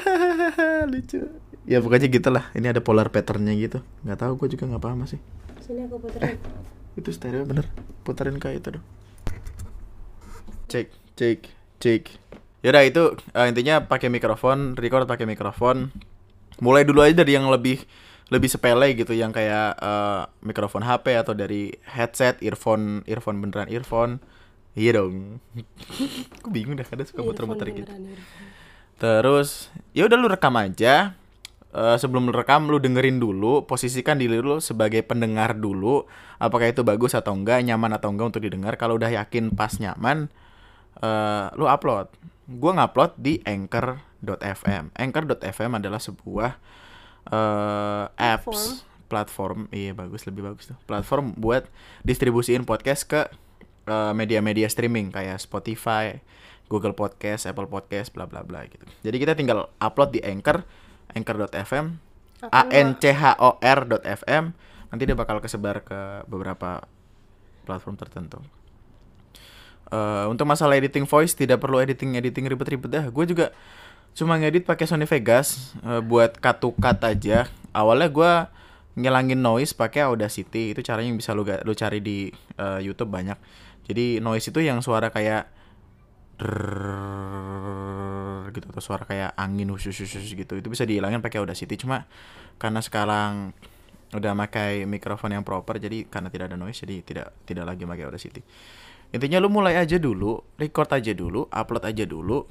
[0.01, 1.21] Eh, lucu.
[1.69, 2.49] Ya pokoknya gitulah.
[2.57, 3.85] Ini ada polar patternnya gitu.
[4.01, 5.21] Nggak tahu gue juga nggak paham sih.
[5.61, 6.41] Sini aku puterin.
[6.97, 7.69] Itu stereo bener.
[8.01, 8.85] Puterin kayak itu dong.
[10.73, 11.39] Cek, cek,
[11.77, 12.03] cek.
[12.65, 15.93] Yaudah itu eh, intinya pakai mikrofon, record pakai mikrofon.
[16.61, 17.81] Mulai dulu aja dari yang lebih
[18.31, 24.23] lebih sepele gitu, yang kayak eh, mikrofon HP atau dari headset, earphone, earphone beneran earphone.
[24.71, 25.43] Iya dong.
[26.39, 27.91] Aku bingung dah kadang suka muter-muter gitu.
[28.95, 31.19] Terus ya udah lu rekam aja.
[31.71, 36.07] Eh, sebelum lu rekam lu dengerin dulu, posisikan diri lu sebagai pendengar dulu.
[36.39, 38.79] Apakah itu bagus atau enggak, nyaman atau enggak untuk didengar.
[38.79, 40.31] Kalau udah yakin pas nyaman,
[41.03, 42.07] eh, lu upload.
[42.47, 43.43] Gua ngupload di
[44.21, 44.93] anchor.fm.
[44.93, 46.61] Anchor.fm adalah sebuah
[47.29, 49.67] eh, apps platform.
[49.73, 50.77] Iya bagus lebih bagus tuh.
[50.85, 51.67] Platform buat
[52.05, 53.21] distribusiin podcast ke
[53.89, 56.21] eh, media-media streaming kayak Spotify,
[56.69, 58.85] Google Podcast, Apple Podcast, bla bla bla gitu.
[59.01, 60.63] Jadi kita tinggal upload di Anchor,
[61.17, 61.85] anchor.fm,
[62.53, 64.43] a n c h o r.fm.
[64.91, 66.85] Nanti dia bakal kesebar ke beberapa
[67.65, 68.43] platform tertentu.
[69.91, 73.05] Eh, untuk masalah editing voice tidak perlu editing editing ribet-ribet dah.
[73.11, 73.51] Gue juga
[74.11, 77.47] cuma ngedit pakai Sony Vegas eh, buat cut to cut aja.
[77.71, 78.33] Awalnya gue
[78.99, 80.75] ngilangin noise pakai Audacity.
[80.75, 83.37] Itu caranya yang bisa lu lu cari di eh, YouTube banyak.
[83.87, 85.61] Jadi noise itu yang suara kayak
[86.41, 88.01] drrrr
[88.49, 92.09] gitu atau suara kayak angin usus usus gitu itu bisa dihilangin pakai Audacity cuma
[92.57, 93.53] karena sekarang
[94.11, 98.05] udah pakai mikrofon yang proper jadi karena tidak ada noise jadi tidak tidak lagi pakai
[98.09, 98.41] Audacity
[99.13, 102.43] intinya lu mulai aja dulu record aja dulu upload aja dulu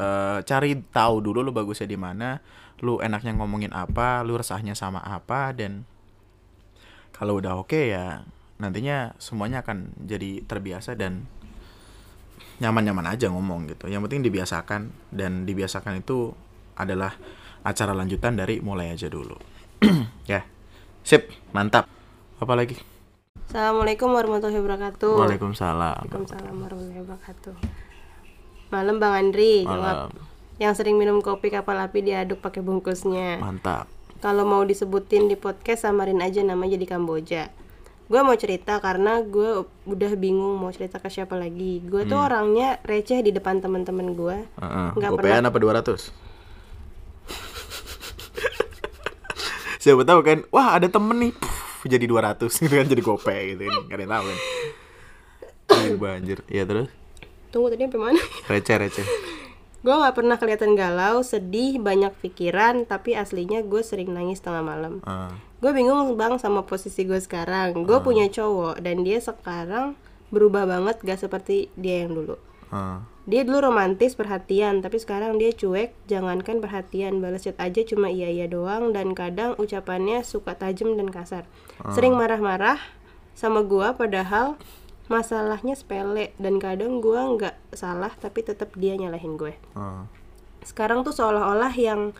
[0.00, 2.40] eh, cari tahu dulu lu bagusnya di mana
[2.84, 5.88] lu enaknya ngomongin apa lu resahnya sama apa dan
[7.16, 8.28] kalau udah oke ya
[8.60, 11.24] nantinya semuanya akan jadi terbiasa dan
[12.60, 13.88] nyaman-nyaman aja ngomong gitu.
[13.88, 14.80] Yang penting dibiasakan
[15.12, 16.32] dan dibiasakan itu
[16.76, 17.12] adalah
[17.64, 19.36] acara lanjutan dari mulai aja dulu.
[20.32, 20.44] ya.
[21.04, 21.86] Sip, mantap.
[22.40, 22.76] Apa lagi?
[23.46, 25.12] Assalamualaikum warahmatullahi wabarakatuh.
[25.16, 26.02] Waalaikumsalam.
[26.10, 27.85] Waalaikumsalam warahmatullahi wabarakatuh.
[28.68, 30.10] Malam Bang Andri, jawab.
[30.56, 33.38] Yang sering minum kopi kapal api diaduk pakai bungkusnya.
[33.38, 33.86] Mantap.
[34.24, 37.52] Kalau mau disebutin di podcast samarin aja namanya di Kamboja.
[38.06, 41.84] Gue mau cerita karena gue udah bingung mau cerita ke siapa lagi.
[41.84, 44.36] Gue tuh orangnya receh di depan teman-teman gue.
[44.46, 44.88] Heeh.
[44.96, 46.06] Nggak Gopean apa 200?
[49.82, 53.70] Siapa tahu kan, wah ada temen nih, Puff, jadi 200 gitu kan jadi gope gitu
[53.70, 53.86] kan.
[53.86, 54.38] Gak ada yang tahu kan.
[56.00, 56.38] Banjir.
[56.50, 56.90] Iya terus?
[57.50, 58.20] Tunggu tadi sampai mana?
[58.50, 59.06] Receh, receh.
[59.86, 64.98] gue nggak pernah kelihatan galau, sedih, banyak pikiran, tapi aslinya gue sering nangis tengah malam.
[65.06, 65.30] Ah.
[65.62, 67.86] Gue bingung bang sama posisi gue sekarang.
[67.86, 69.94] Gue punya cowok dan dia sekarang
[70.34, 72.34] berubah banget gak seperti dia yang dulu.
[72.74, 73.06] ah.
[73.26, 78.30] Dia dulu romantis, perhatian, tapi sekarang dia cuek, jangankan perhatian, balas chat aja cuma iya
[78.30, 81.42] iya doang dan kadang ucapannya suka tajam dan kasar.
[81.90, 82.78] Sering marah-marah
[83.34, 84.54] sama gua padahal
[85.06, 89.54] masalahnya sepele dan kadang gua nggak salah tapi tetap dia nyalahin gue.
[89.72, 90.04] ah.
[90.60, 92.10] Sekarang tuh seolah-olah yang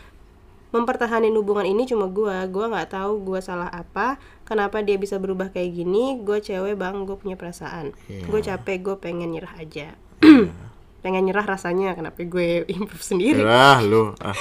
[0.68, 5.48] mempertahankan hubungan ini cuma gua gua nggak tahu gua salah apa kenapa dia bisa berubah
[5.48, 8.22] kayak gini gue cewek bang gue punya perasaan Iya.
[8.24, 9.94] gue capek gue pengen nyerah aja
[11.02, 14.12] pengen nyerah rasanya kenapa gue improve sendiri Ah, lu.
[14.18, 14.34] Ah.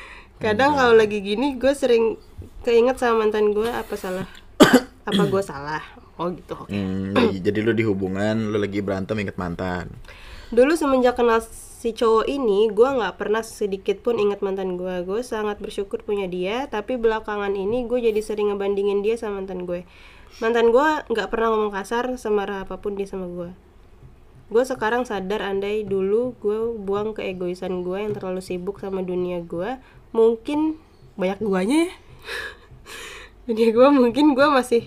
[0.42, 2.16] kadang kalau lagi gini gue sering
[2.62, 4.26] keinget sama mantan gue apa salah
[5.08, 5.82] apa gue salah
[6.22, 9.90] oh gitu oke Hmm, jadi lu di hubungan, lu lagi berantem inget mantan.
[10.52, 15.02] Dulu semenjak kenal si cowok ini, gue nggak pernah sedikit pun ingat mantan gue.
[15.02, 19.66] Gue sangat bersyukur punya dia, tapi belakangan ini gue jadi sering ngebandingin dia sama mantan
[19.66, 19.82] gue.
[20.38, 23.50] Mantan gue nggak pernah ngomong kasar, semarah apa pun dia sama gue.
[24.52, 29.80] Gue sekarang sadar andai dulu gue buang keegoisan gue yang terlalu sibuk sama dunia gue,
[30.12, 30.76] mungkin
[31.16, 31.92] banyak guanya ya.
[33.48, 34.82] dunia gue mungkin gue masih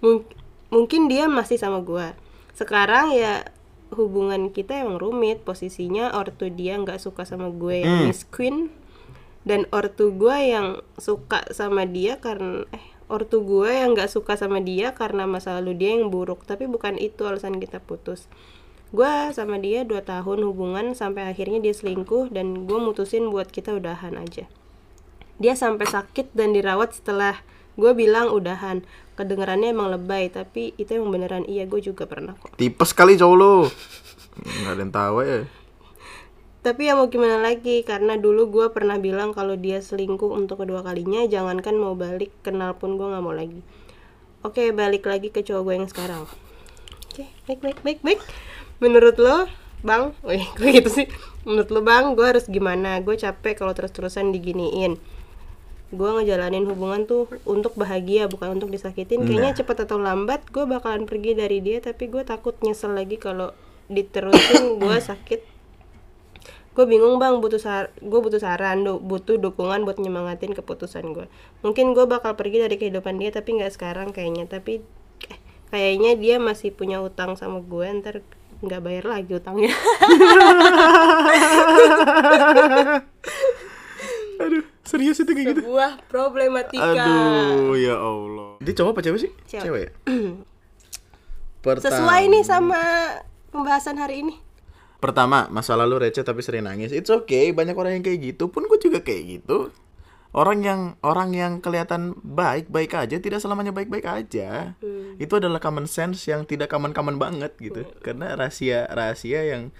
[0.00, 0.24] mung-
[0.70, 2.14] mungkin dia masih sama gue
[2.54, 3.46] sekarang ya
[3.90, 8.70] hubungan kita emang rumit posisinya ortu dia nggak suka sama gue yang Miss Queen
[9.42, 14.62] dan ortu gue yang suka sama dia karena eh ortu gue yang nggak suka sama
[14.62, 18.30] dia karena masa lalu dia yang buruk tapi bukan itu alasan kita putus.
[18.94, 23.74] Gue sama dia dua tahun hubungan sampai akhirnya dia selingkuh dan gue mutusin buat kita
[23.74, 24.46] udahan aja.
[25.42, 27.42] Dia sampai sakit dan dirawat setelah
[27.74, 28.86] gue bilang udahan
[29.20, 32.56] kedengarannya emang lebay tapi itu emang beneran iya gue juga pernah kok.
[32.56, 33.68] Tipes kali cowok lu.
[34.40, 35.40] Nggak ada yang tahu ya.
[36.60, 40.84] tapi ya mau gimana lagi karena dulu gue pernah bilang kalau dia selingkuh untuk kedua
[40.84, 43.60] kalinya jangankan mau balik kenal pun gue nggak mau lagi.
[44.40, 46.24] Oke balik lagi ke cowok gue yang sekarang.
[47.12, 48.20] Oke baik baik baik baik.
[48.80, 49.48] Menurut lo
[49.80, 50.12] bang?
[50.24, 51.08] Wih gue gitu sih?
[51.48, 53.00] Menurut lo bang gue harus gimana?
[53.00, 55.00] Gue capek kalau terus terusan diginiin
[55.90, 59.26] gue ngejalanin hubungan tuh untuk bahagia bukan untuk disakitin.
[59.26, 63.50] Kayaknya cepet atau lambat gue bakalan pergi dari dia tapi gue takut nyesel lagi kalau
[63.90, 65.40] diterusin gue sakit.
[66.70, 71.26] Gue bingung bang butuh sar gue butuh saran do- butuh dukungan buat nyemangatin keputusan gue
[71.66, 74.46] mungkin gue bakal pergi dari kehidupan dia tapi nggak sekarang kayaknya.
[74.46, 74.78] Tapi
[75.26, 75.38] eh,
[75.74, 78.22] kayaknya dia masih punya utang sama gue ntar
[78.62, 79.74] nggak bayar lagi utangnya.
[84.40, 85.62] Aduh, serius itu kayak gitu.
[85.62, 88.58] sebuah problematika Aduh, ya Allah.
[88.58, 89.30] Dia cowok apa cewek sih?
[89.46, 89.88] Cewek.
[89.88, 89.90] ya?
[91.64, 92.80] Pertama, sesuai nih sama
[93.52, 94.34] pembahasan hari ini
[95.00, 96.92] Pertama, masa lalu receh tapi sering nangis.
[96.92, 98.52] It's okay, banyak orang yang kayak gitu.
[98.52, 99.72] Pun gue juga kayak gitu.
[100.30, 104.76] Orang yang orang yang kelihatan baik-baik aja tidak selamanya baik-baik aja.
[105.16, 107.88] Itu adalah common sense yang tidak common-common banget gitu.
[108.04, 109.72] Karena rahasia-rahasia yang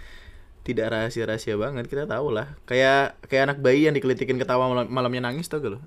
[0.70, 2.55] tidak rahasia-rahasia banget kita tahu lah.
[2.64, 5.80] Kayak kayak anak bayi yang dikelitikin ketawa malam- malamnya nangis tau gak lo?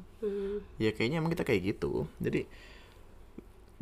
[0.78, 2.06] Ya kayaknya emang kita kayak gitu.
[2.20, 2.46] Jadi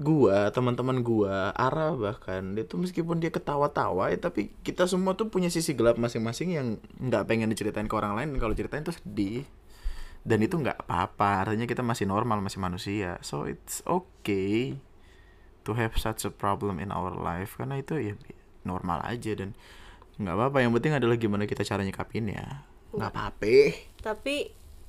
[0.01, 5.29] gua teman-teman gua Ara bahkan dia tuh meskipun dia ketawa-tawa ya tapi kita semua tuh
[5.29, 6.67] punya sisi gelap masing-masing yang
[6.97, 8.37] nggak pengen diceritain ke orang lain.
[8.41, 9.45] Kalau ceritain tuh sedih.
[10.21, 11.49] Dan itu nggak apa-apa.
[11.49, 13.17] Artinya kita masih normal masih manusia.
[13.25, 14.77] So it's okay
[15.65, 17.57] to have such a problem in our life.
[17.57, 18.13] Karena itu ya
[18.61, 19.33] normal aja.
[19.33, 19.57] Dan
[20.21, 22.61] nggak apa-apa yang penting adalah gimana kita cara nyikapinnya
[22.91, 23.55] nggak apa-apa.
[23.99, 24.35] Tapi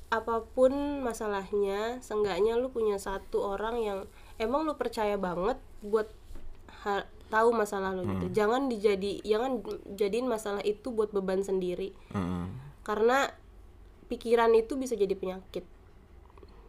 [0.07, 0.69] apa pun
[1.01, 3.99] masalahnya seenggaknya lu punya satu orang yang
[4.37, 6.05] emang lu percaya banget buat
[6.83, 8.29] ha- tahu masalah lu gitu.
[8.35, 11.91] Jangan dijadi jangan jadiin masalah itu buat beban sendiri.
[12.11, 12.61] Mm-mm.
[12.83, 13.31] karena
[14.05, 15.63] pikiran itu bisa jadi penyakit.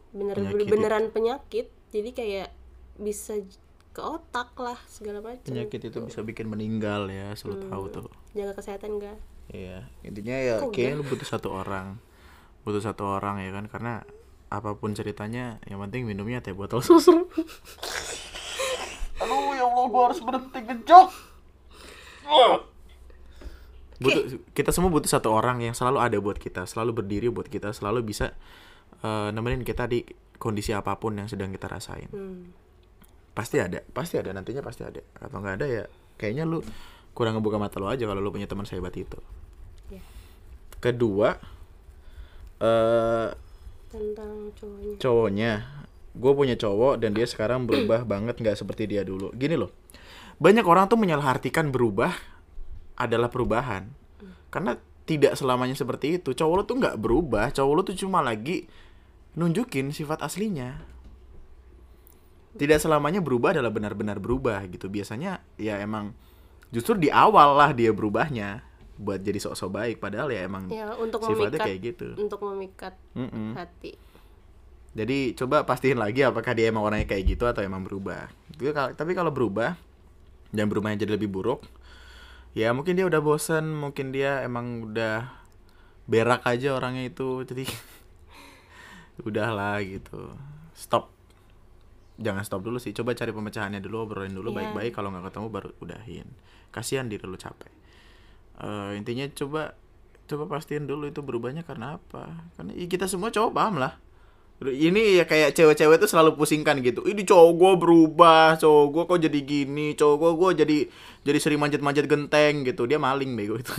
[0.09, 0.65] Bener Penyakit.
[0.65, 1.67] beneran penyakit.
[1.91, 2.49] Jadi kayak
[2.95, 3.35] bisa
[3.95, 8.05] ke otak lah segala macam penyakit itu bisa bikin meninggal ya selalu tahu tuh
[8.35, 9.15] jaga kesehatan ga
[9.53, 12.01] Iya, intinya ya Kok kayaknya lu butuh satu orang.
[12.65, 14.01] Butuh satu orang ya kan karena
[14.49, 17.13] apa pun ceritanya yang penting minumnya teh botol susu.
[19.21, 21.07] Aduh ya Allah gua harus berhenti ngejok.
[23.95, 27.71] Butuh, kita semua butuh satu orang yang selalu ada buat kita, selalu berdiri buat kita,
[27.71, 28.35] selalu bisa
[29.05, 30.03] eh, nemenin kita di
[30.35, 32.11] kondisi apa pun yang sedang kita rasain.
[32.11, 32.64] Hmm.
[33.35, 35.03] Pasti ada, pasti ada nantinya pasti ada.
[35.19, 35.83] Atau nggak ada ya
[36.15, 36.63] kayaknya lu
[37.11, 39.19] kurang ngebuka mata lu aja kalau lu punya teman sehebat itu.
[39.91, 39.99] Ya.
[40.79, 41.35] Kedua,
[42.63, 43.29] eh
[43.91, 45.51] tentang cowoknya cowoknya,
[46.15, 49.31] gue punya cowok dan dia sekarang berubah banget nggak seperti dia dulu.
[49.35, 49.71] Gini loh,
[50.39, 52.11] banyak orang tuh menyalahartikan berubah
[52.95, 53.91] adalah perubahan,
[54.51, 56.31] karena tidak selamanya seperti itu.
[56.35, 58.67] Cowok lo tuh nggak berubah, cowok lo tuh cuma lagi
[59.35, 60.94] nunjukin sifat aslinya.
[62.55, 64.87] Tidak selamanya berubah adalah benar-benar berubah gitu.
[64.87, 66.15] Biasanya ya emang
[66.71, 68.63] justru di awal lah dia berubahnya
[68.95, 72.07] buat jadi sok-sok baik padahal ya emang ya untuk sifatnya memikat kayak gitu.
[72.15, 73.51] untuk memikat Mm-mm.
[73.53, 73.91] hati
[74.95, 78.31] Jadi coba pastiin lagi apakah dia emang orangnya kayak gitu atau emang berubah.
[78.55, 79.75] Tapi kalau- Tapi kalau berubah
[80.55, 81.67] dan berubahnya jadi lebih buruk,
[82.55, 85.27] ya mungkin dia udah bosen, mungkin dia emang udah
[86.07, 87.43] berak aja orangnya itu.
[87.43, 87.67] Jadi
[89.27, 90.31] udahlah gitu.
[90.71, 91.14] Stop.
[92.15, 92.95] Jangan stop dulu sih.
[92.95, 94.71] Coba cari pemecahannya dulu, obrolin dulu Iya.
[94.71, 94.91] baik-baik.
[94.95, 96.27] Kalau nggak ketemu baru udahin.
[96.71, 97.71] Kasihan diri lu capek.
[98.55, 99.75] Eh, intinya coba
[100.25, 103.93] coba pastiin dulu itu berubahnya karena apa karena ya kita semua cowok paham lah
[104.65, 109.19] ini ya kayak cewek-cewek tuh selalu pusingkan gitu ini cowok gue berubah cowok gue kok
[109.21, 110.77] jadi gini cowok gue gue jadi
[111.29, 113.69] jadi sering manjat-manjat genteng gitu dia maling bego itu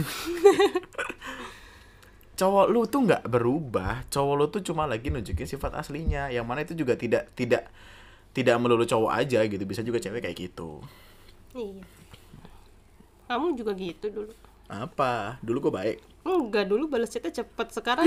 [2.39, 6.63] cowok lu tuh nggak berubah cowok lu tuh cuma lagi nunjukin sifat aslinya yang mana
[6.63, 7.73] itu juga tidak tidak
[8.37, 10.85] tidak melulu cowok aja gitu bisa juga cewek kayak gitu.
[11.57, 11.81] Iya.
[13.33, 14.33] Kamu juga gitu dulu.
[14.69, 15.41] Apa?
[15.41, 15.97] Dulu gue baik.
[16.27, 18.05] Enggak dulu balas chatnya cepet sekarang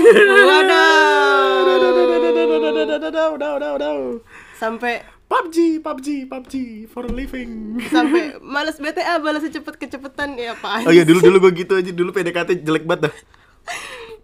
[3.50, 4.20] waduh
[4.62, 6.54] sampai PUBG PUBG PUBG
[6.90, 7.80] for living.
[7.88, 11.90] Sampai males BTA balasnya cepet kecepetan ya apaan Oh iya dulu dulu gue gitu aja
[11.90, 13.14] dulu PDKT jelek banget dah.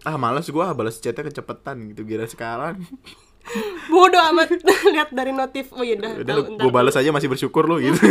[0.04, 2.84] Ah malas gue balas chatnya kecepetan gitu kira sekarang.
[3.86, 4.50] Bodoh amat.
[4.84, 5.70] Ngeliat dari notif.
[5.72, 6.62] Oh yaudah udah ntar.
[6.62, 7.98] gue balas aja masih bersyukur lu gitu.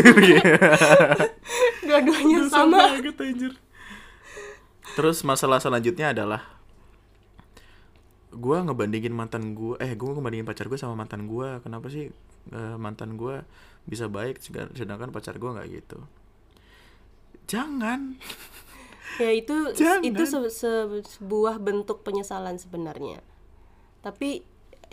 [1.86, 2.98] Dua-duanya sama.
[2.98, 3.54] banget, anjir.
[4.96, 6.42] terus masalah selanjutnya adalah
[8.32, 12.12] gue ngebandingin mantan gue eh gue ngebandingin pacar gue sama mantan gue kenapa sih
[12.50, 13.44] eh, mantan gue
[13.84, 14.40] bisa baik
[14.72, 16.00] sedangkan pacar gue nggak gitu?
[17.46, 18.02] Jangan.
[19.16, 20.04] Ya itu Jangan.
[20.04, 23.24] itu se- se- sebuah bentuk penyesalan sebenarnya.
[24.04, 24.44] Tapi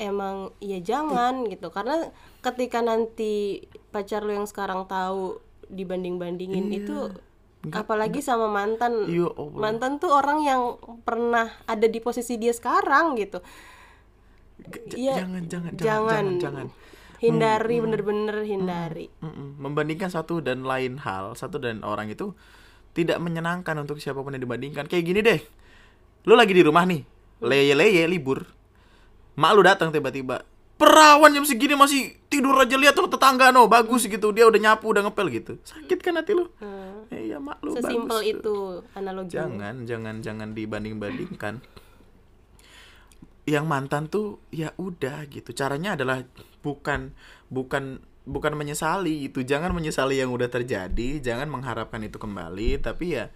[0.02, 2.10] emang ya jangan gitu karena
[2.40, 6.76] ketika nanti pacar lu yang sekarang tahu dibanding bandingin Iya.
[6.76, 6.98] itu
[7.70, 9.54] apalagi sama mantan Ya Allah.
[9.56, 10.60] mantan tuh orang yang
[11.00, 13.38] pernah ada di posisi dia sekarang gitu
[14.88, 16.12] J- Iya, jangan, jangan, jangan, jangan.
[16.12, 16.66] jangan, jangan.
[17.18, 19.58] hindari bener-bener hindari Mm-mm.
[19.58, 22.34] Membandingkan satu dan lain hal, satu dan orang itu
[22.92, 24.84] tidak menyenangkan untuk siapa pun yang dibandingkan.
[24.84, 25.40] Kayak gini deh,
[26.24, 27.00] lu lagi di rumah nih,
[27.40, 28.42] leye-leye libur,
[29.38, 30.44] mak lu datang tiba-tiba,
[30.76, 34.92] perawan jam segini masih tidur aja lihat tuh tetangga no bagus gitu, dia udah nyapu
[34.92, 36.50] udah ngepel gitu, sakit kan hati lu?
[36.60, 37.06] Hmm.
[37.12, 38.32] Iya mak lu sesimpel bagus.
[38.34, 38.54] itu
[38.96, 41.60] analoginya Jangan, jangan, jangan dibanding-bandingkan.
[43.42, 45.50] Yang mantan tuh ya udah gitu.
[45.50, 46.22] Caranya adalah
[46.62, 47.10] bukan
[47.50, 49.42] bukan bukan menyesali itu.
[49.42, 53.34] Jangan menyesali yang udah terjadi, jangan mengharapkan itu kembali, tapi ya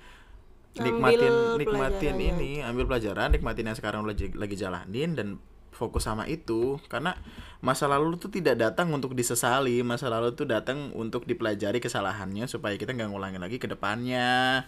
[0.79, 5.29] nikmatin Ambil nikmatin ini, ambil pelajaran, nikmatin yang sekarang lagi lagi jalanin dan
[5.77, 7.13] fokus sama itu karena
[7.61, 12.81] masa lalu tuh tidak datang untuk disesali masa lalu tuh datang untuk dipelajari kesalahannya supaya
[12.81, 14.65] kita nggak ngulangin lagi ke depannya.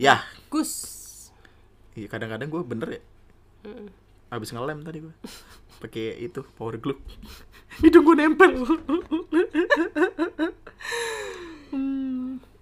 [0.00, 0.24] Ya.
[0.48, 0.96] Gus
[1.98, 3.02] Iya kadang-kadang gue bener ya.
[3.66, 3.90] Mm-mm.
[4.30, 5.14] Abis ngelem tadi gue
[5.82, 6.96] pakai itu power glue
[7.84, 8.52] Hidung gue nempel.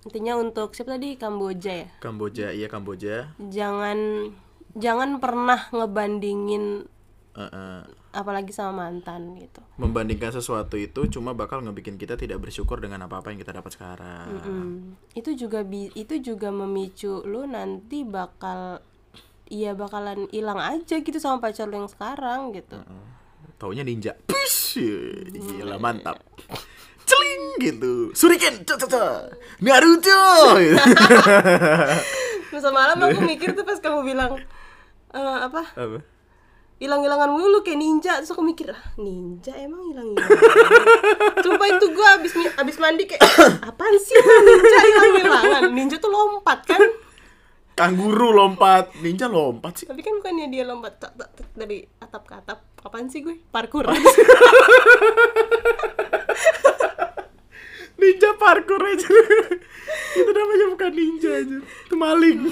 [0.07, 1.19] Intinya untuk siapa tadi?
[1.19, 1.89] Kamboja ya?
[2.01, 3.37] Kamboja iya Kamboja.
[3.37, 4.31] Jangan
[4.73, 6.89] jangan pernah ngebandingin
[7.37, 7.81] Eh, eh,
[8.17, 9.61] apalagi sama mantan gitu.
[9.77, 14.29] Membandingkan sesuatu itu cuma bakal ngebikin kita tidak bersyukur dengan apa-apa yang kita dapat sekarang.
[14.41, 14.77] Mm.
[15.13, 18.81] itu juga bi itu juga memicu lu nanti bakal
[19.53, 22.81] iya bakalan hilang aja gitu sama pacar lu yang sekarang gitu.
[23.61, 24.17] Taunya ninja.
[24.25, 24.81] Pish
[25.29, 26.17] Gila mantap.
[27.05, 28.17] Celing gitu.
[28.17, 28.81] Suriken cok
[29.61, 30.81] Naruto gitu.
[32.49, 34.41] Terus semalam aku mikir tuh pas kamu bilang
[35.13, 35.69] eh, apa?
[35.77, 36.16] Apa?
[36.77, 40.29] Hilang-hilangan mulu kayak ninja terus aku mikir ah ninja emang hilang-hilangan
[41.45, 43.25] Sumpah itu gua abis abis mandi kayak
[43.65, 46.81] apaan sih ninja hilang-hilangan ninja tuh lompat kan
[47.77, 52.25] Kanguru lompat Ninja lompat sih tapi kan bukannya dia lompat tak, tak, tak, dari atap
[52.25, 53.85] ke atap apaan sih gue parkur
[58.01, 59.09] Ninja parkour aja
[60.17, 62.49] Itu namanya bukan ninja aja Itu maling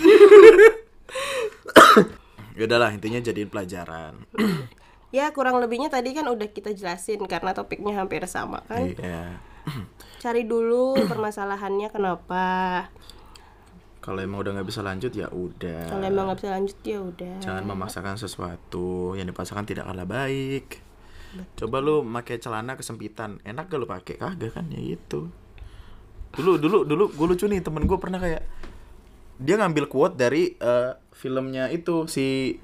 [2.54, 4.14] Yaudahlah intinya jadiin pelajaran.
[5.14, 8.82] Ya kurang lebihnya tadi kan udah kita jelasin karena topiknya hampir sama kan?
[8.82, 9.38] Iya.
[10.26, 12.46] Cari dulu permasalahannya kenapa.
[14.02, 15.86] Kalau emang udah nggak bisa lanjut ya udah.
[15.86, 17.36] Kalau emang nggak bisa lanjut ya udah.
[17.38, 20.82] Jangan memaksakan sesuatu Yang dipaksakan tidak kalah baik.
[21.54, 23.38] Coba lu pakai celana kesempitan.
[23.46, 24.18] Enak gak lu pakai?
[24.18, 25.30] Kagak kan ya itu
[26.34, 28.42] Dulu dulu dulu gue lucu nih temen gue pernah kayak
[29.38, 32.56] Dia ngambil quote dari eh, filmnya itu si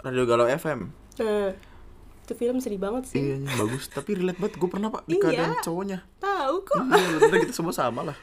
[0.00, 1.52] Radio Galau FM Nah,
[2.24, 3.20] itu film sedih banget sih.
[3.20, 3.92] Iya bagus.
[3.92, 4.56] Tapi relate banget.
[4.56, 5.20] Gue pernah pak di Iya.
[5.20, 5.98] keadaan cowoknya.
[6.16, 6.80] Tahu kok.
[6.80, 8.16] Iya bener kita semua sama lah.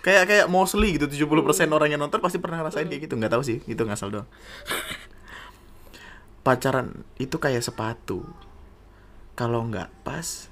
[0.00, 1.04] Kayak kayak mostly gitu.
[1.04, 1.28] 70%
[1.68, 3.20] orang yang nonton pasti pernah ngerasain kayak gitu.
[3.20, 3.60] Nggak tahu sih.
[3.68, 4.28] Itu ngasal doang.
[6.46, 8.24] Pacaran itu kayak sepatu.
[9.36, 10.48] Kalau nggak pas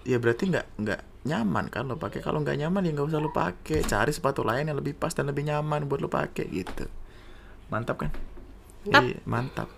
[0.00, 2.24] Ya berarti nggak nggak nyaman kan lo pakai.
[2.24, 3.84] Kalau nggak nyaman ya nggak usah lo pakai.
[3.84, 6.88] Cari sepatu lain yang lebih pas dan lebih nyaman buat lo pakai gitu.
[7.68, 8.10] Mantap kan?
[8.88, 9.02] Mantap.
[9.04, 9.68] Iya, mantap.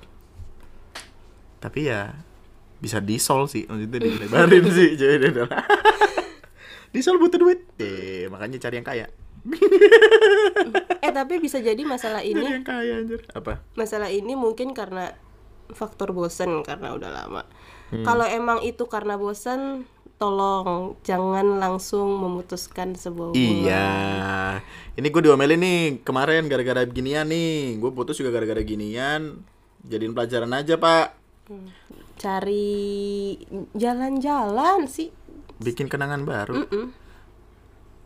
[1.59, 2.15] Tapi ya
[2.79, 3.67] bisa disol sih.
[3.67, 5.27] Maksudnya dilebarin sih jadi
[6.95, 7.67] disol butuh duit.
[7.79, 9.07] Deh makanya cari yang kaya.
[11.03, 13.27] Eh tapi bisa jadi masalah ini yang kaya anjir.
[13.35, 13.67] Apa?
[13.75, 15.19] Masalah ini mungkin karena
[15.75, 17.43] faktor bosen karena udah lama.
[17.93, 18.09] Hmm.
[18.09, 19.85] kalau emang itu karena bosen
[20.23, 23.67] tolong jangan langsung memutuskan sebuah hubungan.
[23.67, 23.91] Iya,
[24.95, 29.43] ini gue diomelin nih kemarin gara-gara beginian nih, gue putus juga gara-gara ginian,
[29.83, 31.19] jadiin pelajaran aja pak,
[32.23, 33.35] cari
[33.75, 35.11] jalan-jalan sih.
[35.59, 36.63] Bikin kenangan baru.
[36.63, 36.87] Mm-mm.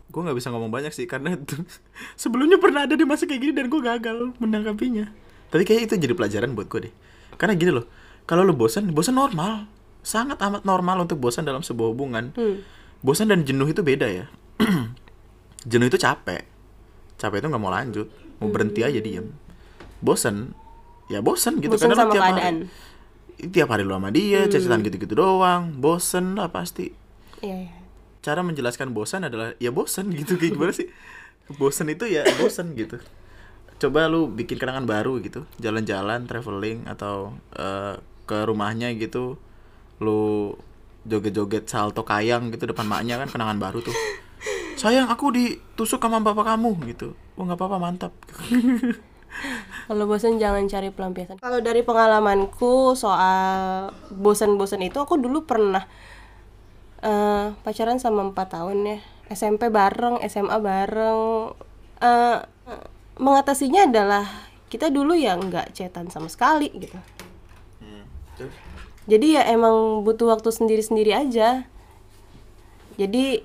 [0.09, 1.61] Gue nggak bisa ngomong banyak sih karena itu
[2.23, 5.13] sebelumnya pernah ada di masa kayak gini dan gue gagal menanggapinya.
[5.53, 6.95] Tapi kayak itu jadi pelajaran buat gue deh,
[7.37, 7.85] karena gini loh,
[8.25, 9.69] kalau lo bosan, bosan normal,
[10.07, 12.31] sangat amat normal untuk bosan dalam sebuah hubungan.
[12.39, 12.63] Hmm.
[13.03, 14.31] Bosan dan jenuh itu beda ya.
[15.71, 16.47] jenuh itu capek.
[17.19, 18.07] Capek itu nggak mau lanjut,
[18.39, 19.35] mau berhenti aja diem.
[19.99, 20.55] Bosan,
[21.11, 22.57] ya bosan gitu sama tiap hari- keadaan.
[23.37, 25.75] Tiap hari lu sama dia cecetan gitu-gitu doang.
[25.75, 26.95] Bosen lah pasti.
[27.43, 27.75] Iya, iya.
[28.25, 30.39] cara menjelaskan bosan adalah ya bosan gitu.
[30.39, 30.89] Kayak gimana sih?
[31.59, 33.03] Bosan itu ya bosan gitu.
[33.77, 35.45] Coba lu bikin kenangan baru gitu.
[35.61, 39.37] Jalan-jalan traveling atau eh, ke rumahnya gitu
[40.03, 40.53] lu
[41.07, 43.95] joget-joget salto kayang gitu depan maknya kan kenangan baru tuh
[44.81, 48.13] sayang aku ditusuk sama bapak kamu gitu oh nggak apa-apa mantap
[49.87, 51.39] Kalau bosan jangan cari pelampiasan.
[51.39, 55.85] Kalau dari pengalamanku soal bosan-bosan itu aku dulu pernah
[57.05, 58.99] eh, pacaran sama empat tahun ya.
[59.31, 61.53] SMP bareng, SMA bareng.
[62.01, 62.39] Eh,
[63.21, 64.25] mengatasinya adalah
[64.67, 66.99] kita dulu ya nggak cetan sama sekali gitu.
[69.07, 71.65] Jadi ya emang butuh waktu sendiri-sendiri aja.
[72.99, 73.41] Jadi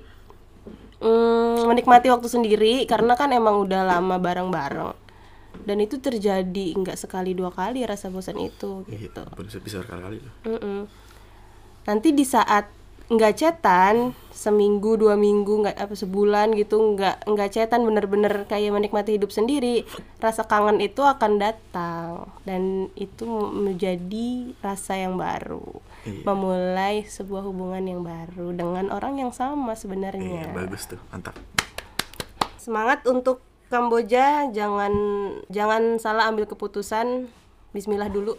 [0.98, 5.02] mm, menikmati waktu sendiri karena kan emang udah lama bareng-bareng.
[5.62, 9.22] Dan itu terjadi nggak sekali dua kali rasa bosan itu gitu.
[9.38, 10.90] bisa bisa kali loh Mm-mm.
[11.86, 12.66] Nanti di saat
[13.12, 19.20] nggak cetan seminggu dua minggu nggak apa sebulan gitu nggak nggak cetan bener-bener kayak menikmati
[19.20, 19.84] hidup sendiri
[20.18, 25.62] rasa kangen itu akan datang dan itu menjadi rasa yang baru
[26.02, 26.26] Iya.
[26.26, 31.38] memulai sebuah hubungan yang baru dengan orang yang sama iya sebenarnya bagus tuh mantap
[32.58, 33.38] semangat untuk
[33.70, 34.92] Kamboja jangan
[35.48, 37.30] jangan salah ambil keputusan
[37.70, 38.34] Bismillah dulu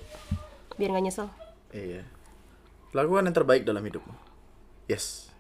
[0.76, 1.32] biar nggak nyesel
[1.74, 2.06] Iya.
[2.94, 4.14] Lakukan yang terbaik dalam hidupmu.
[4.88, 5.32] Yes.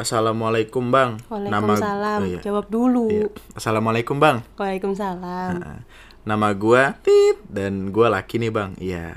[0.00, 1.20] Assalamualaikum bang.
[1.28, 2.40] Waalaikumsalam oh iya.
[2.40, 3.28] jawab dulu Iya.
[3.52, 4.40] Assalamualaikum bang.
[4.56, 5.84] Waalaikumsalam Nah,
[6.24, 8.72] nama gua Tit dan gua laki nih bang.
[8.80, 9.12] Iya.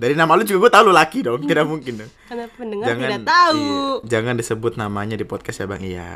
[0.00, 1.44] Dari nama lu juga gua tahu lu laki dong.
[1.44, 2.10] Tidak mungkin dong.
[2.32, 5.82] karena pendengar tidak tahu iya, jangan disebut namanya di podcast ya bang.
[5.84, 6.10] Iya.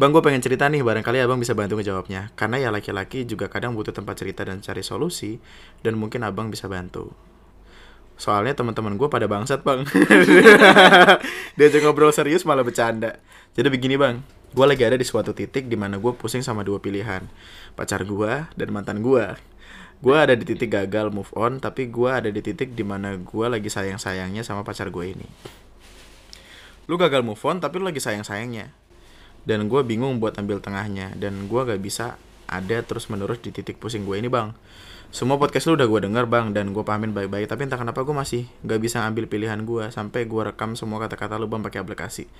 [0.00, 2.32] Bang, gue pengen cerita nih, barangkali abang bisa bantu ngejawabnya.
[2.32, 5.36] Karena ya laki-laki juga kadang butuh tempat cerita dan cari solusi,
[5.84, 7.12] dan mungkin abang bisa bantu.
[8.20, 9.80] Soalnya teman-teman gue pada bangsat bang.
[11.56, 13.16] Diajak ngobrol serius malah bercanda.
[13.56, 14.20] Jadi begini bang,
[14.52, 17.24] gue lagi ada di suatu titik di mana gue pusing sama dua pilihan,
[17.80, 19.24] pacar gue dan mantan gue.
[20.04, 23.46] Gue ada di titik gagal move on, tapi gue ada di titik di mana gue
[23.48, 25.28] lagi sayang-sayangnya sama pacar gue ini.
[26.84, 28.72] Lu gagal move on, tapi lu lagi sayang-sayangnya.
[29.48, 33.80] Dan gue bingung buat ambil tengahnya, dan gue gak bisa ada terus menerus di titik
[33.80, 34.52] pusing gue ini bang.
[35.10, 38.14] Semua podcast lu udah gue denger bang dan gue pahamin baik-baik tapi entah kenapa gue
[38.14, 42.30] masih gak bisa ambil pilihan gue sampai gue rekam semua kata-kata lu bang pakai aplikasi.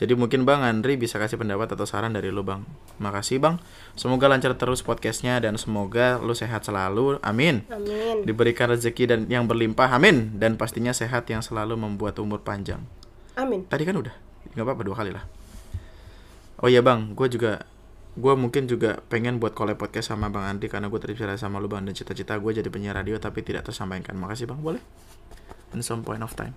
[0.00, 2.64] Jadi mungkin bang Andri bisa kasih pendapat atau saran dari lu bang.
[2.96, 3.60] Makasih bang.
[3.92, 7.20] Semoga lancar terus podcastnya dan semoga lu sehat selalu.
[7.20, 7.60] Amin.
[7.68, 9.92] amin Diberikan rezeki dan yang berlimpah.
[9.92, 10.40] Amin.
[10.40, 12.80] Dan pastinya sehat yang selalu membuat umur panjang.
[13.36, 14.16] amin Tadi kan udah.
[14.56, 15.24] nggak apa-apa dua kali lah.
[16.64, 17.68] Oh iya bang, gue juga
[18.14, 21.66] gue mungkin juga pengen buat collab podcast sama Bang Andi karena gue terinspirasi sama lu
[21.66, 24.14] Bang dan cita-cita gue jadi penyiar radio tapi tidak tersampaikan.
[24.14, 24.78] Makasih Bang, boleh?
[25.74, 26.54] In some point of time.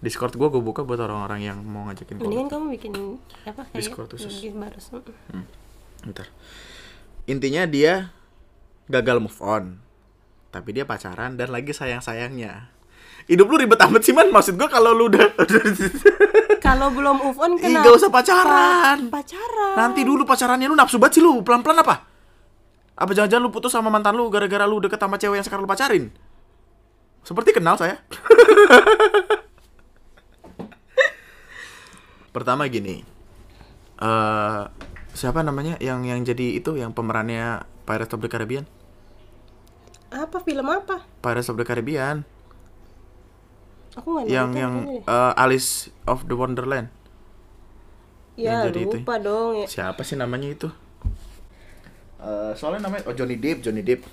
[0.00, 2.92] Discord gue gue buka buat orang-orang yang mau ngajakin mendingan kamu bikin
[3.44, 4.32] apa kayak Discord khusus.
[4.56, 4.80] baru
[5.32, 5.46] Mm.
[6.08, 6.26] Bentar.
[7.28, 8.12] Intinya dia
[8.88, 9.76] gagal move on.
[10.50, 12.72] Tapi dia pacaran dan lagi sayang-sayangnya.
[13.28, 14.32] Hidup lu ribet amat sih man.
[14.32, 15.34] Maksud gue kalau lu udah
[16.64, 17.84] kalau belum move on kenapa?
[17.88, 18.98] gak usah pacaran.
[19.10, 19.74] Pacaran.
[19.76, 21.42] Nanti dulu pacarannya lu nafsu banget sih lu.
[21.42, 22.06] Pelan-pelan apa?
[23.00, 25.70] Apa jangan-jangan lu putus sama mantan lu Gara-gara lu deket sama cewek yang sekarang lu
[25.70, 26.12] pacarin?
[27.24, 27.96] Seperti kenal saya.
[32.36, 33.02] Pertama gini
[34.00, 34.62] eh
[35.10, 38.70] Siapa namanya yang yang jadi itu Yang pemerannya Pirates of the Caribbean?
[40.14, 41.02] Apa film apa?
[41.18, 42.22] Pirates of the Caribbean
[43.98, 44.74] aku nggak Yang yang
[45.06, 46.88] eh, Alice of the Wonderland
[48.38, 48.98] ya yang jadi itu.
[49.02, 50.68] lupa dong ya Siapa sih namanya itu?
[52.20, 54.04] Eh, soalnya namanya oh Johnny Depp, Johnny Depp.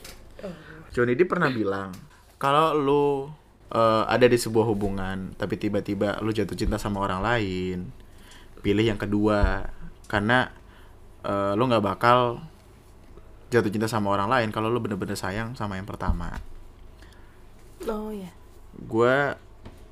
[0.96, 1.92] Johnny Depp pernah bilang
[2.40, 3.04] kalau lu
[3.72, 7.78] eh, ada di sebuah hubungan tapi tiba-tiba lu jatuh cinta sama orang lain,
[8.64, 9.68] pilih yang kedua
[10.12, 10.52] karena
[11.26, 12.42] eh, lu nggak bakal
[13.52, 16.40] jatuh cinta sama orang lain kalau lu bener-bener sayang sama yang pertama.
[17.88, 18.32] oh ya
[18.78, 19.34] Gue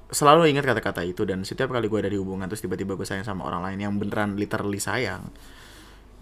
[0.10, 3.26] selalu ingat kata-kata itu dan setiap kali gue ada di hubungan terus tiba-tiba gue sayang
[3.26, 5.34] sama orang lain yang beneran literally sayang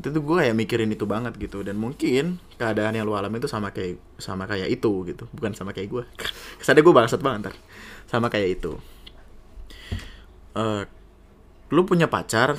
[0.02, 1.62] itu tuh gue kayak mikirin itu banget gitu.
[1.62, 5.30] Dan mungkin keadaan yang lu alami itu sama kayak sama kayak itu gitu.
[5.30, 6.04] Bukan sama kayak gue
[6.60, 7.56] kesannya gue bangsat banget ntar.
[8.10, 8.74] Sama kayak itu.
[10.58, 10.84] Eh,
[11.74, 12.58] lu punya pacar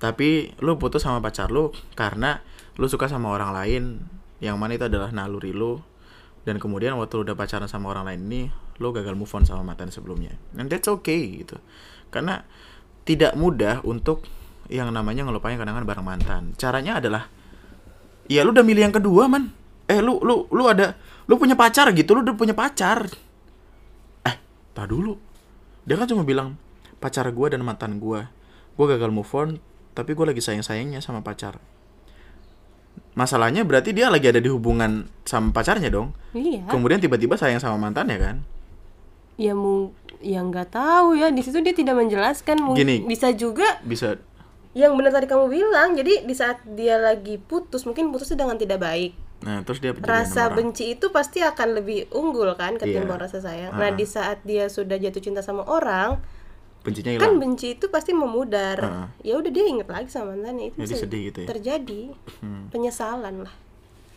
[0.00, 2.42] tapi lu putus sama pacar lu karena
[2.80, 3.84] lu suka sama orang lain.
[4.40, 5.84] Yang mana itu adalah naluri lu
[6.44, 8.42] dan kemudian waktu lu udah pacaran sama orang lain ini
[8.80, 10.36] lu gagal move on sama mantan sebelumnya.
[10.56, 11.60] And that's okay gitu.
[12.08, 12.44] Karena
[13.04, 14.24] tidak mudah untuk
[14.72, 16.42] yang namanya ngelupain kenangan bareng mantan.
[16.56, 17.28] Caranya adalah
[18.30, 19.52] ya lu udah milih yang kedua man.
[19.90, 20.96] Eh lu lu lu ada
[21.28, 23.04] lu punya pacar gitu lu udah punya pacar.
[24.24, 24.36] Eh
[24.72, 25.18] tak dulu.
[25.84, 26.56] Dia kan cuma bilang
[27.00, 28.28] pacar gue dan mantan gue
[28.76, 29.56] gue gagal move on
[29.96, 31.58] tapi gue lagi sayang sayangnya sama pacar
[33.12, 36.14] masalahnya berarti dia lagi ada di hubungan sama pacarnya dong.
[36.30, 36.66] Iya.
[36.66, 38.36] Kemudian tiba-tiba sayang sama mantannya kan?
[39.34, 41.28] Ya mu ya nggak tahu ya.
[41.28, 42.60] Di situ dia tidak menjelaskan.
[42.60, 42.96] Mungkin Gini.
[43.04, 44.20] bisa juga bisa.
[44.70, 45.98] yang benar tadi kamu bilang.
[45.98, 49.12] Jadi di saat dia lagi putus mungkin putusnya dengan tidak baik.
[49.42, 50.54] Nah terus dia rasa marah.
[50.54, 53.24] benci itu pasti akan lebih unggul kan ketimbang Iya.
[53.26, 53.72] rasa sayang.
[53.74, 53.96] Nah Ah.
[53.96, 56.22] di saat dia sudah jatuh cinta sama orang
[56.80, 57.36] bencinya kan hilang.
[57.40, 58.78] benci itu pasti memudar.
[58.80, 59.06] Ah.
[59.20, 61.48] ya udah dia inget lagi sama mantannya itu Jadi sedih gitu ya?
[61.52, 62.02] terjadi.
[62.72, 63.54] Penyesalan lah.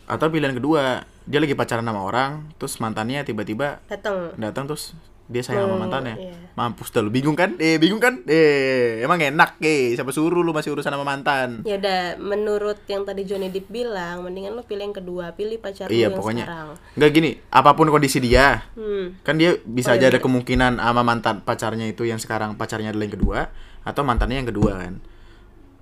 [0.04, 4.92] Atau pilihan kedua dia lagi pacaran sama orang terus mantannya tiba-tiba datang datang terus
[5.26, 6.14] dia sayang sama Hmm, mantannya.
[6.18, 6.36] iya.
[6.54, 7.08] mampus dah lu.
[7.08, 7.58] Bingung kan?
[7.58, 8.22] Eh bingung kan?
[8.24, 9.90] Eh emang enak eh.
[9.92, 11.64] Siapa suruh lu masih urusan sama mantan?
[11.64, 15.86] Ya udah menurut yang tadi Johnny Depp bilang mendingan lo pilih yang kedua pilih pacar
[15.86, 16.44] lo iya yang pokoknya.
[16.44, 16.68] sekarang.
[16.94, 19.22] Nggak gini apa pun kondisi dia hmm.
[19.22, 20.24] kan dia bisa Oh, aja iya, ada iya.
[20.24, 23.38] kemungkinan sama mantan pacarnya itu yang sekarang pacarnya adalah yang kedua
[23.82, 24.94] atau mantannya yang kedua kan?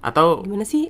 [0.01, 0.89] Atau gimana sih?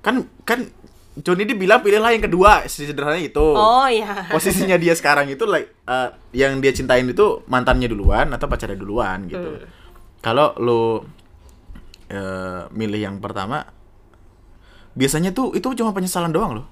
[0.00, 0.68] Kan kan
[1.16, 5.72] Johnny Depp bilang pilihlah yang kedua sederhananya itu oh ya posisinya dia sekarang itu like
[5.88, 9.64] uh, yang dia cintain itu mantannya duluan atau pacarnya duluan gitu.
[9.64, 9.68] Hmm.
[10.20, 11.00] Kalau lu
[12.12, 13.64] uh, milih yang pertama
[14.96, 16.66] biasanya tuh itu cuma penyesalan doang loh.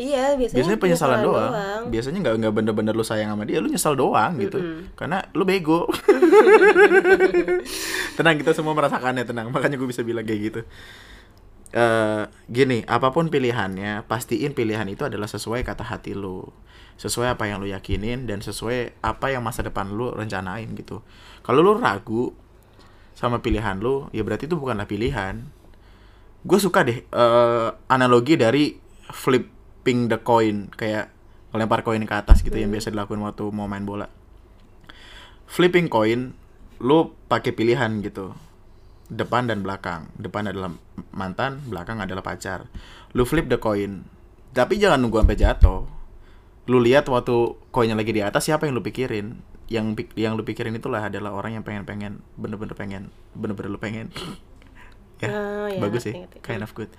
[0.00, 1.52] iya biasanya, Biasanya penyesalan doang.
[1.92, 4.88] Biasanya nggak nggak bener-bener lu sayang sama dia, lu nyesal doang gitu.
[4.96, 5.84] Karena lu bego.
[8.16, 9.52] tenang kita semua merasakannya tenang.
[9.52, 10.60] Makanya gue bisa bilang kayak gitu.
[11.70, 16.42] Eh gini, apa pun pilihannya, pastiin pilihan itu adalah sesuai kata hati lu.
[17.00, 21.00] Sesuai apa yang lu yakinin dan sesuai apa yang masa depan lu rencanain gitu.
[21.40, 22.34] Kalau lu ragu
[23.16, 25.46] sama pilihan lu, ya berarti itu bukanlah pilihan.
[26.44, 28.76] Gue suka deh eh, analogi dari
[29.12, 31.12] flipping the coin kayak
[31.52, 34.08] lempar koin ke atas gitu yang biasa dilakukan waktu mau main bola.
[35.50, 36.36] Flipping coin,
[36.80, 38.49] lu pakai pilihan gitu
[39.10, 40.08] depan dan belakang.
[40.16, 40.70] Depan adalah
[41.10, 42.70] mantan, belakang adalah pacar.
[43.12, 44.06] Lu flip the coin.
[44.54, 45.84] Tapi jangan nunggu sampai jatuh.
[46.70, 49.42] Lu lihat waktu koinnya lagi di atas siapa yang lu pikirin?
[49.70, 54.10] Yang yang lu pikirin itulah adalah orang yang pengen-pengen, bener-bener pengen, bener-bener lu pengen.
[55.22, 56.14] ya, Oh, ya, bagus sih.
[56.14, 56.38] ngerti.
[56.42, 56.90] Kind of good.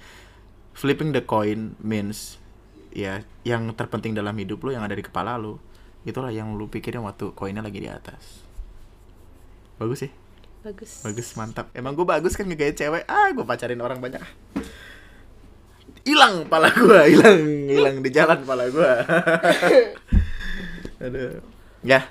[0.76, 2.40] Flipping the coin means
[2.92, 5.60] ya yang terpenting dalam hidup lu yang ada di kepala lu.
[6.04, 8.44] Itulah yang lu pikirin waktu koinnya lagi di atas.
[9.80, 10.12] Bagus sih.
[10.62, 11.74] Bagus Bagus, mantap.
[11.74, 13.04] Emang gue bagus kan ngegaya cewek.
[13.10, 14.22] Ah, gue pacarin orang banyak.
[16.06, 18.92] Hilang pala gue, hilang, hilang di jalan pala gue.
[21.06, 21.42] Aduh.
[21.82, 22.06] Ya,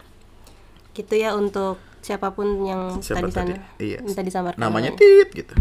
[0.95, 3.55] gitu ya untuk siapa pun yang Siapa tadi sana tadi?
[3.79, 3.99] Iya.
[4.03, 4.91] minta disamarkan namanya.
[4.99, 5.55] Tit gitu.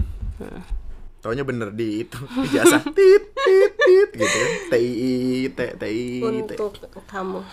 [1.19, 4.49] Taunya bener di itu ijazah tit tit tit gitu kan.
[4.71, 6.01] T I I T T I
[6.47, 6.51] T.
[6.55, 6.79] untuk
[7.11, 7.43] kamu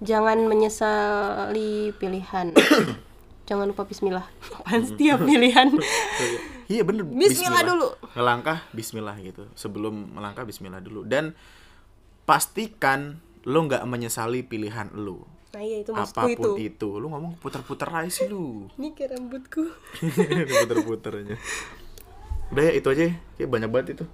[0.00, 2.56] jangan menyesali pilihan
[3.50, 4.22] jangan lupa Bismillah.
[4.62, 5.74] Apaan setiap pilihan?
[6.70, 7.02] Iya bener.
[7.02, 7.98] Bismillah dulu.
[8.14, 9.42] Ngelangkah Bismillah gitu.
[9.58, 11.02] Sebelum melangkah Bismillah dulu.
[11.02, 11.34] Dan
[12.30, 15.26] pastikan Lo nggak menyesali pilihan lo.
[15.50, 16.70] Nah iya itu Apa pun itu.
[16.70, 16.88] itu.
[17.00, 18.68] Lu ngomong puter-puter aja sih lu.
[18.78, 19.66] Ini kayak rambutku.
[19.98, 21.34] Puter-puter aja
[22.54, 23.14] Udah ya itu aja ya.
[23.34, 24.04] Kayak banyak banget itu.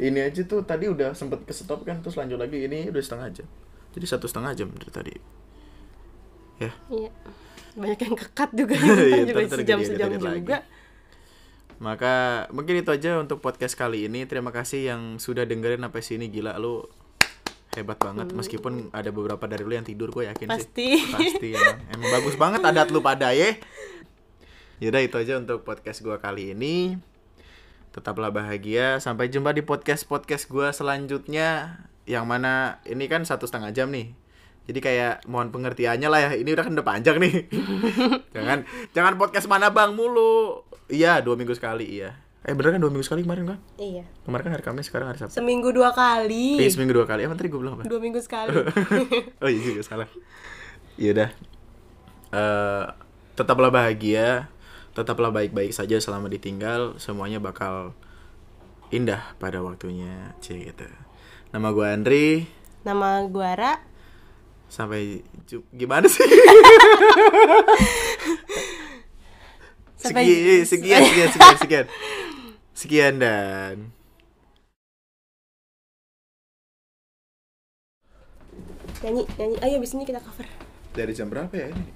[0.00, 2.56] Ini aja tuh tadi udah sempet ke stop kan Terus lanjut lagi.
[2.70, 3.46] Ini udah setengah jam.
[3.92, 5.12] Jadi satu setengah jam dari tadi.
[6.56, 6.72] Ya.
[6.88, 7.12] Iya
[7.78, 10.42] banyak yang kekat juga Iya, juga ntar- ntar sejam sejam lagi.
[10.42, 10.58] juga
[11.78, 12.14] Maka
[12.50, 14.26] mungkin itu aja untuk podcast kali ini.
[14.26, 16.82] Terima kasih yang sudah dengerin sampai sini gila lu
[17.70, 20.98] hebat banget meskipun ada beberapa dari lu yang tidur gue yakin Pasti.
[20.98, 21.06] sih.
[21.06, 21.78] Pasti emang.
[21.94, 23.54] Emang bagus banget adat lu pada ya.
[24.78, 26.98] Yaudah itu aja untuk podcast gua kali ini.
[27.90, 28.98] Tetaplah bahagia.
[28.98, 31.78] Sampai jumpa di podcast-podcast gua selanjutnya.
[32.06, 32.52] Yang mana
[32.86, 34.14] ini kan satu setengah jam nih.
[34.68, 36.30] Jadi kayak mohon pengertiannya lah ya.
[36.36, 37.48] Ini udah kan udah panjang nih.
[38.36, 40.60] jangan jangan podcast mana bang mulu.
[40.86, 42.12] Iya dua minggu sekali iya.
[42.44, 43.58] Eh bener kan dua minggu sekali kemarin kan?
[43.76, 45.36] iya Kemarin kan hari Kamis sekarang hari Sabtu.
[45.36, 47.24] seminggu dua kali Eh seminggu dua kali.
[47.24, 47.84] Emang tadi gue bilang apa?
[47.84, 48.52] dua minggu sekali
[49.42, 50.08] oh iya juga salah.
[50.96, 51.30] Iya udah.
[52.28, 52.84] Eh,
[53.34, 54.48] tetaplah bahagia,
[54.92, 56.96] tetaplah baik-baik saja selama ditinggal.
[56.96, 57.92] Semuanya bakal
[58.88, 60.88] indah pada waktunya, cie gitu.
[61.52, 62.28] Nama gue Andri.
[62.78, 63.72] nama gua Ra
[64.68, 65.24] Sampai
[65.72, 66.22] gimana sih?
[69.98, 70.28] Sampai-
[70.62, 71.86] sekian, sekian, sekian, sekian, sekian.
[72.78, 73.90] Sekian dan
[79.02, 80.46] nyanyi nyanyi ayo abis ini kita cover
[80.90, 81.86] dari jam berapa ya ini?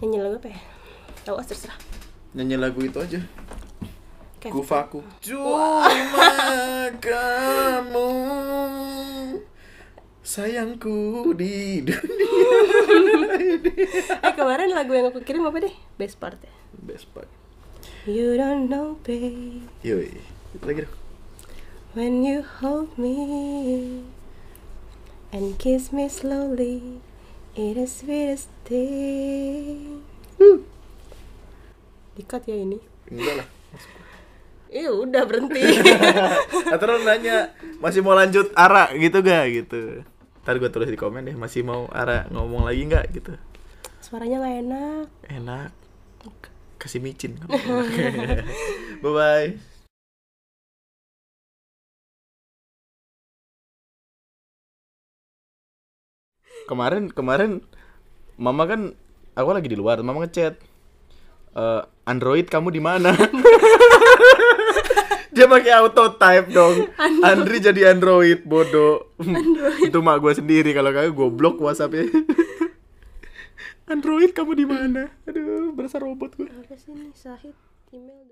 [0.00, 0.60] nyanyi lagu apa ya
[1.24, 1.78] tahu ah terserah
[2.32, 3.20] Nyanyi lagu itu aja.
[4.40, 5.04] Kufaku.
[5.20, 5.84] Cuma
[7.04, 8.08] kamu
[10.22, 12.30] sayangku di dunia.
[14.26, 17.26] eh kemarin lagu yang aku kirim apa deh best part ya Best part.
[18.06, 20.08] you don't know babe Yoi.
[20.62, 20.94] Lagi dong.
[21.92, 24.06] when you hold me
[25.34, 27.02] and kiss me slowly
[27.52, 30.00] it is sweetest thing
[32.14, 32.78] dikat ya ini
[33.08, 33.48] Enggak lah.
[34.72, 35.60] Iya udah berhenti
[36.72, 40.00] Atau nanya masih mau lanjut Ara gitu gak gitu.
[40.42, 43.32] Ntar gue tulis di komen deh masih mau Ara ngomong lagi nggak gitu.
[44.02, 45.70] suaranya nggak enak Enak.
[46.82, 47.38] Kasih micin.
[49.02, 49.48] bye bye.
[56.68, 57.50] Kemarin kemarin
[58.40, 58.96] Mama kan
[59.38, 60.54] aku lagi di luar, Mama ngechat.
[61.54, 63.12] "Eh, Android kamu di mana?
[65.32, 66.92] Dia pakai auto type dong.
[67.24, 69.16] Andri jadi Android bodoh.
[69.80, 72.04] Itu mak gue sendiri kalau kagak gue blok WhatsAppnya.
[73.92, 75.08] Android kamu di mana?
[75.24, 76.48] Aduh, berasa robot gue.
[76.48, 77.56] harus ini Sahid
[77.92, 78.24] email